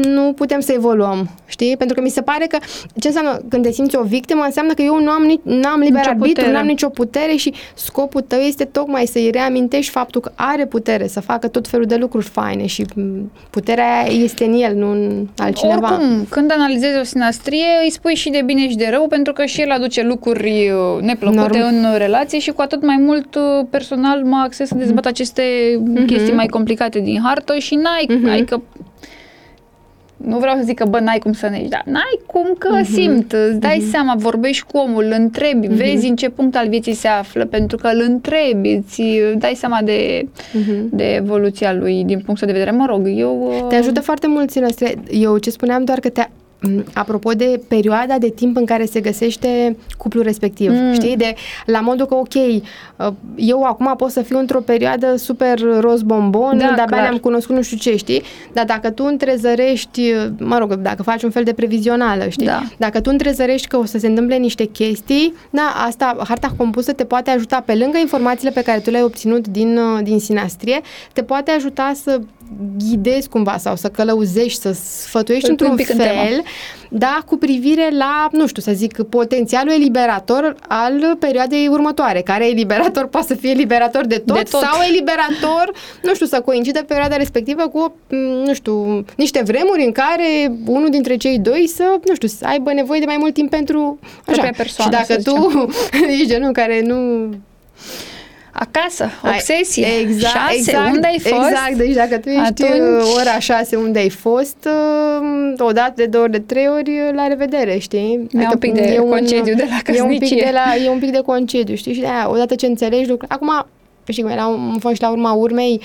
nu 0.04 0.32
putem 0.32 0.60
să 0.60 0.72
evoluăm, 0.72 1.30
știi? 1.46 1.76
Pentru 1.76 1.96
că 1.96 2.02
mi 2.02 2.08
se 2.08 2.22
pare 2.22 2.46
că 2.46 2.58
ce 2.98 3.06
înseamnă 3.06 3.40
când 3.48 3.62
te 3.62 3.70
simți 3.72 3.96
o 3.96 4.02
victimă, 4.02 4.42
înseamnă 4.44 4.72
că 4.72 4.82
eu 4.82 5.00
nu 5.00 5.10
am, 5.10 5.22
nici, 5.22 5.40
nu 5.42 5.68
am 5.68 5.80
liber 5.80 5.98
Nicio 5.98 6.08
arbitru, 6.08 6.32
putere. 6.32 6.50
nu 6.52 6.58
am 6.58 6.66
nicio 6.66 6.88
putere 6.88 7.34
și 7.34 7.52
scopul 7.74 8.20
tău 8.20 8.38
este 8.38 8.64
tocmai 8.64 9.06
să-i 9.06 9.30
reamintești 9.30 9.90
faptul 9.90 10.20
că 10.20 10.32
are 10.34 10.66
putere 10.66 11.06
să 11.06 11.20
facă 11.20 11.48
tot 11.48 11.68
felul 11.68 11.86
de 11.86 11.96
lucruri 11.96 12.24
faine 12.26 12.66
și 12.66 12.86
m, 12.94 13.30
puterea 13.50 14.02
aia 14.02 14.22
este 14.22 14.44
în 14.44 14.52
el, 14.52 14.74
nu 14.74 14.90
în 14.90 15.26
altcineva. 15.36 15.92
Oricum, 15.92 16.26
când 16.28 16.52
analizezi 16.52 16.98
o 16.98 17.02
sinastrie, 17.02 17.66
îi 17.84 17.90
spui 17.90 18.14
și 18.14 18.30
de 18.30 18.42
bine 18.44 18.68
și 18.68 18.76
de 18.76 18.88
rău, 18.90 19.06
pentru 19.08 19.32
că 19.32 19.44
și 19.44 19.60
el 19.60 19.70
aduce 19.70 20.02
lucruri 20.02 20.70
uh, 20.70 21.02
neplăcute 21.02 21.58
Norm. 21.58 21.74
în 21.74 21.96
relație 21.96 22.38
și 22.38 22.50
cu 22.50 22.60
atât 22.60 22.84
mai 22.84 22.96
mult 22.96 23.34
uh, 23.34 23.66
personal 23.70 24.24
mă 24.24 24.42
acces 24.44 24.65
să 24.66 24.74
dezbat 24.74 25.06
aceste 25.06 25.42
chestii 26.06 26.32
mai 26.34 26.46
complicate 26.46 26.98
din 27.00 27.20
hartă 27.24 27.58
și 27.58 27.74
n-ai, 27.74 28.06
Mhm. 28.18 28.28
adică 28.28 28.62
nu 30.16 30.38
vreau 30.38 30.56
să 30.56 30.62
zic 30.64 30.78
că, 30.78 30.84
bă, 30.84 30.98
n-ai 31.00 31.18
cum 31.18 31.32
să 31.32 31.48
negi, 31.48 31.68
dar 31.68 31.82
n-ai 31.84 32.20
cum 32.26 32.54
că 32.58 32.68
simt, 32.84 33.32
îți 33.32 33.58
dai 33.58 33.84
seama, 33.90 34.14
vorbești 34.16 34.64
cu 34.72 34.76
omul, 34.78 35.04
îl 35.04 35.14
întrebi, 35.18 35.66
vezi 35.66 36.08
în 36.08 36.16
ce 36.16 36.28
punct 36.28 36.56
al 36.56 36.68
vieții 36.68 36.92
se 36.94 37.08
află, 37.08 37.44
pentru 37.44 37.76
că 37.76 37.86
îl 37.88 38.04
întrebi, 38.08 38.68
îți 38.72 39.02
dai 39.38 39.54
seama 39.54 39.78
de, 39.84 40.28
de 40.90 41.14
evoluția 41.14 41.72
lui 41.72 42.04
din 42.04 42.18
punctul 42.20 42.46
de 42.46 42.52
vedere. 42.52 42.70
Mă 42.70 42.86
rog, 42.88 43.08
eu... 43.16 43.46
uh, 43.60 43.66
Te 43.68 43.74
ajută 43.74 44.00
foarte 44.00 44.26
mult 44.26 44.50
sinastre. 44.50 44.94
Eu 45.10 45.38
ce 45.38 45.50
spuneam 45.50 45.84
doar 45.84 45.98
că 46.00 46.08
te 46.08 46.20
m, 46.20 46.30
apropo 46.94 47.30
de 47.32 47.60
perioada 47.68 48.18
de 48.18 48.28
timp 48.28 48.56
în 48.56 48.64
care 48.64 48.84
se 48.84 49.00
găsește 49.00 49.76
cuplul 49.98 50.22
respectiv, 50.22 50.70
Mm. 50.70 50.92
știi? 50.92 51.16
De 51.16 51.34
la 51.66 51.80
modul 51.80 52.06
că, 52.06 52.14
ok, 52.14 52.34
uh, 52.34 53.12
eu 53.36 53.62
acum 53.62 53.94
pot 53.96 54.10
să 54.10 54.22
fiu 54.22 54.38
într-o 54.38 54.60
perioadă 54.60 55.16
super 55.16 55.58
roz 55.80 56.02
bombon, 56.02 56.50
Da, 56.58 56.64
de-abia 56.64 56.84
clar. 56.84 57.00
ne-am 57.00 57.16
cunoscut 57.18 57.54
nu 57.54 57.62
știu 57.62 57.76
ce, 57.76 57.96
știi? 57.96 58.22
Dar 58.52 58.64
dacă 58.64 58.90
tu 58.90 59.04
întrezărești, 59.04 60.00
uh, 60.12 60.26
mă 60.38 60.58
rog, 60.58 60.74
dacă 60.74 61.02
faci 61.02 61.22
un 61.22 61.30
fel 61.30 61.44
de 61.44 61.52
previzională, 61.52 62.28
știi? 62.28 62.46
Da. 62.46 62.62
Dacă 62.76 63.00
tu 63.00 63.10
întrezărești 63.12 63.66
că 63.68 63.76
o 63.76 63.84
să 63.84 63.98
se 63.98 64.06
întâmple 64.06 64.36
niște 64.36 64.64
chestii, 64.64 65.34
da, 65.50 65.72
asta, 65.86 66.16
harta 66.28 66.54
compusă 66.56 66.92
te 66.92 67.04
poate 67.04 67.30
ajuta 67.30 67.62
pe 67.66 67.74
lângă 67.74 67.98
informațiile 67.98 68.50
pe 68.50 68.62
care 68.62 68.78
tu 68.78 68.90
le-ai 68.90 69.02
obținut 69.02 69.48
din, 69.48 69.78
uh, 69.78 70.02
din 70.02 70.18
sinastrie, 70.18 70.80
te 71.12 71.22
poate 71.22 71.50
ajuta 71.50 71.92
să 72.02 72.20
ghidezi 72.78 73.28
cumva 73.28 73.56
sau 73.56 73.76
să 73.76 73.88
călăuzești, 73.88 74.60
să 74.60 74.72
sfătuiești 74.72 75.50
Îl 75.50 75.56
pui 75.56 75.66
într-un 75.66 75.70
un 75.70 75.76
pic 75.76 75.88
în 75.88 75.96
temă. 76.12 76.22
fel, 76.28 76.42
da, 76.90 77.18
cu 77.26 77.36
privire 77.36 77.88
la, 77.98 78.28
nu 78.32 78.46
știu, 78.46 78.62
să 78.62 78.72
zic, 78.72 79.02
potențialul 79.02 79.72
eliberator 79.72 80.56
al 80.68 81.16
perioadei 81.18 81.68
următoare, 81.68 82.20
care 82.20 82.46
eliberator 82.48 83.06
poate 83.06 83.26
să 83.26 83.34
fie 83.34 83.50
eliberator 83.50 84.06
de 84.06 84.18
tot, 84.18 84.36
De 84.36 84.42
tot. 84.50 84.60
sau 84.60 84.80
eliberator, 84.88 85.72
nu 86.02 86.14
știu, 86.14 86.26
să 86.26 86.40
coincidă 86.40 86.82
perioada 86.82 87.16
respectivă 87.16 87.68
cu, 87.68 87.94
m, 88.10 88.16
nu 88.16 88.54
știu, 88.54 89.04
niște 89.16 89.42
vremuri 89.44 89.84
în 89.84 89.92
care 89.92 90.52
unul 90.66 90.88
dintre 90.90 91.16
cei 91.16 91.38
doi 91.38 91.66
să, 91.68 91.84
nu 92.08 92.14
știu, 92.14 92.28
să 92.28 92.46
aibă 92.46 92.72
nevoie 92.72 93.00
de 93.00 93.06
mai 93.06 93.16
mult 93.18 93.34
timp 93.34 93.50
pentru 93.50 93.98
așa. 94.02 94.20
Propria 94.24 94.52
persoană, 94.56 94.96
Și 94.96 95.06
dacă 95.06 95.20
să 95.22 95.30
tu 95.30 95.68
ești 96.12 96.26
genul 96.26 96.52
care 96.52 96.82
nu 96.84 97.30
Acasă, 98.58 99.10
ai- 99.22 99.30
obsesie. 99.32 99.86
Exact, 100.00 100.34
Șase, 100.34 100.54
exact, 100.56 100.94
unde 100.94 101.06
ai 101.06 101.18
fost? 101.18 101.50
Exact, 101.50 101.74
deci 101.76 101.94
dacă 101.94 102.18
tu 102.18 102.28
ești 102.28 102.40
Atunci- 102.40 102.70
Atunci... 102.70 103.14
ora 103.20 103.38
6 103.38 103.76
unde 103.76 103.98
ai 103.98 104.08
fost, 104.10 104.56
uh, 104.66 105.66
o 105.66 105.70
dată, 105.72 105.92
de 105.96 106.06
două 106.06 106.22
ori, 106.24 106.32
de 106.32 106.38
trei 106.38 106.68
ori, 106.68 106.90
uh, 106.90 107.10
la 107.14 107.26
revedere, 107.26 107.78
știi? 107.78 108.26
E 108.32 108.46
un 108.52 108.58
pic 108.58 108.72
de 108.72 108.82
e 108.82 108.96
concediu 108.96 109.54
de 109.54 109.66
la 109.68 109.92
e 109.94 110.00
un, 110.00 110.08
pic 110.08 110.18
căsnicie. 110.18 110.42
de 110.44 110.50
la, 110.52 110.76
e 110.84 110.88
un 110.88 110.98
pic 110.98 111.10
de 111.12 111.20
concediu, 111.26 111.74
știi? 111.74 111.92
Și 111.94 112.00
de 112.00 112.06
aia, 112.06 112.30
odată 112.30 112.54
ce 112.54 112.66
înțelegi 112.66 113.08
lucruri... 113.08 113.32
Acum, 113.32 113.66
știi 114.12 114.22
cum 114.22 114.32
e, 114.32 114.34
la 114.34 114.48
un 114.48 114.78
fond 114.78 114.94
și 114.94 115.00
la 115.02 115.10
urma 115.10 115.32
urmei, 115.32 115.80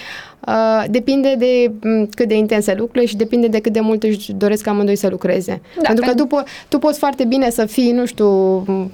uh, 0.48 0.84
depinde 0.90 1.36
de 1.38 1.72
m, 1.88 2.10
cât 2.16 2.28
de 2.28 2.36
intense 2.38 2.74
lucrurile 2.74 3.06
și 3.06 3.16
depinde 3.16 3.48
de 3.48 3.60
cât 3.60 3.74
de 3.74 3.80
mult 3.80 4.04
își 4.04 4.32
doresc 4.32 4.68
amândoi 4.68 4.96
să 4.96 5.08
lucreze. 5.08 5.62
Da, 5.76 5.82
pentru 5.82 6.06
că 6.06 6.10
pentru- 6.14 6.26
tu, 6.36 6.42
po- 6.44 6.68
tu 6.68 6.80
poți 6.80 7.00
foarte 7.00 7.24
bine 7.24 7.50
să 7.50 7.66
fii, 7.66 7.92
nu 7.92 8.06
știu, 8.06 8.30
m, 8.58 8.92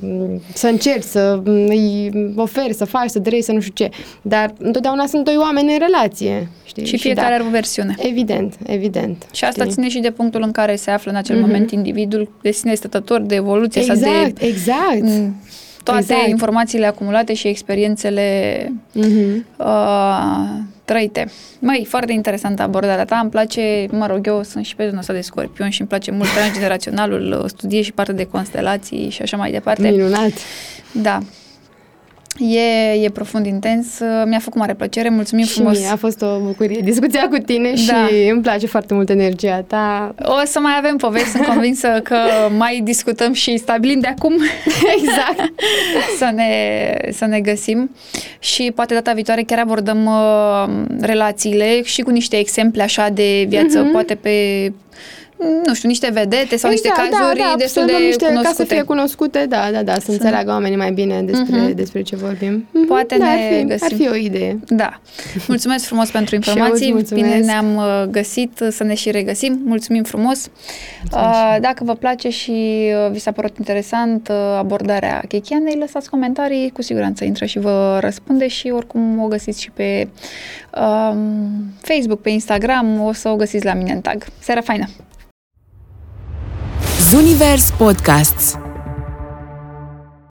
să 0.53 0.67
încerci, 0.67 1.03
să 1.03 1.41
m, 1.45 1.49
îi 1.67 2.11
oferi, 2.35 2.73
să 2.73 2.85
faci, 2.85 3.09
să 3.09 3.19
drei, 3.19 3.41
să 3.41 3.51
nu 3.51 3.59
știu 3.59 3.73
ce. 3.85 3.89
Dar 4.21 4.53
întotdeauna 4.59 5.05
sunt 5.05 5.23
doi 5.25 5.35
oameni 5.37 5.71
în 5.73 5.79
relație. 5.79 6.49
Știi? 6.65 6.85
Și 6.85 6.97
fiecare 6.97 7.27
da, 7.29 7.33
are 7.35 7.43
o 7.43 7.49
versiune. 7.49 7.95
Evident, 7.99 8.53
evident. 8.65 9.25
Și 9.31 9.43
asta 9.43 9.61
știi? 9.63 9.73
ține 9.75 9.89
și 9.89 9.99
de 9.99 10.11
punctul 10.11 10.41
în 10.41 10.51
care 10.51 10.75
se 10.75 10.91
află 10.91 11.11
în 11.11 11.17
acel 11.17 11.35
Mhm. 11.35 11.45
moment 11.45 11.71
individul 11.71 12.29
de 12.41 12.51
sine 12.51 12.73
stătător, 12.73 13.21
de 13.21 13.35
evoluție 13.35 13.81
sau 13.81 13.95
Exact, 13.95 14.39
de 14.39 14.45
exact. 14.45 15.01
m, 15.01 15.35
toate 15.91 16.01
Exact. 16.13 16.27
informațiile 16.29 16.85
acumulate 16.85 17.33
și 17.33 17.47
experiențele 17.47 18.71
Mhm. 18.91 19.45
uh, 19.57 19.65
trăite. 20.85 21.29
Măi, 21.59 21.85
foarte 21.89 22.11
interesantă 22.11 22.61
abordarea 22.61 23.05
ta, 23.05 23.19
îmi 23.21 23.29
place, 23.29 23.87
mă 23.91 24.05
rog, 24.07 24.27
eu 24.27 24.43
sunt 24.43 24.65
și 24.65 24.75
pe 24.75 24.85
zona 24.87 24.99
asta 24.99 25.13
de 25.13 25.21
scorpion 25.21 25.69
și 25.69 25.79
îmi 25.79 25.89
place 25.89 26.11
mult 26.11 26.29
transgeneraționalul, 26.37 27.39
uh, 27.43 27.49
studiez 27.49 27.83
și 27.83 27.91
parte 27.91 28.13
de 28.13 28.23
constelații 28.23 29.09
și 29.09 29.21
așa 29.21 29.37
mai 29.37 29.51
departe. 29.51 29.89
Minunat. 29.89 30.31
Da. 30.91 31.19
E, 32.39 32.91
e 33.03 33.09
profund 33.09 33.45
intens, 33.45 33.99
uh, 33.99 34.23
mi-a 34.25 34.39
făcut 34.39 34.59
mare 34.59 34.73
plăcere, 34.73 35.09
mulțumim 35.09 35.45
Și 35.45 35.53
frumos. 35.53 35.77
mie 35.79 35.87
a 35.87 35.95
fost 35.95 36.21
o 36.21 36.37
bucurie 36.39 36.79
discuția 36.91 37.27
cu 37.27 37.37
tine 37.37 37.75
și 37.75 37.87
Da. 37.87 38.07
îmi 38.31 38.41
place 38.41 38.67
foarte 38.67 38.93
mult 38.93 39.09
energia 39.09 39.63
ta. 39.67 40.15
O 40.19 40.45
să 40.45 40.59
mai 40.59 40.71
avem 40.77 40.95
povești, 40.97 41.27
sunt 41.29 41.45
convinsă 41.45 41.99
că 42.03 42.17
mai 42.57 42.81
discutăm 42.83 43.33
și 43.33 43.57
stabilim 43.57 43.99
de 43.99 44.07
acum 44.07 44.33
Exact. 44.97 45.53
să, 46.19 46.29
ne, 46.35 46.51
să 47.11 47.25
ne 47.25 47.39
găsim 47.39 47.95
și 48.39 48.71
poate 48.75 48.93
data 48.93 49.11
viitoare 49.13 49.41
chiar 49.43 49.59
abordăm 49.59 50.05
uh, 50.05 50.73
relațiile 51.01 51.81
și 51.83 52.01
cu 52.01 52.09
niște 52.09 52.37
exemple 52.37 52.83
așa 52.83 53.09
de 53.09 53.45
viață, 53.47 53.79
Mhm. 53.81 53.91
poate 53.91 54.15
pe 54.15 54.31
nu 55.65 55.73
știu, 55.73 55.87
niște 55.89 56.09
vedete 56.13 56.57
sau 56.57 56.69
niște 56.69 56.87
Exact, 56.87 57.09
cazuri 57.11 57.37
da, 57.37 57.43
da, 57.49 57.55
destul 57.57 57.81
să 57.81 57.87
luăm 57.89 58.01
de 58.01 58.05
niște, 58.07 58.25
cunoscute. 58.25 58.47
Ca 58.57 58.63
să 58.63 58.73
fie 58.73 58.81
cunoscute, 58.83 59.45
da, 59.49 59.69
da, 59.71 59.83
da, 59.83 59.93
să, 59.99 60.11
înțeleagă 60.11 60.51
oamenii 60.51 60.77
mai 60.77 60.91
bine 60.91 61.21
despre, 61.21 61.57
Mhm. 61.59 61.75
despre 61.75 62.01
ce 62.01 62.15
vorbim. 62.15 62.67
Mhm, 62.71 62.85
Poate 62.87 63.15
da, 63.17 63.25
ne 63.25 63.31
ar 63.31 63.37
fi, 63.59 63.65
găsim. 63.65 63.87
ar 63.91 63.93
fi 63.97 64.09
o 64.09 64.15
idee. 64.15 64.59
Da. 64.67 64.99
Mulțumesc 65.47 65.85
frumos 65.85 66.09
pentru 66.09 66.35
Și 66.41 66.49
eu 66.49 66.53
informații. 66.55 66.85
îți 66.85 66.93
mulțumesc. 66.95 67.25
Bine 67.33 67.45
ne-am 67.45 67.75
uh, 67.75 68.03
găsit 68.11 68.59
să 68.69 68.83
ne 68.83 68.93
și 68.93 69.11
regăsim. 69.11 69.59
Mulțumim 69.65 70.03
frumos. 70.03 70.49
Uh, 71.13 71.55
Dacă 71.61 71.83
vă 71.83 71.93
place 71.93 72.29
și 72.29 72.51
uh, 73.05 73.11
vi 73.11 73.19
s-a 73.19 73.31
părut 73.31 73.57
interesant 73.57 74.27
uh, 74.27 74.35
abordarea 74.57 75.23
Chechianei, 75.27 75.75
lăsați 75.79 76.09
comentarii, 76.09 76.69
cu 76.71 76.81
siguranță 76.81 77.23
intră 77.23 77.45
și 77.45 77.59
vă 77.59 77.97
răspunde 78.01 78.47
și 78.47 78.69
oricum 78.75 79.19
o 79.23 79.27
găsiți 79.27 79.61
și 79.61 79.71
pe 79.71 80.07
um, 80.81 81.73
Facebook, 81.81 82.21
pe 82.21 82.29
Instagram, 82.29 83.01
o 83.01 83.13
să 83.13 83.29
o 83.29 83.35
găsiți 83.35 83.65
la 83.65 83.73
mine 83.73 83.91
în 83.91 84.01
tag. 84.01 84.25
Seara 84.39 84.61
faină! 84.61 84.85
Zunivers 87.09 87.71
Podcasts 87.71 88.57